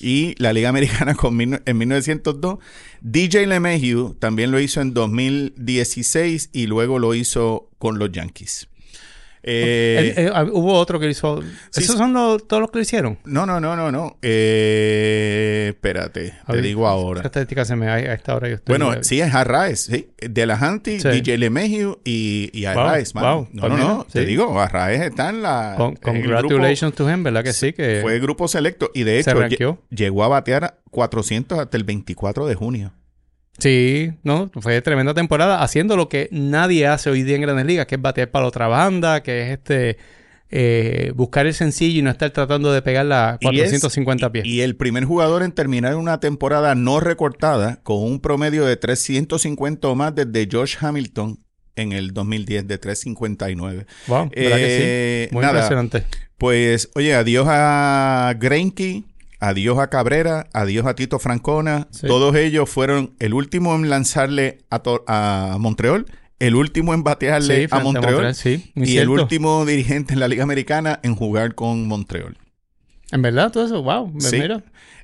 y 0.00 0.34
la 0.38 0.52
Liga 0.52 0.68
Americana 0.68 1.14
con 1.16 1.40
en 1.40 1.78
1902. 1.78 2.58
DJ 3.00 3.46
LeMahieu 3.46 4.14
también 4.18 4.50
lo 4.50 4.60
hizo 4.60 4.80
en 4.80 4.94
2016 4.94 6.50
y 6.52 6.66
luego 6.66 6.98
lo 6.98 7.14
hizo 7.14 7.70
con 7.78 7.98
los 7.98 8.10
Yankees. 8.12 8.68
Eh, 9.46 10.14
eh, 10.16 10.30
ah, 10.32 10.44
hubo 10.50 10.72
otro 10.72 10.98
que 10.98 11.10
hizo. 11.10 11.42
¿Esos 11.74 11.98
son 11.98 12.14
todos 12.14 12.60
los 12.62 12.70
que 12.70 12.78
lo 12.78 12.82
hicieron? 12.82 13.18
No, 13.24 13.44
no, 13.44 13.60
no, 13.60 13.76
no, 13.76 13.92
no. 13.92 14.16
Eh, 14.22 15.66
espérate, 15.74 16.34
te 16.50 16.62
digo 16.62 16.88
ahora. 16.88 17.18
Esta 17.18 17.28
estadística 17.28 17.66
se 17.66 17.76
me 17.76 17.88
a 17.88 18.14
esta 18.14 18.34
hora. 18.34 18.48
Yo 18.48 18.54
estoy 18.54 18.78
bueno, 18.78 19.02
sí, 19.02 19.20
es 19.20 19.34
Arraez, 19.34 19.80
sí. 19.80 20.08
De 20.16 20.46
la 20.46 20.54
Hanti, 20.56 20.96
DJ 20.96 21.36
LeMahieu 21.36 22.00
y, 22.04 22.48
y 22.54 22.64
Arraez. 22.64 23.12
Wow, 23.12 23.48
No, 23.52 23.68
no, 23.68 23.76
no. 23.76 24.06
Te 24.10 24.24
digo, 24.24 24.58
Arraez 24.58 25.02
está 25.02 25.28
en 25.28 25.42
la. 25.42 25.74
congratulations 26.02 26.94
to 26.94 27.10
him, 27.10 27.22
¿verdad 27.22 27.44
que 27.44 27.52
sí? 27.52 27.74
Que 27.74 27.98
fue 28.00 28.18
grupo 28.20 28.48
selecto 28.48 28.90
y 28.94 29.02
de 29.02 29.20
hecho 29.20 29.78
llegó 29.90 30.24
a 30.24 30.28
batear 30.28 30.78
400 30.90 31.58
hasta 31.58 31.76
el 31.76 31.84
24 31.84 32.46
de 32.46 32.54
junio. 32.54 32.92
Sí, 33.58 34.12
no, 34.22 34.50
fue 34.60 34.80
tremenda 34.82 35.14
temporada 35.14 35.62
haciendo 35.62 35.96
lo 35.96 36.08
que 36.08 36.28
nadie 36.32 36.86
hace 36.86 37.10
hoy 37.10 37.22
día 37.22 37.36
en 37.36 37.42
Grandes 37.42 37.66
Ligas, 37.66 37.86
que 37.86 37.94
es 37.94 38.02
batear 38.02 38.30
para 38.30 38.44
la 38.44 38.48
otra 38.48 38.66
banda, 38.68 39.22
que 39.22 39.42
es 39.42 39.50
este 39.58 39.96
eh, 40.50 41.12
buscar 41.14 41.46
el 41.46 41.54
sencillo 41.54 41.98
y 41.98 42.02
no 42.02 42.10
estar 42.10 42.30
tratando 42.30 42.72
de 42.72 42.82
pegar 42.82 43.06
la 43.06 43.38
450 43.42 44.30
pies. 44.30 44.44
Y, 44.46 44.60
el 44.60 44.76
primer 44.76 45.04
jugador 45.04 45.42
en 45.42 45.52
terminar 45.52 45.96
una 45.96 46.20
temporada 46.20 46.74
no 46.74 47.00
recortada 47.00 47.80
con 47.82 48.02
un 48.02 48.20
promedio 48.20 48.64
de 48.64 48.76
350 48.76 49.88
o 49.88 49.94
más 49.94 50.14
desde 50.14 50.48
Josh 50.50 50.76
Hamilton 50.80 51.38
en 51.76 51.92
el 51.92 52.12
2010 52.12 52.68
de 52.68 52.78
359. 52.78 53.86
Wow, 54.06 54.30
¿verdad 54.34 54.56
que 54.56 55.28
sí? 55.28 55.34
Muy 55.34 55.44
impresionante. 55.44 56.04
Pues, 56.38 56.90
oye, 56.94 57.14
adiós 57.14 57.46
a 57.48 58.34
Greinke, 58.38 59.04
adiós 59.48 59.78
a 59.78 59.88
Cabrera, 59.88 60.46
adiós 60.52 60.86
a 60.86 60.94
Tito 60.94 61.18
Francona. 61.18 61.88
Todos 62.06 62.34
ellos 62.36 62.68
fueron 62.68 63.14
el 63.18 63.34
último 63.34 63.74
en 63.74 63.88
lanzarle 63.90 64.58
a, 64.70 64.82
a 65.06 65.58
Montreal 65.58 66.06
el 66.38 66.56
último 66.56 66.94
en 66.94 67.04
batearle 67.04 67.68
a 67.70 67.78
Montreal, 67.80 68.34
y 68.74 68.98
el 68.98 69.08
último 69.08 69.64
dirigente 69.64 70.14
en 70.14 70.20
la 70.20 70.28
Liga 70.28 70.42
Americana 70.42 71.00
en 71.02 71.14
jugar 71.14 71.54
con 71.54 71.86
Montreal. 71.86 72.36
En 73.12 73.22
verdad, 73.22 73.52
todo 73.52 73.64
eso, 73.64 73.82
wow, 73.82 74.08
me 74.12 74.20
sí. 74.20 74.42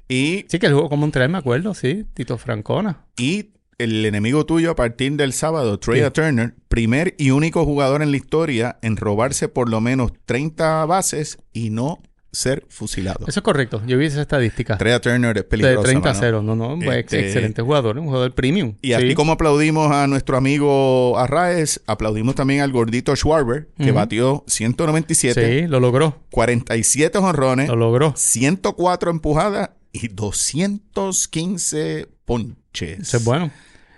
Y, 0.08 0.44
sí, 0.48 0.58
que 0.58 0.66
el 0.66 0.72
juego 0.72 0.88
con 0.88 0.98
Montreal 0.98 1.30
me 1.30 1.38
acuerdo, 1.38 1.72
sí, 1.74 2.04
Tito 2.14 2.36
Francona. 2.36 3.06
Y 3.16 3.50
el 3.78 4.04
enemigo 4.04 4.44
tuyo 4.44 4.72
a 4.72 4.76
partir 4.76 5.12
del 5.12 5.32
sábado, 5.32 5.78
Trey 5.78 6.02
Turner, 6.10 6.54
primer 6.68 7.14
y 7.16 7.30
único 7.30 7.64
jugador 7.64 8.02
en 8.02 8.10
la 8.10 8.16
historia 8.16 8.78
en 8.82 8.96
robarse 8.96 9.48
por 9.48 9.70
lo 9.70 9.80
menos 9.80 10.12
30 10.26 10.84
bases 10.86 11.38
y 11.52 11.70
no 11.70 12.02
ser 12.32 12.64
fusilado. 12.68 13.26
Eso 13.26 13.40
es 13.40 13.44
correcto. 13.44 13.82
Yo 13.86 13.98
vi 13.98 14.06
esa 14.06 14.22
estadística. 14.22 14.78
Trea 14.78 15.00
Turner 15.00 15.36
es 15.38 15.44
peligroso. 15.44 15.82
De 15.82 15.84
30 15.84 16.10
a 16.10 16.14
0. 16.14 16.42
No, 16.42 16.54
no, 16.54 16.74
este, 16.92 17.26
excelente 17.26 17.62
jugador, 17.62 17.98
un 17.98 18.06
jugador 18.06 18.34
premium. 18.34 18.74
Y 18.82 18.92
así 18.92 19.14
como 19.14 19.32
aplaudimos 19.32 19.90
a 19.92 20.06
nuestro 20.06 20.36
amigo 20.36 21.18
Arraez, 21.18 21.80
aplaudimos 21.86 22.34
también 22.34 22.60
al 22.60 22.72
gordito 22.72 23.16
Schwarber, 23.16 23.68
que 23.76 23.92
batió 23.92 24.44
197. 24.46 25.62
Sí, 25.62 25.66
lo 25.66 25.80
logró. 25.80 26.22
47 26.30 27.18
honrones. 27.18 27.68
Lo 27.68 27.76
logró. 27.76 28.14
104 28.16 29.10
empujadas 29.10 29.70
y 29.92 30.08
215 30.08 32.08
ponches. 32.24 33.00
Eso 33.00 33.16
es 33.16 33.24
bueno. 33.24 33.50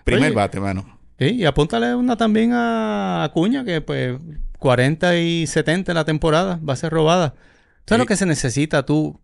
Primer 0.04 0.32
bate, 0.32 0.60
mano. 0.60 0.98
Sí, 1.18 1.36
y 1.36 1.44
apúntale 1.44 1.94
una 1.94 2.16
también 2.16 2.52
a 2.52 3.24
Acuña, 3.24 3.64
que 3.64 3.80
pues 3.80 4.18
40 4.58 5.18
y 5.18 5.46
70 5.46 5.92
en 5.92 5.96
la 5.96 6.04
temporada, 6.04 6.58
va 6.66 6.72
a 6.72 6.76
ser 6.76 6.92
robada. 6.92 7.34
¿Sabes 7.86 8.00
lo 8.00 8.06
que 8.06 8.16
se 8.16 8.26
necesita 8.26 8.84
tú? 8.84 9.20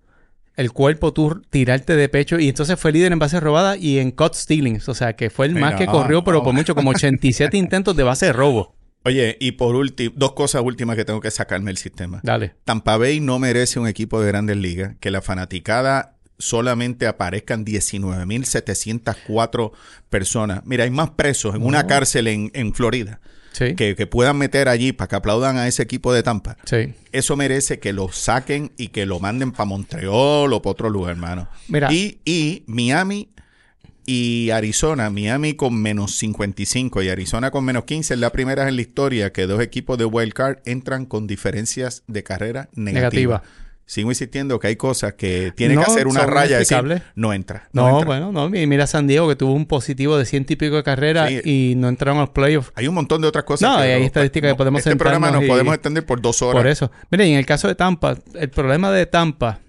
El 0.57 0.73
cuerpo, 0.73 1.13
tú 1.13 1.43
tirarte 1.51 1.95
de 1.95 2.09
pecho. 2.09 2.39
Y 2.41 2.49
entonces 2.49 2.81
fue 2.81 2.91
líder 2.91 3.13
en 3.13 3.21
bases 3.21 3.41
robadas 3.41 3.79
y 3.81 4.01
en 4.01 4.11
cut 4.11 4.35
stealings. 4.35 4.89
O 4.89 4.95
sea, 4.95 5.15
que 5.15 5.31
fue 5.31 5.47
el 5.47 5.55
más 5.55 5.77
que 5.77 5.87
corrió, 5.87 6.25
pero 6.25 6.43
por 6.43 6.53
mucho, 6.53 6.75
como 6.75 6.91
87 6.91 7.57
intentos 7.67 7.95
de 7.95 8.03
base 8.03 8.27
de 8.27 8.33
robo. 8.33 8.75
Oye, 9.05 9.37
y 9.39 9.53
por 9.53 9.77
último, 9.77 10.13
dos 10.17 10.33
cosas 10.33 10.63
últimas 10.63 10.97
que 10.97 11.05
tengo 11.05 11.21
que 11.21 11.31
sacarme 11.31 11.67
del 11.67 11.77
sistema. 11.77 12.19
Dale. 12.25 12.57
Tampa 12.65 12.97
Bay 12.97 13.21
no 13.21 13.39
merece 13.39 13.79
un 13.79 13.87
equipo 13.87 14.21
de 14.21 14.27
grandes 14.27 14.57
ligas. 14.57 14.97
Que 14.99 15.13
la 15.13 15.23
fanaticada 15.23 16.17
solamente 16.39 17.07
aparezcan 17.07 17.65
19.704 17.65 19.71
personas. 20.11 20.63
Mira, 20.65 20.83
hay 20.85 20.91
más 20.91 21.11
presos 21.11 21.55
en 21.55 21.63
una 21.63 21.87
cárcel 21.87 22.27
en, 22.27 22.51
en 22.55 22.75
Florida 22.75 23.21
que, 23.59 24.07
puedan 24.07 24.39
meter 24.39 24.69
allí 24.69 24.93
para 24.93 25.09
que 25.09 25.17
aplaudan 25.17 25.57
a 25.57 25.67
ese 25.67 25.83
equipo 25.83 26.13
de 26.13 26.23
Tampa. 26.23 26.57
Eso 27.13 27.37
merece 27.37 27.79
que 27.79 27.93
lo 27.93 28.11
saquen 28.11 28.73
y 28.77 28.89
que 28.89 29.07
lo 29.07 29.21
manden 29.21 29.53
para 29.53 29.65
Montreal 29.67 30.53
o 30.53 30.63
para 30.63 30.71
otro 30.71 30.91
lugar, 30.91 31.13
hermano. 31.13 31.49
Y, 31.91 32.19
y 32.25 32.65
Miami 32.67 33.29
y 34.07 34.51
Arizona, 34.51 35.11
Miami 35.11 35.55
con 35.55 35.81
menos 35.81 36.15
55 36.17 37.03
y 37.03 37.11
Arizona 37.11 37.51
con 37.51 37.65
menos 37.65 37.85
15 37.85 38.15
es 38.15 38.21
la 38.21 38.31
primera 38.31 38.67
en 38.67 38.77
la 38.77 38.83
historia 38.83 39.33
que 39.33 39.47
dos 39.47 39.61
equipos 39.61 39.99
de 39.99 40.07
wild 40.07 40.33
card 40.33 40.59
entran 40.65 41.05
con 41.05 41.27
diferencias 41.27 42.05
de 42.07 42.23
carrera 42.23 42.71
negativas. 42.75 43.43
Negativa 43.43 43.68
sigo 43.89 44.11
insistiendo 44.11 44.61
que 44.61 44.67
hay 44.67 44.77
cosas 44.77 45.15
que 45.15 45.51
tienen 45.57 45.79
que 45.79 45.85
hacer 45.85 46.07
una 46.09 46.27
raya 46.27 46.57
y 46.57 46.59
decir, 46.59 47.03
no 47.15 47.33
entra. 47.33 47.71
No, 47.73 48.05
bueno, 48.05 48.31
no. 48.31 48.51
Mira 48.51 48.87
San 48.87 49.07
Diego 49.07 49.27
que 49.29 49.35
tuvo 49.35 49.55
un 49.55 49.65
positivo 49.65 50.19
de 50.19 50.27
ciento 50.27 50.53
y 50.53 50.57
pico 50.57 50.77
de 50.77 50.83
carrera 50.83 51.31
y 51.31 51.75
no 51.75 51.89
entraron 51.89 52.19
a 52.19 52.21
los 52.21 52.31
playoffs. 52.31 52.71
Hay 52.75 52.87
un 52.87 52.95
montón 52.95 53.23
de 53.23 53.29
otras 53.29 53.45
cosas. 53.45 53.69
No, 53.69 53.79
hay 53.79 54.03
estadísticas 54.03 54.53
que 54.53 54.57
podemos 54.57 54.81
Este 54.81 54.95
programa 54.95 55.31
nos 55.31 55.45
podemos 55.45 55.75
extender 55.75 56.05
por 56.05 56.21
dos 56.21 56.43
horas. 56.43 56.61
Por 56.61 56.67
eso. 56.67 56.93
Mira, 57.11 57.25
y 57.25 57.33
en 57.33 57.39
el 57.39 57.47
caso 57.47 57.67
de 57.67 57.75
Tampa, 57.75 58.19
el 58.35 58.51
problema 58.51 58.93
de 58.93 59.07
Tampa 59.07 59.61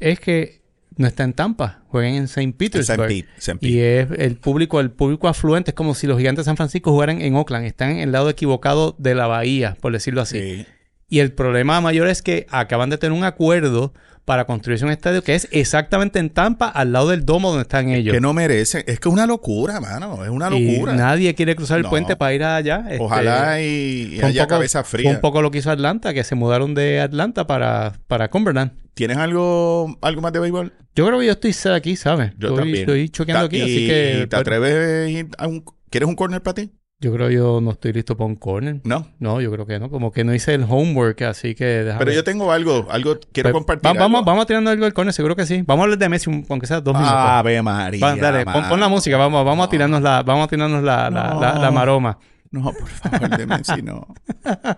es 0.00 0.18
que 0.18 0.62
no 0.96 1.06
está 1.06 1.24
en 1.24 1.34
Tampa, 1.34 1.82
juegan 1.88 2.14
en 2.14 2.24
St. 2.24 2.54
Petersburg. 2.56 3.26
Y 3.60 3.78
es 3.78 4.08
el 4.16 4.36
público, 4.36 4.80
el 4.80 4.90
público 4.90 5.28
afluente 5.28 5.72
es 5.72 5.74
como 5.74 5.94
si 5.94 6.06
los 6.06 6.16
gigantes 6.16 6.46
de 6.46 6.48
San 6.48 6.56
Francisco 6.56 6.92
jugaran 6.92 7.20
en 7.20 7.34
Oakland, 7.34 7.66
están 7.66 7.90
en 7.90 7.98
el 7.98 8.12
lado 8.12 8.30
equivocado 8.30 8.96
de 8.98 9.14
la 9.14 9.26
bahía, 9.26 9.76
por 9.82 9.92
decirlo 9.92 10.22
así. 10.22 10.40
Sí. 10.40 10.66
Y 11.08 11.20
el 11.20 11.32
problema 11.32 11.80
mayor 11.80 12.08
es 12.08 12.22
que 12.22 12.46
acaban 12.50 12.90
de 12.90 12.98
tener 12.98 13.16
un 13.16 13.24
acuerdo 13.24 13.92
para 14.24 14.44
construirse 14.44 14.84
un 14.84 14.90
estadio 14.90 15.22
que 15.22 15.36
es 15.36 15.46
exactamente 15.52 16.18
en 16.18 16.30
Tampa, 16.30 16.68
al 16.68 16.92
lado 16.92 17.10
del 17.10 17.24
domo 17.24 17.50
donde 17.50 17.62
están 17.62 17.90
ellos. 17.90 18.12
Que 18.12 18.20
no 18.20 18.32
merecen. 18.32 18.82
Es 18.86 18.98
que 18.98 19.08
es 19.08 19.12
una 19.12 19.24
locura, 19.24 19.80
mano. 19.80 20.24
Es 20.24 20.30
una 20.30 20.50
locura. 20.50 20.94
Y 20.94 20.96
nadie 20.96 21.34
quiere 21.36 21.54
cruzar 21.54 21.78
el 21.78 21.84
puente 21.84 22.16
para 22.16 22.34
ir 22.34 22.42
allá. 22.42 22.86
Este, 22.90 23.04
Ojalá 23.04 23.62
y, 23.62 24.20
haya 24.20 24.48
cabeza 24.48 24.82
fría. 24.82 25.10
un 25.10 25.20
poco 25.20 25.42
lo 25.42 25.52
que 25.52 25.58
hizo 25.58 25.70
Atlanta, 25.70 26.12
que 26.12 26.24
se 26.24 26.34
mudaron 26.34 26.74
de 26.74 27.00
Atlanta 27.00 27.46
para, 27.46 27.92
para 28.08 28.28
Cumberland. 28.28 28.72
¿Tienes 28.94 29.16
algo, 29.16 29.96
algo 30.02 30.22
más 30.22 30.32
de 30.32 30.40
béisbol? 30.40 30.72
Yo 30.96 31.06
creo 31.06 31.20
que 31.20 31.26
yo 31.26 31.32
estoy 31.32 31.54
aquí, 31.72 31.94
¿sabes? 31.94 32.32
Yo 32.36 32.48
estoy, 32.48 32.62
también. 32.64 32.80
Estoy 32.80 33.08
choqueando 33.10 33.46
aquí, 33.46 33.60
así 33.60 33.86
que... 33.86 34.26
¿Te 34.28 34.36
atreves 34.36 34.74
a 34.74 35.08
ir 35.08 35.28
a 35.38 35.46
un... 35.46 35.64
¿Quieres 35.88 36.08
un 36.08 36.16
corner 36.16 36.42
para 36.42 36.54
ti? 36.54 36.72
Yo 36.98 37.12
creo 37.12 37.28
que 37.28 37.34
yo 37.34 37.60
no 37.60 37.72
estoy 37.72 37.92
listo 37.92 38.16
para 38.16 38.26
un 38.26 38.36
corner. 38.36 38.80
¿No? 38.84 39.06
No, 39.18 39.38
yo 39.42 39.52
creo 39.52 39.66
que 39.66 39.78
no. 39.78 39.90
Como 39.90 40.12
que 40.12 40.24
no 40.24 40.34
hice 40.34 40.54
el 40.54 40.64
homework, 40.66 41.20
así 41.22 41.54
que 41.54 41.64
déjame. 41.64 41.98
Pero 41.98 42.12
yo 42.12 42.24
tengo 42.24 42.50
algo, 42.50 42.86
algo 42.90 43.18
quiero 43.32 43.50
pues, 43.50 43.64
compartir. 43.64 44.00
vamos, 44.00 44.24
vamos 44.24 44.44
a 44.44 44.46
tirando 44.46 44.70
algo 44.70 44.84
del 44.84 44.94
corner, 44.94 45.12
seguro 45.12 45.36
que 45.36 45.44
sí. 45.44 45.62
Vamos 45.66 45.82
a 45.82 45.84
hablar 45.84 45.98
de 45.98 46.08
Messi, 46.08 46.30
aunque 46.48 46.66
sea 46.66 46.80
dos 46.80 46.94
minutos. 46.94 47.14
Ave 47.14 47.60
María. 47.60 48.16
dale, 48.16 48.46
pon, 48.46 48.80
la 48.80 48.88
música, 48.88 49.18
vamos, 49.18 49.44
vamos 49.44 49.66
a 49.66 49.68
tirarnos 49.68 50.00
la, 50.00 50.22
vamos 50.22 50.46
a 50.46 50.48
tirarnos 50.48 50.82
la, 50.82 51.10
la, 51.10 51.58
la, 51.58 51.70
maroma. 51.70 52.18
No, 52.50 52.72
por 52.72 52.88
favor, 52.88 53.36
de 53.36 53.46
Messi 53.46 53.82
no. 53.82 54.06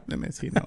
De 0.08 0.16
Messi 0.16 0.50
no. 0.50 0.62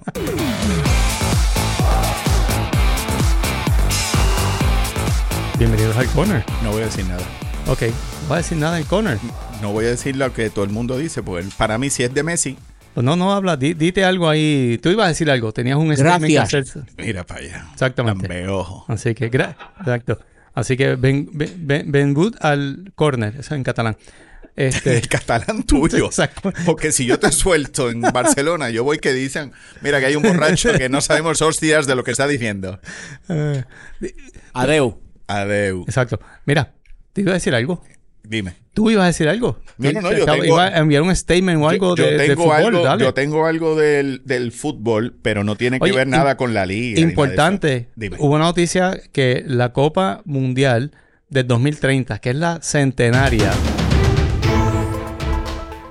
Bienvenidos 5.58 5.96
al 5.98 6.06
corner. 6.06 6.42
No 6.62 6.70
voy 6.70 6.80
a 6.80 6.86
decir 6.86 7.04
nada. 7.06 7.22
Ok, 7.68 7.82
no 7.82 8.28
voy 8.28 8.34
a 8.34 8.36
decir 8.38 8.58
nada 8.58 8.76
del 8.76 8.86
corner 8.86 9.18
no 9.62 9.72
voy 9.72 9.86
a 9.86 9.90
decir 9.90 10.16
lo 10.16 10.34
que 10.34 10.50
todo 10.50 10.64
el 10.64 10.70
mundo 10.70 10.98
dice, 10.98 11.22
porque 11.22 11.48
para 11.56 11.78
mí 11.78 11.88
si 11.88 12.02
es 12.02 12.12
de 12.12 12.22
Messi. 12.24 12.58
Pues 12.94 13.04
no, 13.04 13.16
no 13.16 13.32
habla, 13.32 13.56
dite 13.56 14.04
algo 14.04 14.28
ahí. 14.28 14.78
Tú 14.82 14.90
ibas 14.90 15.06
a 15.06 15.08
decir 15.08 15.30
algo, 15.30 15.52
tenías 15.52 15.78
un 15.78 15.88
Gracias. 15.88 16.76
Mira 16.98 17.24
para 17.24 17.40
allá. 17.40 17.68
Exactamente. 17.72 18.48
ojo. 18.48 18.84
Así 18.88 19.14
que, 19.14 19.26
exacto. 19.26 20.18
Así 20.52 20.76
que 20.76 20.96
ven, 20.96 21.30
ven, 21.32 21.90
ven, 21.90 22.14
al 22.40 22.92
corner, 22.94 23.36
eso 23.38 23.54
en 23.54 23.62
catalán. 23.62 23.96
Este... 24.54 24.98
el 24.98 25.08
catalán 25.08 25.62
tuyo. 25.62 26.06
Exacto. 26.06 26.52
Porque 26.66 26.92
si 26.92 27.06
yo 27.06 27.18
te 27.18 27.32
suelto 27.32 27.88
en 27.88 28.00
Barcelona, 28.12 28.68
yo 28.68 28.84
voy 28.84 28.98
que 28.98 29.14
dicen, 29.14 29.52
mira 29.80 30.00
que 30.00 30.06
hay 30.06 30.16
un 30.16 30.22
borracho 30.24 30.72
que 30.76 30.90
no 30.90 31.00
sabemos 31.00 31.38
dos 31.38 31.60
días 31.60 31.86
de 31.86 31.94
lo 31.94 32.04
que 32.04 32.10
está 32.10 32.26
diciendo. 32.26 32.78
Uh, 33.28 33.62
Adeu. 34.52 35.00
Adeu. 35.28 35.84
Exacto. 35.86 36.20
Mira, 36.44 36.74
te 37.12 37.20
iba 37.20 37.32
a 37.32 37.34
decir 37.34 37.54
algo. 37.54 37.82
Dime. 38.24 38.54
¿Tú 38.72 38.90
ibas 38.90 39.04
a 39.04 39.06
decir 39.08 39.28
algo? 39.28 39.58
No, 39.76 39.92
no, 39.92 40.00
no. 40.00 40.12
Yo 40.12 40.24
tengo, 40.24 40.44
iba 40.44 40.66
a 40.66 40.78
enviar 40.78 41.02
un 41.02 41.14
statement 41.14 41.60
o 41.60 41.68
algo 41.68 41.94
de, 41.94 42.16
tengo 42.16 42.44
fútbol. 42.44 42.86
Algo, 42.86 43.04
Yo 43.04 43.14
tengo 43.14 43.46
algo 43.46 43.76
del, 43.76 44.22
del, 44.24 44.52
fútbol, 44.52 45.14
pero 45.20 45.44
no 45.44 45.56
tiene 45.56 45.78
que 45.78 45.92
ver 45.92 46.06
nada 46.06 46.36
con 46.36 46.54
la 46.54 46.64
liga. 46.64 47.00
Importante. 47.00 47.90
Hubo 48.18 48.34
una 48.34 48.44
noticia 48.44 48.98
que 49.12 49.44
la 49.46 49.72
Copa 49.72 50.22
Mundial 50.24 50.92
del 51.28 51.46
2030, 51.46 52.18
que 52.20 52.30
es 52.30 52.36
la 52.36 52.60
centenaria. 52.62 53.50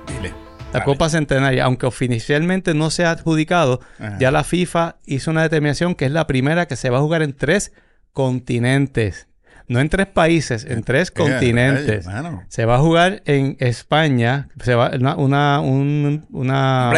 Dile. 0.08 0.32
La 0.72 0.82
Copa 0.82 1.08
Centenaria, 1.08 1.64
aunque 1.64 1.86
oficialmente 1.86 2.74
no 2.74 2.90
se 2.90 3.04
ha 3.04 3.12
adjudicado, 3.12 3.80
ya 4.18 4.32
la 4.32 4.42
FIFA 4.42 4.96
hizo 5.06 5.30
una 5.30 5.42
determinación 5.42 5.94
que 5.94 6.06
es 6.06 6.12
la 6.12 6.26
primera 6.26 6.66
que 6.66 6.76
se 6.76 6.90
va 6.90 6.98
a 6.98 7.02
jugar 7.02 7.22
en 7.22 7.34
tres 7.34 7.72
continentes 8.12 9.28
no 9.72 9.80
en 9.80 9.88
tres 9.88 10.06
países, 10.06 10.64
en 10.64 10.82
tres 10.82 11.10
continentes. 11.10 12.06
se 12.48 12.64
va 12.66 12.76
a 12.76 12.78
jugar 12.78 13.22
en 13.24 13.56
España, 13.58 14.48
se 14.62 14.74
va 14.74 14.90
una, 15.16 15.60
una, 15.60 16.92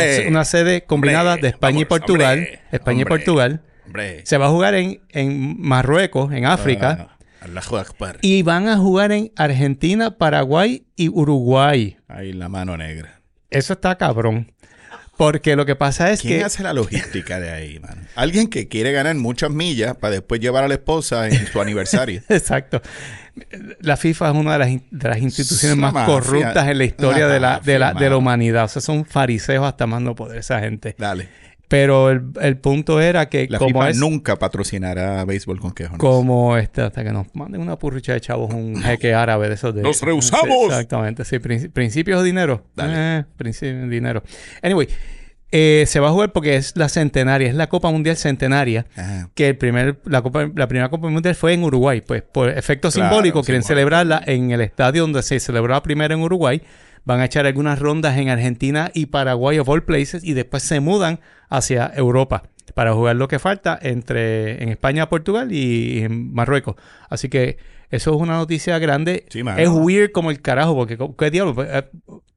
sede 0.44 0.84
combinada 0.84 1.36
de 1.36 1.48
España 1.48 1.80
y 1.80 1.84
Portugal. 1.84 2.48
España 2.72 3.02
y 3.02 3.04
Portugal. 3.04 3.62
Se 4.24 4.38
va 4.38 4.46
a 4.46 4.50
jugar 4.50 4.74
en, 4.74 5.00
en 5.10 5.60
Marruecos, 5.60 6.32
en 6.32 6.46
África. 6.46 7.16
y 8.22 8.42
van 8.42 8.68
a 8.68 8.76
jugar 8.76 9.12
en 9.12 9.30
Argentina, 9.36 10.16
Paraguay 10.16 10.86
y 10.96 11.08
Uruguay. 11.08 11.98
Ahí 12.08 12.32
la 12.32 12.48
mano 12.48 12.76
negra. 12.76 13.20
Eso 13.50 13.74
está 13.74 13.96
cabrón. 13.96 14.52
Porque 15.16 15.56
lo 15.56 15.64
que 15.66 15.76
pasa 15.76 16.10
es 16.10 16.22
que... 16.22 16.28
¿Quién 16.28 16.44
hace 16.44 16.62
la 16.62 16.72
logística 16.74 17.40
de 17.40 17.50
ahí, 17.50 17.78
man? 17.78 18.06
Alguien 18.14 18.48
que 18.48 18.68
quiere 18.68 18.92
ganar 18.92 19.14
muchas 19.16 19.50
millas 19.50 19.96
para 19.96 20.14
después 20.14 20.40
llevar 20.40 20.64
a 20.64 20.68
la 20.68 20.74
esposa 20.74 21.28
en 21.28 21.46
su 21.46 21.60
aniversario. 21.60 22.22
Exacto. 22.28 22.82
La 23.80 23.96
FIFA 23.96 24.30
es 24.30 24.36
una 24.36 24.52
de 24.52 24.80
las, 24.90 25.18
instituciones 25.18 25.76
más 25.76 26.06
corruptas 26.06 26.68
en 26.68 26.78
la 26.78 26.84
historia 26.84 27.26
de 27.26 27.40
la, 27.40 27.60
de, 27.60 27.78
la, 27.78 27.92
de 27.92 28.08
la 28.08 28.16
humanidad. 28.16 28.64
O 28.64 28.68
sea, 28.68 28.80
son 28.80 29.04
fariseos 29.04 29.64
hasta 29.66 29.86
más 29.86 30.00
no 30.02 30.14
poder 30.14 30.38
esa 30.38 30.60
gente. 30.60 30.94
Dale. 30.98 31.28
Pero 31.68 32.10
el, 32.10 32.56
punto 32.58 33.00
era 33.00 33.28
que 33.28 33.46
la 33.48 33.58
como 33.58 33.82
FIFA 33.82 33.98
nunca 33.98 34.36
patrocinará 34.36 35.24
béisbol 35.24 35.60
con 35.60 35.72
quejones. 35.72 35.98
Como 35.98 36.56
este, 36.56 36.82
hasta 36.82 37.02
que 37.02 37.10
nos 37.10 37.34
manden 37.34 37.60
una 37.60 37.78
purricha 37.78 38.12
de 38.12 38.20
chavos, 38.20 38.52
un 38.52 38.76
jeque 38.82 39.14
árabe 39.14 39.48
de 39.48 39.54
esos 39.54 39.74
de... 39.74 39.82
¡Nos 39.82 40.00
rehusamos! 40.02 40.66
exactamente, 40.66 41.24
sí. 41.24 41.38
principios 41.38 42.20
de 42.20 42.26
dinero. 42.26 42.64
Dale. 42.76 43.20
Eh, 43.20 43.24
principios 43.36 43.88
dinero. 43.88 44.22
Anyway, 44.62 44.88
eh, 45.56 45.84
se 45.86 46.00
va 46.00 46.08
a 46.08 46.10
jugar 46.10 46.32
porque 46.32 46.56
es 46.56 46.76
la 46.76 46.88
centenaria, 46.88 47.48
es 47.48 47.54
la 47.54 47.68
Copa 47.68 47.88
Mundial 47.90 48.16
centenaria. 48.16 48.86
Que 49.34 49.50
el 49.50 49.56
primer, 49.56 50.00
la, 50.04 50.20
Copa, 50.20 50.50
la 50.52 50.66
primera 50.66 50.88
Copa 50.88 51.08
Mundial 51.08 51.36
fue 51.36 51.52
en 51.52 51.62
Uruguay. 51.62 52.02
Pues 52.04 52.22
por 52.22 52.48
efecto 52.48 52.90
simbólico 52.90 53.42
quieren 53.44 53.62
celebrarla 53.62 54.20
en 54.26 54.50
el 54.50 54.60
estadio 54.60 55.02
donde 55.02 55.22
se 55.22 55.38
celebró 55.38 55.80
primero 55.80 56.12
en 56.12 56.22
Uruguay 56.22 56.60
van 57.04 57.20
a 57.20 57.26
echar 57.26 57.46
algunas 57.46 57.78
rondas 57.78 58.16
en 58.18 58.28
Argentina 58.28 58.90
y 58.94 59.06
Paraguay 59.06 59.58
of 59.58 59.68
all 59.68 59.84
places 59.84 60.24
y 60.24 60.32
después 60.32 60.62
se 60.62 60.80
mudan 60.80 61.20
hacia 61.48 61.92
Europa 61.94 62.44
para 62.74 62.92
jugar 62.94 63.16
lo 63.16 63.28
que 63.28 63.38
falta 63.38 63.78
entre 63.80 64.62
en 64.62 64.70
España, 64.70 65.08
Portugal 65.08 65.52
y 65.52 66.00
en 66.02 66.32
Marruecos. 66.32 66.76
Así 67.08 67.28
que 67.28 67.58
eso 67.90 68.14
es 68.14 68.20
una 68.20 68.36
noticia 68.36 68.78
grande. 68.78 69.26
es 69.30 69.68
weird 69.68 70.10
como 70.12 70.30
el 70.30 70.40
carajo, 70.40 70.74
porque 70.74 70.98
¿qué 71.18 71.30
diablo? 71.30 71.54
Pues, 71.54 71.68
eh, 71.70 71.84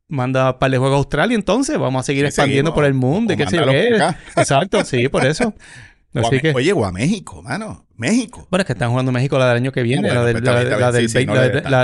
manda 0.08 0.60
para 0.60 0.74
el 0.74 0.80
juego 0.80 0.96
a 0.96 0.98
Australia 1.00 1.36
entonces, 1.36 1.78
vamos 1.78 2.02
a 2.02 2.04
seguir 2.04 2.26
expandiendo 2.26 2.74
por 2.74 2.86
el 2.86 2.94
mundo 2.94 3.34
y 3.34 3.38
qué 3.38 3.48
sé 3.48 3.60
Exacto, 4.36 4.84
sí, 4.84 5.08
por 5.10 5.26
eso. 5.26 5.54
Oye, 6.14 6.74
o 6.74 6.86
a 6.86 6.92
México, 6.92 7.42
mano. 7.42 7.87
México. 7.98 8.48
Bueno, 8.50 8.62
es 8.62 8.68
que 8.68 8.74
están 8.74 8.92
jugando 8.92 9.12
México 9.12 9.38
la 9.38 9.48
del 9.50 9.58
año 9.58 9.72
que 9.72 9.82
viene, 9.84 10.10
la, 10.10 10.24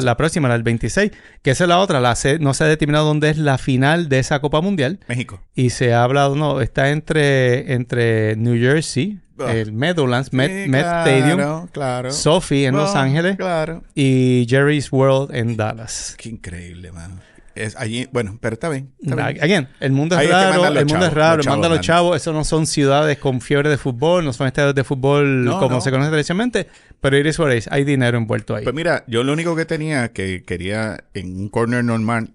la, 0.01 0.17
próxima, 0.17 0.47
la 0.47 0.53
del 0.53 0.63
26, 0.63 1.11
que 1.41 1.51
esa 1.51 1.63
es 1.63 1.67
la 1.67 1.79
otra. 1.79 1.99
La 1.99 2.15
no 2.39 2.53
se 2.53 2.63
ha 2.63 2.67
determinado 2.67 3.05
dónde 3.05 3.29
es 3.29 3.37
la 3.37 3.57
final 3.57 4.09
de 4.09 4.19
esa 4.19 4.39
Copa 4.39 4.61
Mundial. 4.61 4.99
México. 5.07 5.41
Y 5.55 5.71
se 5.71 5.93
ha 5.93 6.03
hablado, 6.03 6.35
no, 6.35 6.61
está 6.61 6.89
entre, 6.91 7.73
entre 7.73 8.35
New 8.35 8.55
Jersey, 8.59 9.19
ah. 9.39 9.53
el 9.53 9.73
Meadowlands, 9.73 10.31
Met, 10.31 10.67
Stadium, 10.67 11.67
claro. 11.67 12.11
Sophie 12.11 12.67
en 12.67 12.75
Los 12.75 12.95
Ángeles 12.95 13.35
claro. 13.35 13.83
y 13.95 14.45
Jerry's 14.47 14.91
World 14.91 15.35
en 15.35 15.57
Dallas. 15.57 16.15
Qué 16.17 16.29
increíble, 16.29 16.91
mano. 16.91 17.15
Es 17.55 17.75
allí, 17.75 18.07
bueno, 18.11 18.37
pero 18.41 18.53
está 18.53 18.69
bien. 18.69 18.91
el 19.79 19.91
mundo 19.91 20.19
es 20.19 20.29
raro, 20.29 20.65
el 20.65 20.85
mundo 20.85 21.05
es 21.05 21.13
raro, 21.13 21.43
manda 21.43 21.67
a 21.67 21.69
los 21.69 21.81
chavos, 21.81 22.17
eso 22.17 22.33
no 22.33 22.43
son 22.43 22.65
ciudades 22.65 23.17
con 23.17 23.41
fiebre 23.41 23.69
de 23.69 23.77
fútbol, 23.77 24.25
no 24.25 24.33
son 24.33 24.47
estadios 24.47 24.75
de 24.75 24.83
fútbol 24.83 25.53
como 25.59 25.81
se 25.81 25.91
conoce 25.91 26.09
tradicionalmente, 26.09 26.67
pero 26.99 27.17
Iris 27.17 27.35
Suárez, 27.35 27.67
hay 27.71 27.83
dinero 27.83 28.17
envuelto 28.17 28.55
ahí. 28.55 28.63
Pues 28.63 28.75
mira, 28.75 29.03
yo 29.07 29.23
lo 29.23 29.33
único 29.33 29.55
que 29.55 29.65
tenía 29.65 30.09
que 30.13 30.43
quería 30.43 31.03
en 31.13 31.37
un 31.37 31.49
corner 31.49 31.83
normal, 31.83 32.31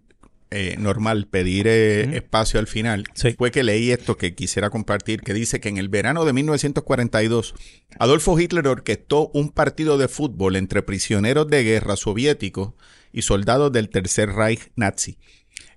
eh, 0.50 0.76
normal 0.78 1.26
pedir 1.26 1.66
eh, 1.68 2.16
espacio 2.16 2.58
al 2.58 2.66
final 2.66 3.04
fue 3.36 3.50
que 3.50 3.62
leí 3.62 3.90
esto 3.90 4.16
que 4.16 4.34
quisiera 4.34 4.70
compartir, 4.70 5.20
que 5.20 5.34
dice 5.34 5.60
que 5.60 5.68
en 5.68 5.76
el 5.76 5.90
verano 5.90 6.24
de 6.24 6.32
1942 6.32 7.54
Adolfo 7.98 8.38
Hitler 8.38 8.66
orquestó 8.66 9.30
un 9.34 9.50
partido 9.50 9.98
de 9.98 10.08
fútbol 10.08 10.56
entre 10.56 10.82
prisioneros 10.82 11.48
de 11.48 11.64
guerra 11.64 11.96
soviéticos 11.96 12.72
y 13.12 13.22
soldados 13.22 13.72
del 13.72 13.90
Tercer 13.90 14.30
Reich 14.30 14.70
nazi. 14.74 15.18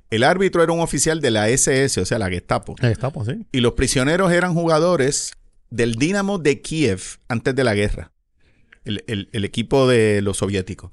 El 0.10 0.24
árbitro 0.24 0.62
era 0.62 0.74
un 0.74 0.82
oficial 0.82 1.22
de 1.22 1.32
la 1.32 1.50
SS, 1.50 2.02
o 2.02 2.06
sea, 2.06 2.20
la 2.20 2.30
Gestapo. 2.30 2.76
La 2.80 2.90
Gestapo, 2.90 3.24
sí. 3.26 3.46
Y 3.52 3.62
los 3.62 3.74
prisioneros 3.74 4.32
eran 4.32 4.54
jugadores 4.54 5.34
del 5.70 5.96
Dinamo 5.96 6.38
de 6.38 6.62
Kiev 6.62 7.02
antes 7.30 7.56
de 7.56 7.64
la 7.64 7.74
guerra. 7.74 8.12
El, 8.84 9.28
equipo 9.46 9.88
de 9.88 10.22
los 10.22 10.38
soviéticos. 10.38 10.92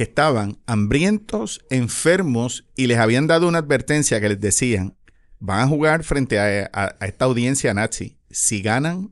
Que 0.00 0.04
estaban 0.04 0.56
hambrientos, 0.64 1.60
enfermos 1.68 2.64
y 2.74 2.86
les 2.86 2.96
habían 2.96 3.26
dado 3.26 3.46
una 3.46 3.58
advertencia 3.58 4.18
que 4.18 4.30
les 4.30 4.40
decían, 4.40 4.96
van 5.40 5.60
a 5.60 5.66
jugar 5.66 6.04
frente 6.04 6.40
a, 6.40 6.70
a 6.72 7.06
esta 7.06 7.26
audiencia 7.26 7.74
nazi. 7.74 8.16
Si 8.30 8.62
ganan, 8.62 9.10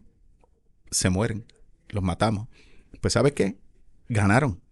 se 0.91 1.11
mueren. 1.11 1.45
Los 1.91 2.03
matamos. 2.03 2.49
Pues 3.03 3.13
¿sabes 3.13 3.35
qué? 3.35 3.59
Ganaron. 4.09 4.63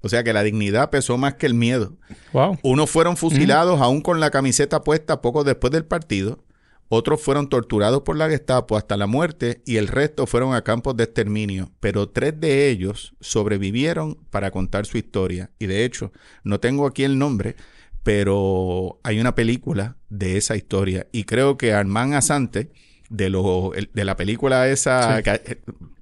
O 0.00 0.08
sea 0.08 0.22
que 0.22 0.32
la 0.32 0.44
dignidad 0.44 0.90
pesó 0.90 1.18
más 1.18 1.34
que 1.34 1.46
el 1.46 1.54
miedo. 1.54 1.98
Wow. 2.32 2.56
Unos 2.62 2.88
fueron 2.88 3.16
fusilados 3.16 3.80
aún 3.80 4.00
con 4.00 4.20
la 4.20 4.30
camiseta 4.30 4.84
puesta 4.84 5.20
poco 5.20 5.42
después 5.42 5.72
del 5.72 5.86
partido. 5.86 6.44
Otros 6.88 7.20
fueron 7.22 7.48
torturados 7.48 8.02
por 8.02 8.16
la 8.16 8.28
Gestapo 8.28 8.76
hasta 8.76 8.96
la 8.96 9.06
muerte 9.06 9.62
y 9.64 9.76
el 9.76 9.88
resto 9.88 10.26
fueron 10.26 10.54
a 10.54 10.62
campos 10.62 10.96
de 10.96 11.04
exterminio. 11.04 11.70
Pero 11.80 12.08
tres 12.08 12.38
de 12.38 12.68
ellos 12.68 13.14
sobrevivieron 13.20 14.18
para 14.30 14.50
contar 14.50 14.86
su 14.86 14.98
historia. 14.98 15.50
Y 15.58 15.66
de 15.66 15.84
hecho, 15.84 16.12
no 16.44 16.60
tengo 16.60 16.86
aquí 16.86 17.04
el 17.04 17.18
nombre, 17.18 17.56
pero 18.02 19.00
hay 19.02 19.18
una 19.18 19.34
película 19.34 19.96
de 20.10 20.36
esa 20.36 20.56
historia. 20.56 21.06
Y 21.10 21.24
creo 21.24 21.56
que 21.56 21.72
Armand 21.72 22.14
Asante, 22.14 22.70
de, 23.08 23.30
lo, 23.30 23.72
de 23.92 24.04
la 24.04 24.16
película 24.16 24.68
esa, 24.68 25.18
eh, 25.20 25.60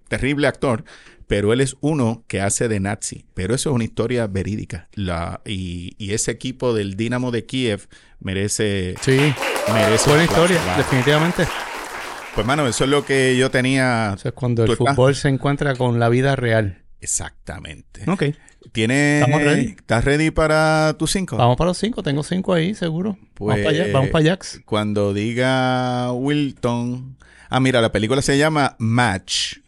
terrible 0.08 0.46
actor, 0.46 0.84
pero 1.32 1.54
él 1.54 1.62
es 1.62 1.78
uno 1.80 2.24
que 2.28 2.42
hace 2.42 2.68
de 2.68 2.78
nazi. 2.78 3.24
Pero 3.32 3.54
eso 3.54 3.70
es 3.70 3.74
una 3.74 3.84
historia 3.84 4.26
verídica. 4.26 4.88
La, 4.92 5.40
y, 5.46 5.94
ese 6.12 6.30
equipo 6.30 6.74
del 6.74 6.94
Dinamo 6.94 7.30
de 7.30 7.46
Kiev 7.46 7.88
merece. 8.20 8.96
Sí, 9.00 9.32
merece. 9.72 10.10
Buena 10.10 10.24
historia, 10.24 10.60
definitivamente. 10.76 11.48
Pues, 12.34 12.46
mano, 12.46 12.66
eso 12.66 12.84
es 12.84 12.90
lo 12.90 13.06
que 13.06 13.34
yo 13.38 13.50
tenía. 13.50 14.12
Eso 14.14 14.28
es 14.28 14.34
cuando 14.34 14.62
el 14.64 14.76
fútbol 14.76 15.14
se 15.14 15.30
encuentra 15.30 15.74
con 15.74 15.98
la 15.98 16.10
vida 16.10 16.36
real. 16.36 16.82
Exactamente. 17.00 18.02
Ok. 18.10 18.24
¿Tienes, 18.72 19.26
¿Estás 19.70 20.04
ready 20.04 20.30
para 20.30 20.96
tus 20.98 21.12
cinco? 21.12 21.38
Vamos 21.38 21.56
para 21.56 21.68
los 21.68 21.78
cinco, 21.78 22.02
tengo 22.02 22.22
cinco 22.24 22.52
ahí, 22.52 22.74
seguro. 22.74 23.16
vamos 23.40 23.56
para 23.64 23.70
allá, 23.70 23.86
vamos 23.90 24.10
para 24.10 24.26
Jax. 24.26 24.60
Cuando 24.66 25.14
diga 25.14 26.12
Wilton. 26.12 27.16
Ah, 27.48 27.58
mira, 27.58 27.80
la 27.80 27.90
película 27.90 28.20
se 28.20 28.36
llama 28.36 28.76
Match. 28.78 29.61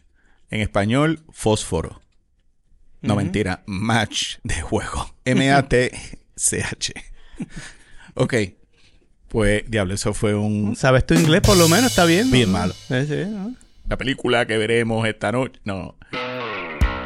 En 0.49 0.61
español, 0.61 1.23
fósforo. 1.31 2.01
No, 3.01 3.15
mentira. 3.15 3.63
Match 3.65 4.37
de 4.43 4.61
juego. 4.61 5.15
M-A-T-C-H. 5.25 6.93
ok. 8.15 8.33
Pues, 9.27 9.63
diablo, 9.67 9.93
eso 9.93 10.13
fue 10.13 10.33
un... 10.33 10.75
¿Sabes 10.75 11.05
tu 11.05 11.13
inglés 11.13 11.41
por 11.41 11.57
lo 11.57 11.67
menos? 11.67 11.91
¿Está 11.91 12.05
bien? 12.05 12.31
Bien 12.31 12.49
malo. 12.51 12.73
La 13.87 13.97
película 13.97 14.45
que 14.47 14.57
veremos 14.57 15.07
esta 15.07 15.31
noche. 15.31 15.59
No. 15.65 15.97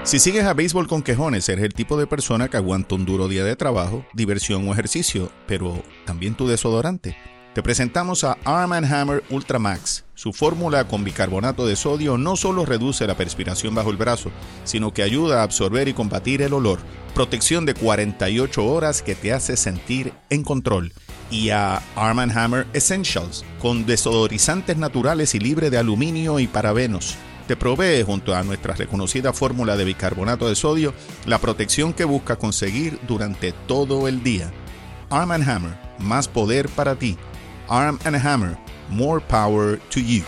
Si 0.04 0.20
sigues 0.20 0.46
a 0.46 0.54
béisbol 0.54 0.88
con 0.88 1.04
quejones, 1.04 1.48
eres 1.50 1.66
el 1.66 1.74
tipo 1.74 1.98
de 1.98 2.08
persona 2.08 2.48
que 2.48 2.58
aguanta 2.58 2.96
un 2.96 3.06
duro 3.06 3.28
día 3.28 3.44
de 3.44 3.56
trabajo, 3.56 4.06
diversión 4.14 4.68
o 4.68 4.74
ejercicio, 4.74 5.32
pero 5.46 5.84
también 6.06 6.36
tu 6.36 6.48
desodorante. 6.48 7.18
Te 7.54 7.64
presentamos 7.64 8.24
a 8.24 8.38
Arm 8.46 8.72
Hammer 8.74 9.24
Ultra 9.32 9.58
Max. 9.58 10.06
Su 10.14 10.34
fórmula 10.34 10.88
con 10.88 11.04
bicarbonato 11.04 11.66
de 11.66 11.76
sodio 11.76 12.16
no 12.16 12.36
solo 12.36 12.64
reduce 12.64 13.08
la 13.08 13.18
perspiración 13.18 13.74
bajo 13.74 13.90
el 13.90 13.98
brazo, 13.98 14.30
sino 14.66 14.94
que 14.94 15.02
ayuda 15.02 15.40
a 15.40 15.44
absorber 15.44 15.88
y 15.88 15.94
combatir 15.94 16.44
el 16.44 16.54
olor. 16.54 16.80
Protección 17.16 17.66
de 17.66 17.74
48 17.74 18.64
horas 18.64 19.02
que 19.02 19.16
te 19.16 19.34
hace 19.34 19.58
sentir 19.58 20.14
en 20.30 20.44
control. 20.44 20.94
Y 21.32 21.50
a 21.50 21.82
Arm 21.96 22.20
Hammer 22.20 22.68
Essentials, 22.74 23.44
con 23.60 23.88
desodorizantes 23.88 24.78
naturales 24.78 25.34
y 25.34 25.40
libre 25.40 25.72
de 25.72 25.80
aluminio 25.80 26.40
y 26.40 26.46
parabenos. 26.46 27.16
Te 27.48 27.56
provee, 27.56 28.04
junto 28.04 28.36
a 28.36 28.44
nuestra 28.44 28.76
reconocida 28.76 29.34
fórmula 29.34 29.76
de 29.76 29.86
bicarbonato 29.86 30.48
de 30.48 30.56
sodio, 30.56 30.94
la 31.26 31.40
protección 31.40 31.94
que 31.94 32.06
busca 32.06 32.36
conseguir 32.36 33.00
durante 33.08 33.54
todo 33.68 34.08
el 34.08 34.22
día. 34.22 34.52
Arm 35.10 35.32
Hammer, 35.32 35.76
más 35.98 36.28
poder 36.28 36.70
para 36.70 36.94
ti 36.94 37.18
Arm 37.70 38.00
and 38.04 38.16
Hammer, 38.16 38.58
More 38.90 39.22
Power 39.22 39.80
to 39.90 40.00
You. 40.00 40.24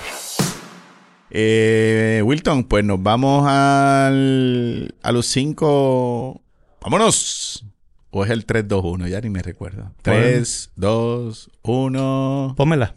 Eh, 1.32 2.22
Wilton, 2.24 2.64
pues 2.66 2.86
nos 2.86 3.02
vamos 3.02 3.48
al, 3.48 4.94
a 5.02 5.12
los 5.12 5.26
cinco. 5.26 6.40
¡Vámonos! 6.82 7.66
¿O 8.12 8.24
es 8.24 8.30
el 8.30 8.46
3-2-1? 8.46 9.08
Ya 9.08 9.22
ni 9.22 9.30
me 9.30 9.42
recuerdo. 9.42 9.92
3, 10.04 10.72
2, 10.76 11.50
1. 11.64 12.54
Pómela. 12.58 12.96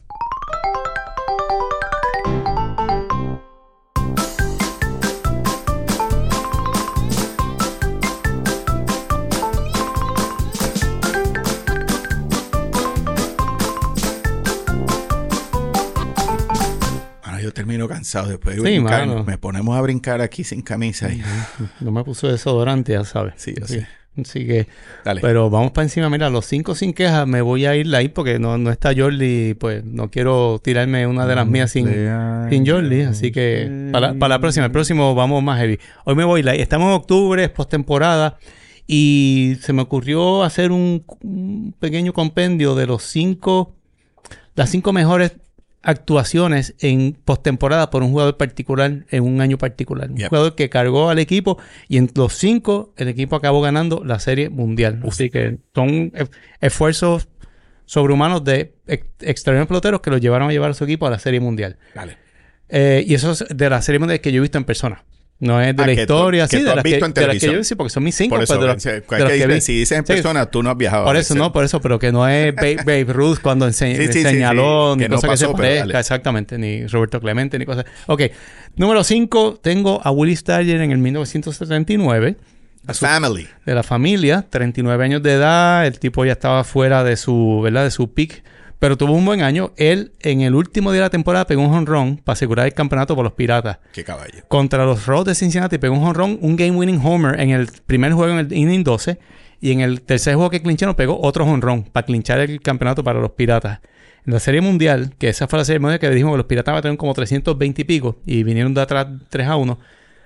Termino 17.84 17.88
cansado 17.88 18.28
después 18.28 18.56
de 18.56 18.62
brincar. 18.62 19.24
Me 19.24 19.38
ponemos 19.38 19.76
a 19.76 19.80
brincar 19.80 20.20
aquí 20.20 20.44
sin 20.44 20.62
camisa. 20.62 21.12
Y... 21.12 21.22
No 21.80 21.90
me 21.90 22.04
puso 22.04 22.28
desodorante, 22.28 22.92
ya 22.92 23.04
sabes. 23.04 23.34
Sí, 23.36 23.54
así. 23.62 23.80
Así 24.16 24.46
que, 24.46 24.68
pero 25.20 25.50
vamos 25.50 25.72
para 25.72 25.86
encima. 25.86 26.08
Mira, 26.08 26.30
los 26.30 26.46
cinco 26.46 26.76
sin 26.76 26.92
quejas 26.92 27.26
me 27.26 27.40
voy 27.40 27.66
a 27.66 27.74
ir 27.74 27.92
ahí 27.96 28.08
porque 28.08 28.38
no, 28.38 28.56
no 28.58 28.70
está 28.70 28.92
Jordi. 28.96 29.54
Pues 29.54 29.84
no 29.84 30.08
quiero 30.08 30.60
tirarme 30.62 31.04
una 31.08 31.26
de 31.26 31.34
las 31.34 31.48
mías 31.48 31.72
sin, 31.72 31.88
sin 32.48 32.64
Jordi. 32.64 33.02
Así 33.02 33.32
que 33.32 33.90
para, 33.90 34.12
la 34.12 34.38
próxima, 34.38 34.66
el 34.66 34.72
próximo 34.72 35.16
vamos 35.16 35.42
más 35.42 35.58
heavy. 35.58 35.80
Hoy 36.04 36.14
me 36.14 36.24
voy. 36.24 36.48
Estamos 36.48 36.88
en 36.88 36.92
octubre, 36.92 37.42
es 37.42 37.50
postemporada. 37.50 38.38
Y 38.86 39.56
se 39.62 39.72
me 39.72 39.82
ocurrió 39.82 40.44
hacer 40.44 40.70
un, 40.70 41.04
un 41.22 41.74
pequeño 41.80 42.12
compendio 42.12 42.76
de 42.76 42.86
los 42.86 43.02
cinco, 43.02 43.74
las 44.54 44.70
cinco 44.70 44.92
mejores 44.92 45.32
actuaciones 45.84 46.74
en 46.80 47.16
postemporada 47.24 47.90
por 47.90 48.02
un 48.02 48.10
jugador 48.10 48.36
particular 48.36 49.04
en 49.10 49.22
un 49.22 49.40
año 49.40 49.58
particular. 49.58 50.10
Un 50.10 50.18
jugador 50.18 50.54
que 50.54 50.70
cargó 50.70 51.10
al 51.10 51.18
equipo 51.18 51.58
y 51.88 51.98
en 51.98 52.10
los 52.14 52.32
cinco 52.34 52.92
el 52.96 53.08
equipo 53.08 53.36
acabó 53.36 53.60
ganando 53.60 54.02
la 54.04 54.18
serie 54.18 54.48
mundial. 54.48 55.00
Así 55.06 55.30
que 55.30 55.58
son 55.74 56.12
esfuerzos 56.60 57.28
sobrehumanos 57.84 58.42
de 58.44 58.74
extraordinarios 58.86 59.68
peloteros 59.68 60.00
que 60.00 60.10
los 60.10 60.20
llevaron 60.20 60.48
a 60.48 60.52
llevar 60.52 60.70
a 60.70 60.74
su 60.74 60.84
equipo 60.84 61.06
a 61.06 61.10
la 61.10 61.18
serie 61.18 61.40
mundial. 61.40 61.76
Eh, 62.70 63.04
y 63.06 63.14
eso 63.14 63.32
es 63.32 63.44
de 63.48 63.70
la 63.70 63.82
serie 63.82 63.98
mundial 63.98 64.20
que 64.20 64.32
yo 64.32 64.38
he 64.38 64.40
visto 64.40 64.58
en 64.58 64.64
persona. 64.64 65.04
No 65.44 65.60
es 65.60 65.76
de 65.76 65.82
ah, 65.82 65.86
la 65.86 65.92
historia, 65.92 66.48
sí, 66.48 66.56
de, 66.56 66.74
las 66.74 66.82
que, 66.82 66.98
de 66.98 67.38
que 67.38 67.52
yo 67.52 67.62
sí, 67.62 67.74
porque 67.74 67.90
son 67.90 68.02
mis 68.02 68.14
cinco. 68.14 68.36
Por 68.36 68.44
eso, 68.44 68.58
de 68.58 69.60
si 69.60 69.74
dices 69.74 69.98
en 69.98 70.04
persona, 70.04 70.46
tú 70.46 70.62
no 70.62 70.70
has 70.70 70.76
viajado. 70.78 71.04
Por 71.04 71.16
eso, 71.18 71.34
no, 71.34 71.52
por 71.52 71.64
eso, 71.64 71.82
pero 71.82 71.98
que 71.98 72.12
no 72.12 72.26
es 72.26 72.54
Babe, 72.86 73.04
Ruth 73.04 73.40
cuando 73.42 73.70
señaló, 73.70 74.96
ni 74.96 75.06
cosa 75.06 75.28
que 75.28 75.36
se 75.36 75.48
parezca, 75.48 76.00
exactamente, 76.00 76.56
ni 76.56 76.86
Roberto 76.86 77.20
Clemente, 77.20 77.58
ni 77.58 77.66
cosas. 77.66 77.84
Ok, 78.06 78.22
número 78.76 79.04
cinco, 79.04 79.60
tengo 79.60 80.00
a 80.02 80.10
Willie 80.10 80.34
Stargell 80.34 80.80
en 80.80 80.92
el 80.92 80.98
1979. 80.98 82.36
family. 82.94 83.46
De 83.66 83.74
la 83.74 83.82
familia, 83.82 84.46
39 84.48 85.04
años 85.04 85.22
de 85.22 85.34
edad, 85.34 85.86
el 85.86 85.98
tipo 85.98 86.24
ya 86.24 86.32
estaba 86.32 86.64
fuera 86.64 87.04
de 87.04 87.18
su, 87.18 87.60
¿verdad? 87.62 87.84
De 87.84 87.90
su 87.90 88.14
peak 88.14 88.42
pero 88.78 88.96
tuvo 88.96 89.12
un 89.12 89.24
buen 89.24 89.42
año. 89.42 89.72
Él, 89.76 90.12
en 90.20 90.40
el 90.40 90.54
último 90.54 90.92
día 90.92 91.00
de 91.00 91.06
la 91.06 91.10
temporada, 91.10 91.46
pegó 91.46 91.62
un 91.62 91.74
honrón 91.74 92.20
para 92.22 92.34
asegurar 92.34 92.66
el 92.66 92.74
campeonato 92.74 93.14
por 93.14 93.24
los 93.24 93.32
Piratas. 93.32 93.78
Qué 93.92 94.04
caballo. 94.04 94.44
Contra 94.48 94.84
los 94.84 95.06
Rojos 95.06 95.26
de 95.26 95.34
Cincinnati 95.34 95.78
pegó 95.78 95.96
un 95.96 96.04
honrón, 96.04 96.38
un 96.40 96.56
game-winning 96.56 97.00
homer 97.02 97.40
en 97.40 97.50
el 97.50 97.68
primer 97.86 98.12
juego 98.12 98.32
en 98.32 98.46
el 98.46 98.52
inning 98.52 98.84
12. 98.84 99.18
Y 99.60 99.72
en 99.72 99.80
el 99.80 100.02
tercer 100.02 100.34
juego 100.34 100.50
que 100.50 100.60
clincharon 100.60 100.94
pegó 100.94 101.18
otro 101.20 101.44
honrón 101.44 101.84
para 101.84 102.04
clinchar 102.04 102.40
el 102.40 102.60
campeonato 102.60 103.02
para 103.02 103.20
los 103.20 103.30
Piratas. 103.30 103.80
En 104.26 104.32
la 104.32 104.40
Serie 104.40 104.60
Mundial, 104.60 105.14
que 105.18 105.28
esa 105.28 105.48
fue 105.48 105.58
la 105.58 105.64
Serie 105.64 105.80
Mundial 105.80 105.98
que 105.98 106.10
dijimos 106.10 106.32
que 106.34 106.38
los 106.38 106.46
Piratas 106.46 106.82
tener 106.82 106.98
como 106.98 107.14
320 107.14 107.80
y 107.80 107.84
pico 107.84 108.18
y 108.26 108.42
vinieron 108.42 108.74
de 108.74 108.82
atrás 108.82 109.06
3 109.30 109.48
a 109.48 109.56
1. 109.56 109.78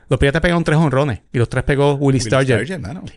Los 0.08 0.18
Piratas 0.18 0.40
pegaron 0.40 0.64
tres 0.64 0.78
honrones 0.78 1.20
y 1.32 1.38
los 1.38 1.48
tres 1.48 1.64
pegó 1.64 1.94
Willie, 1.94 2.20
Stargell, 2.20 2.66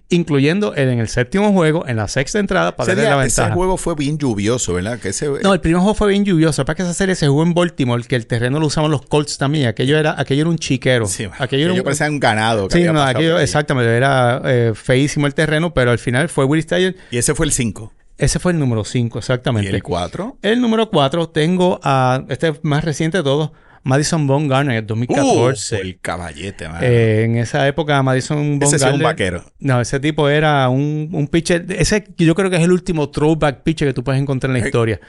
incluyendo 0.10 0.76
el, 0.76 0.90
en 0.90 1.00
el 1.00 1.08
séptimo 1.08 1.54
juego, 1.54 1.88
en 1.88 1.96
la 1.96 2.10
sexta 2.10 2.40
entrada, 2.40 2.76
para 2.76 2.94
darle 2.94 3.10
la 3.10 3.16
ventaja. 3.16 3.48
Ese 3.48 3.56
juego 3.56 3.78
fue 3.78 3.96
bien 3.96 4.18
lluvioso, 4.18 4.74
¿verdad? 4.74 5.00
Que 5.00 5.12
No, 5.42 5.54
el 5.54 5.62
primer 5.62 5.80
juego 5.80 5.96
fue 5.96 6.10
bien 6.10 6.26
lluvioso. 6.26 6.66
Para 6.66 6.76
que 6.76 6.84
esa 6.84 6.94
serie 6.94 7.16
se 7.16 7.28
jugó 7.28 7.44
en 7.44 7.54
Baltimore, 7.54 8.04
que 8.04 8.18
el 8.18 8.28
terreno 8.28 8.60
lo 8.60 8.68
usaban 8.68 8.92
los 8.92 9.06
Colts 9.06 9.38
también. 9.38 9.68
Aquello 9.68 9.98
era, 9.98 10.20
aquello 10.20 10.42
era 10.42 10.50
un 10.50 10.58
chiquero. 10.58 11.06
Sí, 11.06 11.28
aquello 11.40 11.66
era 11.66 11.74
un, 11.74 11.82
parecía 11.82 12.10
un 12.10 12.20
ganado. 12.20 12.68
sí, 12.70 12.84
no, 12.84 13.02
aquello, 13.02 13.40
exactamente. 13.40 13.96
Era 13.96 14.42
eh, 14.46 14.74
feísimo 14.76 15.28
el 15.28 15.34
terreno, 15.34 15.74
pero 15.74 15.92
al 15.92 16.00
final 16.00 16.28
fue 16.28 16.44
Willie 16.44 16.64
Stargell. 16.64 16.98
Y 17.10 17.18
ese 17.18 17.34
fue 17.34 17.46
el 17.46 17.54
5. 17.54 17.94
Ese 18.18 18.38
fue 18.38 18.52
el 18.52 18.60
número 18.60 18.84
5, 18.84 19.18
exactamente. 19.18 19.72
¿Y 19.72 19.74
el 19.74 19.82
4? 19.82 20.38
El 20.44 20.62
número 20.62 20.90
4 20.92 21.30
tengo 21.30 21.80
a, 21.82 22.24
este 22.30 22.54
más 22.62 22.84
reciente 22.84 23.18
de 23.18 23.24
todos, 23.24 23.52
Madison 23.84 24.28
Bumgarner 24.28 24.78
en 24.78 24.88
2014. 24.88 25.76
Uh, 25.76 25.80
el 25.80 26.00
caballete, 26.00 26.70
man. 26.70 26.80
Eh, 26.82 27.24
en 27.26 27.38
esa 27.38 27.68
época, 27.68 28.02
Madison 28.04 28.38
Bumgarner... 28.60 28.76
Ese 28.76 28.88
es 28.88 28.94
un 28.94 29.02
vaquero. 29.02 29.44
No, 29.60 29.82
ese 29.82 30.00
tipo 30.00 30.30
era 30.30 30.70
un, 30.70 31.10
un 31.12 31.28
pitcher... 31.28 31.66
Ese 31.70 32.06
yo 32.18 32.36
creo 32.36 32.50
que 32.50 32.58
es 32.58 32.64
el 32.64 32.72
último 32.72 33.10
throwback 33.10 33.64
pitcher 33.64 33.88
que 33.88 33.94
tú 33.94 34.04
puedes 34.04 34.22
encontrar 34.22 34.56
en 34.56 34.62
la 34.62 34.66
historia. 34.68 35.00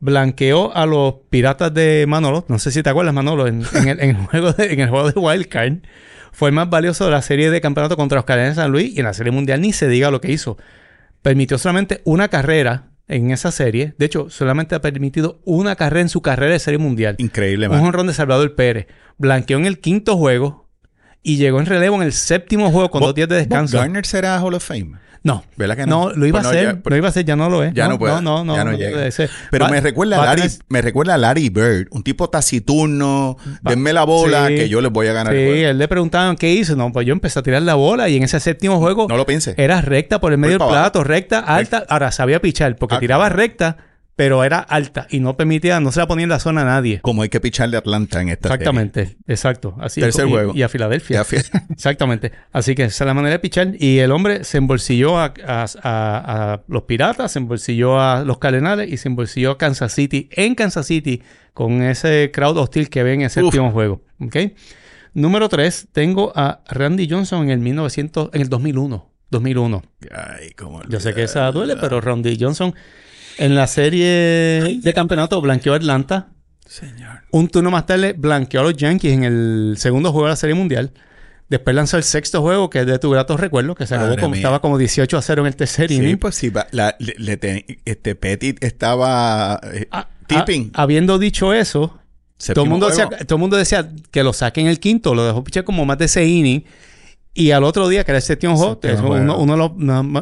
Blanqueó 0.00 0.74
a 0.74 0.86
los 0.86 1.14
Piratas 1.30 1.72
de 1.72 2.04
Manolo. 2.08 2.44
No 2.48 2.58
sé 2.58 2.70
si 2.70 2.82
te 2.82 2.90
acuerdas, 2.90 3.14
Manolo. 3.14 3.46
En, 3.46 3.64
el, 3.86 4.14
juego 4.16 4.52
de, 4.52 4.72
en 4.72 4.80
el 4.80 4.90
juego 4.90 5.10
de 5.10 5.18
Wild 5.18 5.46
Card. 5.46 5.78
Fue 6.32 6.50
el 6.50 6.54
más 6.54 6.68
valioso 6.68 7.06
de 7.06 7.12
la 7.12 7.22
serie 7.22 7.50
de 7.50 7.60
campeonato 7.60 7.96
contra 7.96 8.16
los 8.16 8.24
Cardenales 8.24 8.56
de 8.56 8.62
San 8.62 8.72
Luis. 8.72 8.94
Y 8.94 9.00
en 9.00 9.06
la 9.06 9.14
serie 9.14 9.32
mundial 9.32 9.60
ni 9.60 9.72
se 9.72 9.88
diga 9.88 10.10
lo 10.10 10.20
que 10.20 10.32
hizo. 10.32 10.58
Permitió 11.22 11.58
solamente 11.58 12.02
una 12.04 12.28
carrera 12.28 12.90
en 13.08 13.30
esa 13.30 13.50
serie. 13.50 13.94
De 13.98 14.06
hecho, 14.06 14.30
solamente 14.30 14.74
ha 14.74 14.80
permitido 14.80 15.40
una 15.44 15.76
carrera 15.76 16.02
en 16.02 16.08
su 16.08 16.22
carrera 16.22 16.52
de 16.52 16.58
serie 16.58 16.78
mundial. 16.78 17.16
Increíble, 17.18 17.68
Un 17.68 17.80
honrón 17.80 18.06
de 18.06 18.14
Salvador 18.14 18.54
Pérez. 18.54 18.86
Blanqueó 19.18 19.58
en 19.58 19.66
el 19.66 19.80
quinto 19.80 20.16
juego 20.16 20.68
y 21.22 21.36
llegó 21.36 21.60
en 21.60 21.66
relevo 21.66 21.96
en 21.96 22.02
el 22.02 22.12
séptimo 22.12 22.70
juego 22.70 22.90
con 22.90 23.02
dos 23.02 23.14
días 23.14 23.28
de 23.28 23.36
descanso. 23.36 23.78
Garner 23.78 24.04
será 24.06 24.38
Hall 24.40 24.54
of 24.54 24.64
Fame? 24.64 24.98
No. 25.22 25.44
¿Verdad 25.56 25.76
que 25.76 25.86
no? 25.86 26.08
No, 26.08 26.12
lo 26.12 26.26
iba 26.26 26.40
pues 26.40 26.46
a 26.46 26.50
hacer. 26.50 26.82
lo 26.84 26.96
iba 26.96 27.06
a 27.06 27.10
hacer, 27.10 27.24
ya 27.24 27.36
no 27.36 27.48
lo 27.48 27.62
es. 27.62 27.74
Ya 27.74 27.88
no, 27.88 27.98
puede. 27.98 28.20
No, 28.22 28.44
no, 28.44 28.56
ya 28.56 28.64
no, 28.64 28.72
llega. 28.72 29.08
Pero 29.50 29.68
me 29.68 29.80
recuerda, 29.80 30.22
a 30.22 30.26
Larry, 30.26 30.50
me 30.68 30.82
recuerda 30.82 31.14
a 31.14 31.18
Larry 31.18 31.48
Bird, 31.48 31.88
un 31.90 32.02
tipo 32.02 32.28
taciturno, 32.30 33.36
denme 33.62 33.92
la 33.92 34.04
bola 34.04 34.48
que 34.48 34.68
yo 34.68 34.80
les 34.80 34.92
voy 34.92 35.06
a 35.08 35.12
ganar 35.12 35.32
sí, 35.32 35.38
él 35.38 35.78
le 35.78 35.88
preguntaban 35.88 36.36
qué 36.36 36.52
hizo. 36.52 36.76
No, 36.76 36.92
pues 36.92 37.06
yo 37.06 37.12
empecé 37.12 37.38
a 37.38 37.42
tirar 37.42 37.62
la 37.62 37.74
bola 37.74 38.08
y 38.08 38.16
en 38.16 38.22
ese 38.22 38.40
séptimo 38.40 38.78
juego... 38.78 39.06
No 39.08 39.16
lo 39.16 39.26
pensé. 39.26 39.54
Era 39.56 39.80
recta 39.80 40.20
por 40.20 40.32
el 40.32 40.38
medio 40.38 40.58
del 40.58 40.68
plato, 40.68 41.04
recta, 41.04 41.40
alta. 41.40 41.84
Ahora 41.88 42.12
sabía 42.12 42.40
pichar 42.40 42.76
porque 42.76 42.96
ah, 42.96 43.00
tiraba 43.00 43.28
recta 43.28 43.76
pero 44.16 44.42
era 44.44 44.58
alta 44.60 45.06
y 45.10 45.20
no 45.20 45.36
permitía, 45.36 45.78
no 45.78 45.92
se 45.92 46.00
la 46.00 46.08
ponía 46.08 46.24
en 46.24 46.30
la 46.30 46.40
zona 46.40 46.62
a 46.62 46.64
nadie. 46.64 47.00
Como 47.02 47.20
hay 47.20 47.28
que 47.28 47.38
picharle 47.38 47.76
a 47.76 47.80
Atlanta 47.80 48.22
en 48.22 48.30
esta 48.30 48.48
Exactamente, 48.48 49.18
exacto. 49.26 49.76
Así 49.78 50.00
Tercer 50.00 50.26
y, 50.26 50.30
juego. 50.30 50.52
Y 50.54 50.62
a 50.62 50.70
Filadelfia. 50.70 51.22
Exactamente. 51.70 52.32
Así 52.50 52.74
que 52.74 52.84
esa 52.84 53.04
es 53.04 53.06
la 53.06 53.12
manera 53.12 53.32
de 53.32 53.38
pichar. 53.38 53.74
Y 53.78 53.98
el 53.98 54.10
hombre 54.12 54.44
se 54.44 54.56
embolsilló 54.56 55.18
a, 55.18 55.34
a, 55.46 56.62
los 56.66 56.82
Piratas, 56.84 57.32
se 57.32 57.40
embolsilló 57.40 58.00
a 58.00 58.24
los 58.24 58.38
Cardenales 58.38 58.90
y 58.90 58.96
se 58.96 59.08
embolsilló 59.08 59.52
a 59.52 59.58
Kansas 59.58 59.92
City, 59.92 60.30
en 60.32 60.54
Kansas 60.54 60.86
City, 60.86 61.22
con 61.52 61.82
ese 61.82 62.30
crowd 62.32 62.56
hostil 62.56 62.88
que 62.88 63.02
ven 63.02 63.20
en 63.20 63.26
ese 63.26 63.42
último 63.42 63.70
juego. 63.70 64.02
¿Ok? 64.18 64.36
Número 65.12 65.50
3, 65.50 65.88
tengo 65.92 66.32
a 66.34 66.62
Randy 66.68 67.06
Johnson 67.08 67.44
en 67.44 67.50
el 67.50 67.58
1900, 67.58 68.30
en 68.32 68.40
el 68.40 68.48
2001. 68.48 69.10
2001. 69.30 69.82
Ay, 70.12 70.50
cómo 70.52 70.82
Yo 70.88 71.00
sé 71.00 71.12
que 71.12 71.24
esa 71.24 71.50
duele, 71.52 71.76
pero 71.76 72.00
Randy 72.00 72.38
Johnson 72.40 72.74
en 73.38 73.54
la 73.54 73.66
serie 73.66 74.78
de 74.82 74.92
campeonato 74.94 75.40
blanqueó 75.40 75.72
a 75.72 75.76
Atlanta. 75.76 76.28
Señor. 76.66 77.20
Un 77.30 77.48
turno 77.48 77.70
más 77.70 77.86
tarde 77.86 78.14
blanqueó 78.16 78.60
a 78.60 78.64
los 78.64 78.76
Yankees 78.76 79.12
en 79.12 79.24
el 79.24 79.76
segundo 79.78 80.12
juego 80.12 80.26
de 80.26 80.32
la 80.32 80.36
serie 80.36 80.54
mundial. 80.54 80.92
Después 81.48 81.76
lanzó 81.76 81.96
el 81.96 82.02
sexto 82.02 82.42
juego, 82.42 82.70
que 82.70 82.80
es 82.80 82.86
de 82.86 82.98
tu 82.98 83.08
grato 83.10 83.36
recuerdo, 83.36 83.76
que 83.76 83.86
se 83.86 83.94
acabó 83.94 84.16
como, 84.16 84.34
estaba 84.34 84.60
como 84.60 84.78
18 84.78 85.16
a 85.16 85.22
0 85.22 85.42
en 85.42 85.46
el 85.46 85.54
tercer 85.54 85.92
inning. 85.92 86.10
Sí, 86.10 86.16
pues 86.16 86.34
sí. 86.34 86.52
este 87.84 88.14
Petit 88.16 88.62
estaba 88.64 89.60
eh, 89.72 89.86
ah, 89.92 90.08
tipping. 90.26 90.72
Ah, 90.74 90.82
habiendo 90.82 91.20
dicho 91.20 91.52
eso, 91.52 92.00
todo 92.52 92.64
el, 92.64 92.70
mundo 92.70 92.88
decía, 92.88 93.08
todo 93.08 93.36
el 93.36 93.40
mundo 93.40 93.56
decía 93.56 93.88
que 94.10 94.24
lo 94.24 94.32
saquen 94.32 94.66
el 94.66 94.80
quinto, 94.80 95.14
lo 95.14 95.24
dejó 95.24 95.44
pichar 95.44 95.62
como 95.62 95.84
más 95.84 95.98
de 95.98 96.06
ese 96.06 96.24
inning. 96.26 96.64
Y 97.38 97.50
al 97.50 97.64
otro 97.64 97.86
día, 97.90 98.02
que 98.02 98.12
era 98.12 98.18
el 98.18 98.56
juego, 98.56 98.80
es 98.82 98.98
uno, 98.98 99.74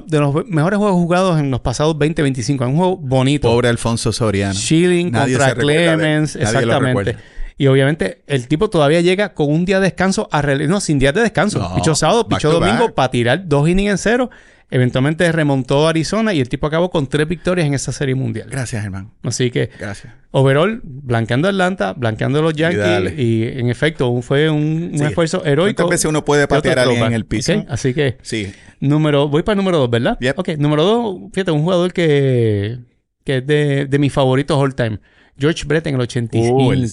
de, 0.04 0.18
los, 0.18 0.46
mejores 0.48 0.78
juegos 0.78 0.96
jugados 0.96 1.38
en 1.38 1.48
los 1.52 1.60
pasados 1.60 1.96
20, 1.96 2.22
25. 2.22 2.64
Es 2.64 2.70
un 2.70 2.76
juego 2.76 2.96
bonito. 2.96 3.48
Pobre 3.48 3.68
Alfonso 3.68 4.12
Soriano. 4.12 4.52
Schilling 4.52 5.12
contra 5.12 5.54
Clemens, 5.54 6.34
exactamente. 6.34 7.16
Y 7.56 7.68
obviamente 7.68 8.24
el 8.26 8.48
tipo 8.48 8.68
todavía 8.68 9.00
llega 9.00 9.32
con 9.32 9.48
un 9.48 9.64
día 9.64 9.78
de 9.78 9.84
descanso 9.84 10.28
a 10.32 10.42
no, 10.42 10.80
sin 10.80 10.98
días 10.98 11.14
de 11.14 11.20
descanso. 11.20 11.72
pichó 11.76 11.94
sábado, 11.94 12.26
pichó 12.26 12.50
domingo 12.50 12.92
para 12.92 13.12
tirar 13.12 13.46
dos 13.46 13.68
innings 13.68 13.92
en 13.92 13.98
cero 13.98 14.30
Eventualmente 14.70 15.30
remontó 15.30 15.86
a 15.86 15.90
Arizona 15.90 16.32
y 16.32 16.40
el 16.40 16.48
tipo 16.48 16.66
acabó 16.66 16.90
con 16.90 17.06
tres 17.06 17.28
victorias 17.28 17.66
en 17.66 17.74
esa 17.74 17.92
serie 17.92 18.14
mundial. 18.14 18.48
Gracias, 18.50 18.84
hermano. 18.84 19.12
Así 19.22 19.50
que, 19.50 19.70
Gracias. 19.78 20.12
overall, 20.30 20.80
blanqueando 20.82 21.48
Atlanta, 21.48 21.92
blanqueando 21.92 22.42
los 22.42 22.54
Yankees. 22.54 23.18
Y, 23.18 23.44
en 23.44 23.68
efecto, 23.68 24.20
fue 24.22 24.50
un, 24.50 24.90
esfuerzo 24.94 25.44
heroico. 25.44 25.76
¿Cuántas 25.76 25.90
veces 25.90 26.06
uno 26.06 26.24
puede 26.24 26.48
patear 26.48 26.78
a 26.80 26.82
alguien 26.82 27.04
en 27.04 27.12
el 27.12 27.26
piso? 27.26 27.64
Así 27.68 27.94
que, 27.94 28.18
sí. 28.22 28.52
número, 28.80 29.28
voy 29.28 29.42
para 29.42 29.54
el 29.54 29.58
número 29.58 29.78
dos, 29.78 29.90
¿verdad? 29.90 30.18
Ok, 30.36 30.50
número 30.58 30.82
dos, 30.82 31.18
fíjate, 31.32 31.50
un 31.50 31.62
jugador 31.62 31.92
que, 31.92 32.78
que 33.24 33.38
es 33.38 33.46
de, 33.46 33.86
de 33.86 33.98
mis 33.98 34.12
favoritos 34.12 34.56
all 34.56 34.74
time. 34.74 34.98
George 35.38 35.64
Brett 35.66 35.86
en 35.86 35.94
el 35.96 36.00
85. 36.00 36.54
Uh, 36.54 36.72
el 36.72 36.90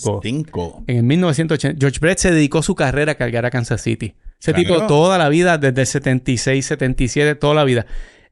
en 0.87 0.97
el 0.97 1.03
1980. 1.03 1.79
George 1.79 1.99
Brett 1.99 2.17
se 2.17 2.31
dedicó 2.31 2.63
su 2.63 2.75
carrera 2.75 3.13
a 3.13 3.15
cargar 3.15 3.45
a 3.45 3.51
Kansas 3.51 3.81
City. 3.81 4.15
Ese 4.41 4.53
tipo 4.53 4.87
toda 4.87 5.19
la 5.19 5.29
vida, 5.29 5.57
desde 5.59 5.81
el 5.81 5.87
76, 5.87 6.65
77, 6.65 7.35
toda 7.35 7.53
la 7.53 7.63
vida. 7.63 7.85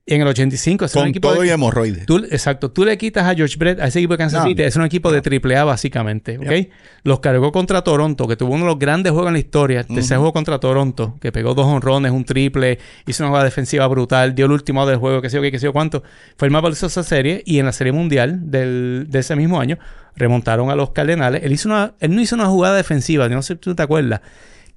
Y 0.10 0.16
en 0.16 0.22
el 0.22 0.28
85 0.28 0.86
es 0.86 0.95
un 0.95 1.05
equipo 1.05 1.30
todo 1.30 1.41
de, 1.41 1.47
y 1.47 1.49
hemorroides. 1.51 2.05
exacto. 2.32 2.72
Tú 2.72 2.84
le 2.84 2.97
quitas 2.97 3.28
a 3.28 3.36
George 3.36 3.57
Brett 3.60 3.80
a 3.80 3.86
ese 3.86 3.99
equipo 3.99 4.16
de 4.16 4.18
Kansas 4.18 4.43
City. 4.43 4.64
Es 4.64 4.76
un 4.76 4.84
equipo 4.84 5.12
de 5.12 5.22
triple 5.22 5.55
A 5.55 5.66
básicamente. 5.66 6.39
¿Ok? 6.39 6.74
Los 7.03 7.20
cargó 7.20 7.51
contra 7.51 7.84
Toronto, 7.84 8.28
que 8.28 8.36
tuvo 8.36 8.55
uno 8.55 8.64
de 8.64 8.72
los 8.72 8.80
grandes 8.80 9.12
juegos 9.12 9.28
en 9.28 9.34
la 9.34 9.39
historia. 9.39 9.86
Uh 9.88 9.99
Ese 9.99 10.16
juego 10.16 10.34
contra 10.34 10.60
Toronto, 10.60 11.16
que 11.22 11.32
pegó 11.32 11.53
dos 11.53 11.68
honrones, 11.68 12.12
un 12.12 12.26
triple, 12.26 12.80
hizo 13.05 13.22
una 13.22 13.30
jugada 13.30 13.45
defensiva 13.45 13.86
brutal, 13.86 14.34
dio 14.34 14.47
el 14.47 14.51
último 14.51 14.88
del 14.88 14.97
juego, 14.97 15.22
que 15.22 15.30
sé 15.30 15.36
yo 15.36 15.43
qué, 15.43 15.51
que 15.51 15.60
sé 15.60 15.66
yo 15.66 15.74
cuánto. 15.74 16.01
Fue 16.38 16.47
el 16.47 16.51
más 16.51 16.64
valioso 16.64 16.88
de 16.88 16.89
esa 16.89 17.03
serie. 17.03 17.43
Y 17.45 17.60
en 17.60 17.68
la 17.68 17.72
serie 17.72 17.93
mundial 17.93 18.49
del, 18.49 19.05
de 19.10 19.20
ese 19.20 19.36
mismo 19.36 19.62
año, 19.62 19.78
remontaron 20.16 20.72
a 20.72 20.76
los 20.76 20.89
Cardenales. 20.89 21.43
Él, 21.43 21.51
hizo 21.51 21.70
una, 21.70 21.93
él 21.99 22.16
no 22.16 22.22
hizo 22.22 22.34
una 22.34 22.47
jugada 22.47 22.76
defensiva, 22.78 23.30
no 23.30 23.43
sé 23.43 23.53
si 23.53 23.60
tú 23.60 23.76
te 23.76 23.84
acuerdas 23.84 24.22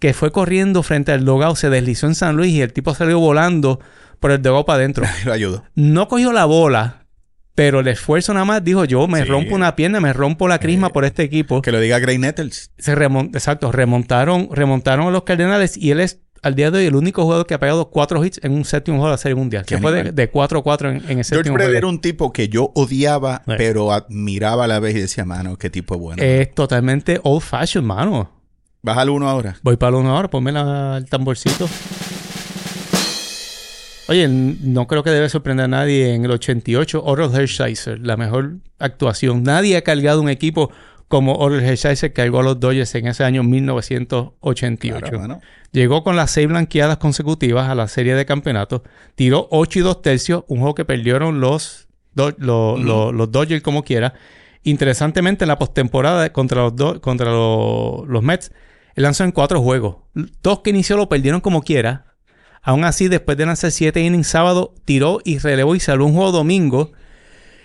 que 0.03 0.15
fue 0.15 0.33
corriendo 0.33 0.83
frente 0.83 1.13
al 1.13 1.25
dogado, 1.25 1.55
se 1.55 1.71
deslizó 1.71 2.09
en 2.09 2.17
San 2.17 2.35
Luis 2.35 2.53
y 2.53 2.61
el 2.61 2.73
tipo 2.73 2.93
salió 2.93 3.21
volando 3.21 3.79
por 4.19 4.33
el 4.33 4.43
dogado 4.43 4.65
para 4.65 4.79
adentro. 4.79 5.05
Lo 5.25 5.33
ayudó. 5.33 5.63
No 5.77 6.09
cogió 6.09 6.33
la 6.33 6.45
bola, 6.45 7.07
pero 7.55 7.79
el 7.79 7.87
esfuerzo 7.87 8.35
nada 8.35 8.45
más 8.45 8.65
dijo 8.65 8.85
yo 8.85 9.07
me 9.07 9.25
rompo 9.25 9.55
una 9.55 9.77
pierna, 9.77 10.01
me 10.01 10.13
rompo 10.13 10.49
la 10.49 10.59
crisma 10.59 10.89
por 10.89 11.05
este 11.05 11.23
equipo. 11.23 11.63
Que 11.63 11.71
lo 11.71 11.79
diga 11.79 12.01
Gray 12.01 12.19
Nettles. 12.19 12.73
Se 12.79 12.95
exacto, 12.95 13.71
remontaron, 13.71 14.49
remontaron 14.51 15.07
a 15.07 15.11
los 15.13 15.23
Cardenales 15.23 15.77
y 15.77 15.93
él 15.93 16.01
es 16.01 16.19
al 16.43 16.57
día 16.57 16.73
de 16.73 16.79
hoy 16.81 16.87
el 16.87 16.97
único 16.97 17.23
jugador 17.23 17.47
que 17.47 17.55
ha 17.55 17.61
pegado 17.61 17.89
cuatro 17.91 18.25
hits 18.25 18.41
en 18.43 18.51
un 18.55 18.65
séptimo 18.65 18.97
juego 18.97 19.07
de 19.07 19.13
la 19.13 19.19
Serie 19.19 19.37
Mundial. 19.37 19.65
Que 19.65 19.79
fue 19.79 20.11
de 20.11 20.33
4-4 20.33 20.97
en, 20.97 21.11
en, 21.13 21.19
el 21.19 21.25
séptimo 21.25 21.57
juego. 21.57 21.73
era 21.73 21.87
un 21.87 22.01
tipo 22.01 22.33
que 22.33 22.49
yo 22.49 22.73
odiaba, 22.75 23.45
pero 23.47 23.93
admiraba 23.93 24.65
a 24.65 24.67
la 24.67 24.81
vez 24.81 24.97
y 24.97 25.01
decía, 25.03 25.25
mano, 25.25 25.57
qué 25.59 25.71
tipo 25.71 25.97
bueno. 25.97 26.21
Es 26.21 26.53
totalmente 26.53 27.21
old 27.23 27.43
fashioned, 27.43 27.87
mano. 27.87 28.42
Baja 28.83 29.03
al 29.03 29.11
uno 29.11 29.29
ahora. 29.29 29.57
Voy 29.63 29.77
para 29.77 29.97
el 29.97 30.03
uno 30.03 30.17
ahora, 30.17 30.29
ponme 30.29 30.51
el 30.51 31.07
tamborcito. 31.09 31.69
Oye, 34.09 34.29
no 34.29 34.87
creo 34.87 35.03
que 35.03 35.11
debe 35.11 35.29
sorprender 35.29 35.65
a 35.65 35.69
nadie 35.69 36.15
en 36.15 36.25
el 36.25 36.33
88, 36.33 37.03
Oral 37.05 37.35
Hershiser, 37.35 38.01
la 38.01 38.17
mejor 38.17 38.57
actuación. 38.79 39.45
Nadie 39.45 39.77
ha 39.77 39.83
cargado 39.83 40.21
un 40.21 40.29
equipo 40.29 40.71
como 41.13 41.35
Oral 41.35 41.63
Hershiser 41.63 42.15
cargó 42.15 42.41
a 42.41 42.43
los 42.43 42.59
Dodgers 42.59 42.95
en 42.95 43.07
ese 43.07 43.23
año 43.23 43.43
1988. 43.43 45.41
Llegó 45.71 46.03
con 46.03 46.17
las 46.17 46.31
seis 46.31 46.49
blanqueadas 46.49 46.97
consecutivas 46.97 47.69
a 47.69 47.75
la 47.75 47.87
serie 47.87 48.15
de 48.15 48.25
campeonatos, 48.25 48.81
tiró 49.15 49.47
8 49.51 49.79
y 49.79 49.83
2 49.83 50.01
tercios, 50.01 50.45
un 50.49 50.61
juego 50.61 50.75
que 50.75 50.87
perdieron 50.87 51.39
los, 51.39 51.89
los, 52.15 53.31
Dodgers 53.31 53.63
como 53.63 53.85
quiera. 53.85 54.15
Interesantemente, 54.63 55.45
en 55.45 55.49
la 55.49 55.59
postemporada 55.59 56.33
contra, 56.33 56.63
los, 56.63 57.01
contra 57.01 57.31
los, 57.31 58.23
Mets, 58.23 58.51
él 58.95 59.03
lanzó 59.03 59.25
en 59.25 59.33
cuatro 59.33 59.61
juegos. 59.61 59.97
Dos 60.43 60.61
que 60.61 60.71
inició 60.71 60.97
lo 60.97 61.09
perdieron 61.09 61.41
como 61.41 61.63
quiera. 61.63 62.07
Aún 62.63 62.85
así, 62.85 63.09
después 63.09 63.37
de 63.37 63.47
lanzar 63.47 63.71
siete 63.71 64.01
innings 64.01 64.29
sábado, 64.29 64.75
tiró 64.85 65.21
y 65.25 65.39
relevó 65.39 65.75
y 65.75 65.81
salvó 65.81 66.07
un 66.07 66.15
juego 66.15 66.33
domingo. 66.33 66.93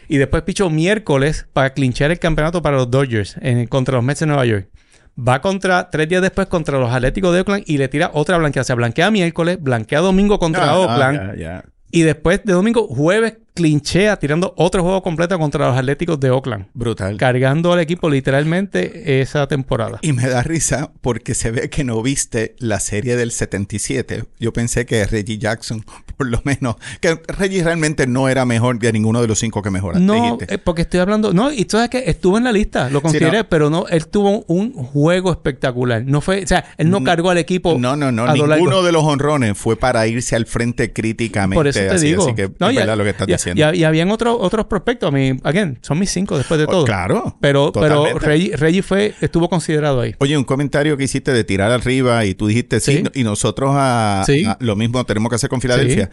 Y 0.08 0.18
después 0.18 0.44
pichó 0.44 0.70
miércoles 0.70 1.48
para 1.54 1.74
clinchar 1.74 2.12
el 2.12 2.20
campeonato 2.20 2.62
para 2.62 2.78
los 2.78 2.90
Dodgers 2.90 3.36
en, 3.42 3.68
contra 3.68 3.96
los 3.96 4.04
Mets 4.04 4.22
de 4.22 4.26
Nueva 4.26 4.46
York. 4.46 4.70
Va 5.20 5.42
contra, 5.42 5.90
tres 5.90 6.08
días 6.08 6.22
después, 6.22 6.48
contra 6.48 6.80
los 6.80 6.92
Atléticos 6.92 7.34
de 7.34 7.40
Oakland 7.40 7.64
y 7.68 7.78
le 7.78 7.88
tira 7.88 8.12
otra 8.14 8.38
blanqueada. 8.38 8.62
O 8.62 8.66
sea, 8.66 8.76
blanquea 8.76 9.12
miércoles, 9.12 9.58
blanquea 9.62 10.00
domingo 10.00 10.40
contra 10.40 10.70
ah, 10.70 10.80
Oakland. 10.80 11.64
Y 11.90 12.02
después 12.02 12.44
de 12.44 12.54
domingo, 12.54 12.88
jueves, 12.88 13.38
clinchea 13.54 14.18
tirando 14.18 14.54
otro 14.58 14.84
juego 14.84 15.02
completo 15.02 15.40
contra 15.40 15.68
los 15.68 15.78
Atléticos 15.78 16.20
de 16.20 16.30
Oakland. 16.30 16.68
Brutal. 16.74 17.18
Cargando 17.18 17.74
al 17.74 17.80
equipo 17.80 18.10
literalmente 18.10 19.22
esa 19.22 19.48
temporada. 19.48 20.00
Y 20.02 20.14
me 20.14 20.28
da 20.28 20.44
risa 20.44 20.92
porque 21.02 21.34
se 21.34 21.52
ve 21.52 21.70
que 21.70 21.84
no 21.84 22.02
viste 22.02 22.56
la 22.60 22.80
serie 22.80 23.16
del 23.16 23.32
77. 23.32 24.26
Yo 24.40 24.54
pensé 24.54 24.86
que 24.86 25.06
Reggie 25.06 25.38
Jackson, 25.38 25.86
por 26.18 26.28
lo 26.28 26.42
menos, 26.44 26.76
que 27.00 27.20
Reggie 27.28 27.64
realmente 27.64 28.08
no 28.08 28.28
era 28.28 28.46
mejor 28.46 28.80
de 28.80 28.92
ninguno 28.92 29.22
de 29.22 29.28
los 29.28 29.40
cinco 29.40 29.62
que 29.62 29.70
mejoraste. 29.70 30.06
No, 30.06 30.38
eh, 30.48 30.58
porque 30.58 30.82
estoy 30.82 31.00
hablando, 31.00 31.34
no, 31.34 31.52
y 31.52 31.66
tú 31.66 31.78
sabes 31.78 31.90
que 31.90 32.04
estuvo 32.08 32.38
en 32.38 32.44
la 32.44 32.52
lista, 32.52 32.90
lo 32.90 33.02
consideré, 33.02 33.44
pero 33.44 33.70
no, 33.70 33.88
él 33.88 34.08
tuvo 34.08 34.44
un 34.48 34.74
juego 34.74 35.32
espectacular. 35.32 36.04
No 36.06 36.22
fue, 36.22 36.44
o 36.44 36.48
sea, 36.48 36.66
él 36.78 36.90
no, 36.90 37.04
cargó 37.04 37.30
al 37.30 37.38
equipo. 37.38 37.78
No, 37.80 37.96
no, 37.96 38.12
no, 38.12 38.34
ninguno 38.34 38.82
de 38.82 38.92
los 38.92 39.04
honrones 39.04 39.58
fue 39.58 39.76
para 39.76 40.08
irse 40.08 40.36
al 40.36 40.46
frente 40.46 40.92
críticamente. 40.92 41.56
Por 41.56 41.68
eso 41.68 41.80
te 41.80 42.00
digo. 42.00 42.24
Así 42.24 42.36
que 42.36 42.52
no, 42.60 42.72
lo 42.72 43.04
que 43.04 43.10
estás 43.10 43.28
diciendo. 43.28 43.74
Y, 43.74 43.84
habían 43.84 44.12
otros 44.12 44.38
otros 44.40 44.66
prospectos. 44.66 45.10
A 45.10 45.12
mí, 45.12 45.40
again, 45.44 45.78
son 45.82 46.00
mis 46.00 46.10
cinco 46.10 46.38
después 46.38 46.58
de 46.60 46.66
oh, 46.66 46.70
todo. 46.70 46.86
claro. 46.86 47.38
Pero, 47.40 47.72
pero 47.72 48.18
Reggie, 48.20 48.82
fue, 48.82 49.14
estuvo 49.22 49.50
considerado 49.50 50.02
ahí. 50.02 50.16
Oye, 50.20 50.38
un 50.38 50.44
comentario 50.44 50.98
que 50.98 51.04
hiciste 51.06 51.32
de 51.32 51.44
tirar 51.44 51.72
arriba 51.72 52.26
y 52.26 52.34
tú 52.34 52.48
dijiste 52.48 52.80
sí, 52.80 53.04
y 53.14 53.24
nosotros 53.24 53.72
a, 53.74 54.26
lo 54.60 54.76
mismo 54.76 55.06
tenemos 55.06 55.30
que 55.30 55.36
hacer 55.36 55.50
con 55.50 55.62
Filadelfia. 55.62 56.07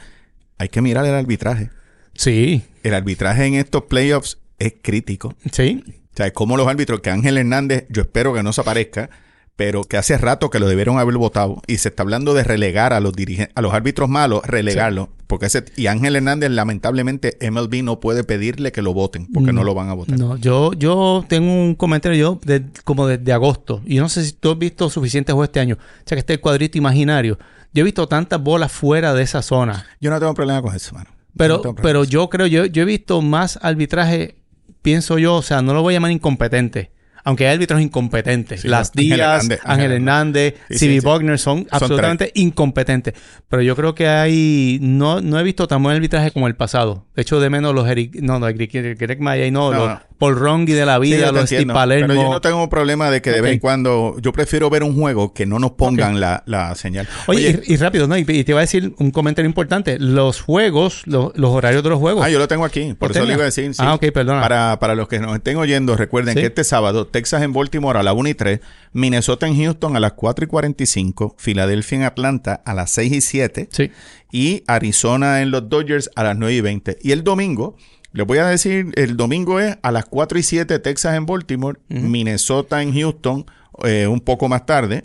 Hay 0.59 0.68
que 0.68 0.80
mirar 0.80 1.05
el 1.07 1.14
arbitraje. 1.14 1.70
Sí. 2.14 2.62
El 2.82 2.95
arbitraje 2.95 3.45
en 3.47 3.55
estos 3.55 3.84
playoffs 3.84 4.38
es 4.59 4.74
crítico. 4.80 5.34
Sí. 5.53 5.82
O 5.86 6.16
sea, 6.16 6.26
es 6.26 6.32
como 6.32 6.57
los 6.57 6.68
árbitros 6.68 7.01
que 7.01 7.11
Ángel 7.11 7.38
Hernández, 7.38 7.86
yo 7.88 8.03
espero 8.03 8.32
que 8.32 8.42
no 8.42 8.53
se 8.53 8.61
aparezca 8.61 9.11
pero 9.57 9.84
que 9.84 9.97
hace 9.97 10.18
rato 10.18 10.51
que 10.51 10.59
lo 10.59 10.66
debieron 10.66 10.99
haber 10.99 11.16
votado 11.16 11.62
y 11.66 11.78
se 11.78 11.88
está 11.88 12.03
hablando 12.03 12.34
de 12.34 12.42
relegar 12.42 12.92
a 12.92 13.01
los 13.01 13.12
a 13.55 13.62
los 13.62 13.72
árbitros 13.72 14.09
malos, 14.09 14.45
relegarlo, 14.45 15.11
porque 15.28 15.47
ese 15.47 15.64
y 15.76 15.86
Ángel 15.86 16.16
Hernández 16.16 16.51
lamentablemente 16.51 17.38
MLB 17.40 17.84
no 17.84 18.01
puede 18.01 18.24
pedirle 18.24 18.72
que 18.72 18.82
lo 18.82 18.92
voten 18.92 19.28
porque 19.32 19.53
no, 19.53 19.62
lo 19.62 19.74
van 19.74 19.90
a 19.90 19.95
votar. 19.95 20.18
No, 20.18 20.36
yo 20.36 20.72
yo 20.72 21.24
tengo 21.28 21.53
un 21.53 21.76
comentario 21.76 22.18
yo 22.18 22.40
de, 22.45 22.64
como 22.82 23.07
desde 23.07 23.32
agosto 23.32 23.80
y 23.86 23.99
no 23.99 24.09
sé 24.09 24.24
si 24.24 24.32
tú 24.32 24.51
has 24.51 24.59
visto 24.59 24.90
suficientes 24.90 25.32
juegos 25.32 25.49
este 25.49 25.61
año, 25.61 25.76
o 25.76 26.03
sea 26.05 26.16
que 26.16 26.20
este 26.20 26.38
cuadrito 26.38 26.78
imaginario. 26.78 27.38
Yo 27.75 27.83
he 27.83 27.85
visto 27.85 28.07
tantas 28.09 28.41
bolas 28.41 28.72
fuera 28.72 29.12
de 29.12 29.22
esa 29.22 29.43
zona. 29.43 29.85
Yo 30.01 30.11
no 30.11 30.18
tengo 30.20 30.33
problema 30.33 30.62
con 30.62 30.75
eso, 30.75 30.95
mano. 30.95 31.11
Pero 31.37 31.75
pero 31.75 32.05
yo 32.05 32.31
creo 32.31 32.47
yo 32.47 32.64
yo 32.64 32.83
he 32.83 32.87
visto 32.87 33.20
más 33.20 33.59
arbitraje 33.61 34.37
pienso 34.81 35.18
yo, 35.18 35.35
o 35.35 35.43
sea, 35.43 35.61
no 35.62 35.75
lo 35.75 35.83
voy 35.83 35.95
a 35.95 35.97
llamar 35.97 36.12
incompetente 36.12 36.93
aunque 37.25 37.47
hay 37.47 37.55
árbitros 37.55 37.81
incompetentes. 37.81 38.64
Las 38.64 38.93
Díaz, 38.93 39.49
Ángel 39.64 39.93
Hernández, 39.93 40.55
C.B. 40.70 41.01
Bogner 41.01 41.39
son, 41.39 41.66
absolutamente 41.70 42.31
incompetentes. 42.35 43.14
Pero 43.49 43.62
yo 43.62 43.75
creo 43.75 43.95
que 43.95 44.07
hay... 44.09 44.79
No, 44.83 45.22
no 45.22 45.41
he 45.41 45.43
visto 45.43 45.66
tan 45.66 45.83
buen 45.83 45.97
arbitraje 45.97 46.31
como 46.31 46.47
el 46.47 46.55
pasado. 46.55 47.07
De 47.16 47.22
hecho, 47.22 47.41
de 47.41 47.49
menos 47.49 47.75
los 47.75 47.89
Eric... 47.89 48.16
No, 48.16 48.39
no, 48.39 48.47
Greg 48.47 49.20
Maya 49.20 49.47
y 49.47 49.51
no, 49.51 49.72
los 49.72 49.99
Paul 50.18 50.37
Rongi 50.37 50.72
de 50.72 50.87
la 50.87 50.99
vida, 50.99 51.33
los 51.33 51.47
Steve 51.47 51.72
Palermo. 51.72 52.09
Pero 52.09 52.22
yo 52.22 52.31
no 52.31 52.41
tengo 52.41 52.68
problema 52.68 53.11
de 53.11 53.22
que 53.22 53.31
de 53.31 53.41
vez 53.41 53.53
en 53.53 53.59
cuando... 53.59 54.16
Yo 54.20 54.33
prefiero 54.33 54.68
ver 54.68 54.83
un 54.83 54.95
juego 54.95 55.33
que 55.33 55.47
no 55.47 55.59
nos 55.59 55.72
pongan 55.72 56.20
la, 56.20 56.43
la, 56.47 56.75
señal. 56.75 57.09
Oye, 57.27 57.62
y, 57.66 57.77
rápido, 57.77 58.07
¿no? 58.07 58.16
Y, 58.18 58.25
te 58.25 58.53
iba 58.53 58.61
a 58.61 58.62
decir 58.62 58.95
un 58.99 59.11
comentario 59.11 59.49
importante. 59.49 59.99
Los 59.99 60.43
juegos, 60.43 61.03
los 61.07 61.33
horarios 61.37 61.83
de 61.83 61.89
los 61.89 61.99
juegos. 61.99 62.25
Ah, 62.25 62.29
yo 62.29 62.39
lo 62.39 62.49
tengo 62.49 62.64
aquí. 62.64 62.95
Por 62.95 63.12
eso 63.12 63.25
le 63.25 63.33
iba 63.33 63.43
a 63.43 63.47
decir. 63.47 63.72
Ah, 63.79 63.95
ok, 63.95 64.12
perdona. 64.12 64.43
Para, 64.43 64.79
para 64.79 64.95
los 64.95 65.09
que 65.09 65.20
nos 65.20 65.35
estén 65.35 65.57
oyendo, 65.57 65.97
recuerden 65.97 66.35
que 66.35 66.47
este 66.47 66.64
sábado, 66.64 67.07
Texas 67.15 67.45
en 67.45 67.53
Baltimore 67.53 67.97
a 67.97 68.03
la 68.03 68.12
1 68.12 68.31
y 68.31 68.35
3, 68.35 68.61
Minnesota 68.93 69.47
en 69.47 69.57
Houston 69.57 69.95
a 69.95 70.01
las 70.01 70.15
4 70.15 70.47
y 70.47 70.49
45, 70.49 71.37
Filadelfia 71.39 71.99
en 71.99 72.03
Atlanta 72.03 72.61
a 72.65 72.75
las 72.75 72.91
6 72.91 73.12
y 73.12 73.21
7 73.21 73.69
sí. 73.71 73.93
y 74.33 74.65
Arizona 74.67 75.41
en 75.41 75.53
los 75.53 75.69
Dodgers 75.69 76.11
a 76.17 76.25
las 76.25 76.37
9 76.37 76.55
y 76.57 76.61
20. 76.61 76.99
Y 77.03 77.12
el 77.12 77.23
domingo, 77.23 77.77
les 78.11 78.27
voy 78.27 78.39
a 78.39 78.47
decir, 78.47 78.91
el 78.97 79.17
domingo 79.17 79.61
es 79.61 79.79
a 79.81 79.93
las 79.93 80.07
4 80.07 80.41
y 80.41 80.43
7 80.43 80.77
Texas 80.81 81.15
en 81.15 81.25
Baltimore, 81.25 81.79
Minnesota 81.89 82.83
en 82.83 82.93
Houston 82.93 83.47
eh, 83.85 84.09
un 84.09 84.19
poco 84.19 84.49
más 84.49 84.67
tarde. 84.67 85.05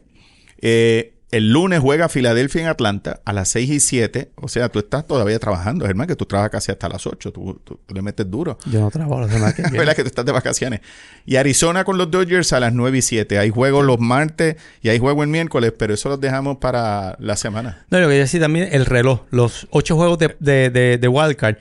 Eh, 0.61 1.13
el 1.31 1.51
lunes 1.51 1.79
juega 1.79 2.09
Filadelfia 2.09 2.61
en 2.61 2.67
Atlanta 2.67 3.21
a 3.23 3.33
las 3.33 3.49
6 3.49 3.69
y 3.69 3.79
7. 3.79 4.31
O 4.35 4.47
sea, 4.47 4.69
tú 4.69 4.79
estás 4.79 5.05
todavía 5.05 5.37
trabajando, 5.37 5.85
Germán, 5.85 6.07
que 6.07 6.15
tú 6.15 6.25
trabajas 6.25 6.51
casi 6.51 6.71
hasta 6.71 6.89
las 6.89 7.05
8. 7.05 7.31
Tú, 7.31 7.61
le 7.87 8.01
metes 8.01 8.29
duro. 8.29 8.57
Yo 8.65 8.79
no 8.79 8.89
trabajo 8.89 9.21
la 9.21 9.29
semana 9.29 9.53
que 9.53 9.61
viene. 9.71 9.93
que 9.95 10.01
tú 10.01 10.07
estás 10.07 10.25
de 10.25 10.31
vacaciones. 10.31 10.81
Y 11.25 11.35
Arizona 11.35 11.83
con 11.83 11.97
los 11.97 12.09
Dodgers 12.09 12.51
a 12.53 12.59
las 12.59 12.73
9 12.73 12.97
y 12.97 13.01
7. 13.01 13.37
Hay 13.37 13.51
juegos 13.51 13.85
los 13.85 13.99
martes 13.99 14.55
y 14.81 14.89
hay 14.89 14.97
juego 14.97 15.21
el 15.21 15.29
miércoles, 15.29 15.71
pero 15.77 15.93
eso 15.93 16.09
los 16.09 16.19
dejamos 16.19 16.57
para 16.57 17.15
la 17.19 17.35
semana. 17.35 17.85
No, 17.91 17.99
lo 17.99 18.07
que 18.07 18.15
decir 18.15 18.41
también 18.41 18.69
el 18.71 18.85
reloj. 18.87 19.21
Los 19.29 19.67
8 19.69 19.95
juegos 19.95 20.17
de, 20.17 20.35
de, 20.39 20.69
de, 20.71 20.97
de 20.97 21.07
Wildcard 21.07 21.57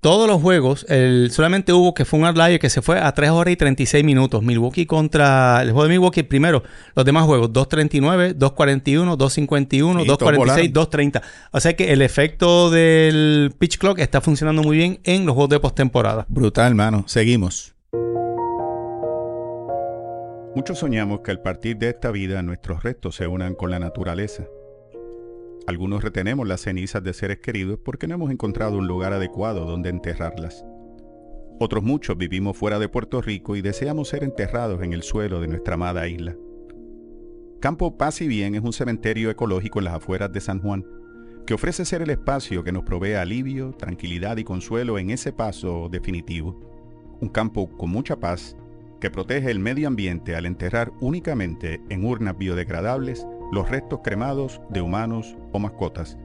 todos 0.00 0.26
los 0.26 0.40
juegos, 0.40 0.86
el, 0.88 1.30
solamente 1.30 1.72
hubo 1.72 1.92
que 1.92 2.04
fue 2.04 2.18
un 2.18 2.24
outlier 2.24 2.58
que 2.58 2.70
se 2.70 2.80
fue 2.80 2.98
a 2.98 3.12
3 3.12 3.30
horas 3.30 3.52
y 3.52 3.56
36 3.56 4.02
minutos. 4.02 4.42
Milwaukee 4.42 4.86
contra 4.86 5.60
el 5.62 5.72
juego 5.72 5.84
de 5.84 5.88
Milwaukee 5.90 6.22
primero. 6.22 6.62
Los 6.94 7.04
demás 7.04 7.24
juegos, 7.24 7.50
2.39, 7.50 8.34
2.41, 8.36 9.16
2.51, 9.16 10.06
2.46, 10.06 10.72
2.30. 10.72 11.22
O 11.52 11.60
sea 11.60 11.76
que 11.76 11.92
el 11.92 12.00
efecto 12.00 12.70
del 12.70 13.54
pitch 13.58 13.78
clock 13.78 13.98
está 13.98 14.20
funcionando 14.20 14.62
muy 14.62 14.78
bien 14.78 15.00
en 15.04 15.26
los 15.26 15.34
juegos 15.34 15.50
de 15.50 15.60
postemporada. 15.60 16.24
Brutal, 16.28 16.68
hermano. 16.68 17.04
Seguimos. 17.06 17.74
Muchos 20.54 20.78
soñamos 20.78 21.20
que 21.20 21.30
al 21.30 21.42
partir 21.42 21.76
de 21.76 21.90
esta 21.90 22.10
vida 22.10 22.42
nuestros 22.42 22.82
restos 22.82 23.16
se 23.16 23.26
unan 23.26 23.54
con 23.54 23.70
la 23.70 23.78
naturaleza 23.78 24.44
algunos 25.66 26.02
retenemos 26.02 26.48
las 26.48 26.62
cenizas 26.62 27.02
de 27.02 27.12
seres 27.12 27.38
queridos 27.38 27.78
porque 27.84 28.06
no 28.06 28.14
hemos 28.14 28.30
encontrado 28.30 28.78
un 28.78 28.86
lugar 28.86 29.12
adecuado 29.12 29.64
donde 29.64 29.90
enterrarlas. 29.90 30.64
Otros 31.58 31.84
muchos 31.84 32.16
vivimos 32.16 32.56
fuera 32.56 32.78
de 32.78 32.88
Puerto 32.88 33.20
Rico 33.20 33.54
y 33.54 33.62
deseamos 33.62 34.08
ser 34.08 34.24
enterrados 34.24 34.82
en 34.82 34.92
el 34.92 35.02
suelo 35.02 35.40
de 35.40 35.48
nuestra 35.48 35.74
amada 35.74 36.08
isla. 36.08 36.34
Campo 37.60 37.98
Paz 37.98 38.22
y 38.22 38.28
Bien 38.28 38.54
es 38.54 38.62
un 38.62 38.72
cementerio 38.72 39.28
ecológico 39.28 39.78
en 39.78 39.84
las 39.84 39.94
afueras 39.94 40.32
de 40.32 40.40
San 40.40 40.60
Juan, 40.60 40.86
que 41.46 41.52
ofrece 41.52 41.84
ser 41.84 42.00
el 42.00 42.10
espacio 42.10 42.64
que 42.64 42.72
nos 42.72 42.84
provee 42.84 43.12
alivio, 43.12 43.72
tranquilidad 43.72 44.38
y 44.38 44.44
consuelo 44.44 44.98
en 44.98 45.10
ese 45.10 45.32
paso 45.32 45.88
definitivo. 45.90 46.58
Un 47.20 47.28
campo 47.28 47.68
con 47.76 47.90
mucha 47.90 48.16
paz 48.16 48.56
que 48.98 49.10
protege 49.10 49.50
el 49.50 49.58
medio 49.58 49.88
ambiente 49.88 50.36
al 50.36 50.46
enterrar 50.46 50.92
únicamente 51.00 51.82
en 51.90 52.04
urnas 52.04 52.38
biodegradables 52.38 53.26
los 53.52 53.68
restos 53.68 54.00
cremados 54.02 54.60
de 54.68 54.80
humanos 54.80 55.36
o 55.52 55.58
mascotas. 55.58 56.16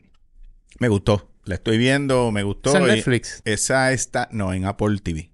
Me 0.79 0.89
gustó. 0.89 1.31
La 1.45 1.55
estoy 1.55 1.79
viendo, 1.79 2.31
me 2.31 2.43
gustó. 2.43 2.71
¿Es 2.71 2.77
en 2.77 2.87
Netflix? 2.87 3.43
Esa 3.45 3.93
está, 3.93 4.29
no, 4.33 4.53
en 4.53 4.67
Apple 4.67 4.99
TV. 5.03 5.31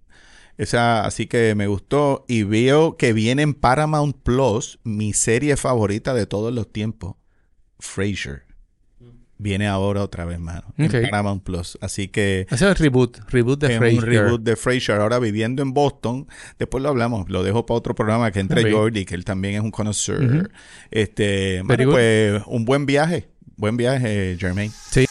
Esa, 0.57 1.05
así 1.05 1.27
que 1.27 1.55
me 1.55 1.67
gustó. 1.67 2.25
Y 2.29 2.45
veo 2.45 2.97
que 2.97 3.12
viene 3.12 3.43
en 3.43 3.55
Paramount 3.55 4.17
Plus 4.23 4.79
mi 4.85 5.12
serie 5.12 5.57
favorita 5.57 6.15
de 6.15 6.27
todos 6.27 6.55
los 6.55 6.73
tiempos, 6.73 7.17
Frasier 7.81 8.53
viene 9.39 9.66
ahora 9.66 10.03
otra 10.03 10.24
vez, 10.24 10.39
mano. 10.39 10.74
En 10.76 10.91
Paramount 10.91 11.43
Plus. 11.43 11.78
Así 11.80 12.09
que. 12.09 12.47
Ese 12.51 12.55
es 12.55 12.62
el 12.62 12.76
reboot. 12.76 13.18
Reboot 13.30 13.61
de 13.61 13.76
Frasier. 13.78 14.05
Un 14.05 14.07
reboot 14.11 14.43
de 14.43 14.57
Frasier. 14.57 15.01
Ahora 15.01 15.18
viviendo 15.18 15.62
en 15.62 15.72
Boston. 15.72 16.26
Después 16.59 16.82
lo 16.82 16.89
hablamos. 16.89 17.28
Lo 17.28 17.43
dejo 17.43 17.66
para 17.66 17.78
otro 17.78 17.95
programa 17.95 18.30
que 18.30 18.41
entre 18.41 18.70
Jordi, 18.70 19.05
que 19.05 19.14
él 19.14 19.24
también 19.24 19.55
es 19.55 19.61
un 19.61 19.70
connoisseur. 19.70 20.51
Este. 20.91 21.62
pues 21.64 22.43
un 22.47 22.64
buen 22.64 22.87
viaje. 22.87 23.28
Buen 23.57 23.76
viaje, 23.76 24.37
Jermaine. 24.39 24.72
Sí. 24.91 25.07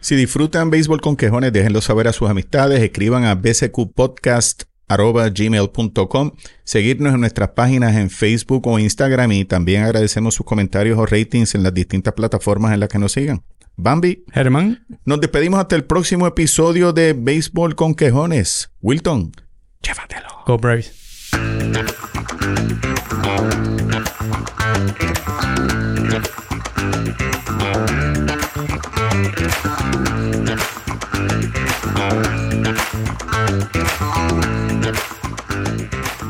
Si 0.00 0.16
disfrutan 0.16 0.70
béisbol 0.70 1.00
con 1.00 1.16
quejones, 1.16 1.52
déjenlo 1.52 1.80
saber 1.82 2.08
a 2.08 2.12
sus 2.12 2.28
amistades, 2.28 2.82
escriban 2.82 3.24
a 3.24 3.36
BCQ 3.36 3.92
Podcast 3.94 4.64
arroba 4.88 5.28
gmail.com, 5.28 6.32
seguirnos 6.64 7.14
en 7.14 7.20
nuestras 7.20 7.50
páginas 7.50 7.96
en 7.96 8.10
Facebook 8.10 8.66
o 8.66 8.78
Instagram 8.78 9.32
y 9.32 9.44
también 9.44 9.84
agradecemos 9.84 10.34
sus 10.34 10.46
comentarios 10.46 10.98
o 10.98 11.06
ratings 11.06 11.54
en 11.54 11.62
las 11.62 11.74
distintas 11.74 12.14
plataformas 12.14 12.72
en 12.72 12.80
las 12.80 12.88
que 12.88 12.98
nos 12.98 13.12
sigan. 13.12 13.42
Bambi. 13.76 14.24
Germán. 14.32 14.84
Nos 15.04 15.20
despedimos 15.20 15.60
hasta 15.60 15.76
el 15.76 15.84
próximo 15.84 16.26
episodio 16.26 16.92
de 16.92 17.12
Béisbol 17.12 17.76
con 17.76 17.94
Quejones. 17.94 18.72
Wilton, 18.82 19.32
llévatelo. 19.80 20.28
Go 20.46 20.58
Braves. 20.58 20.98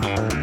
Thank 0.00 0.37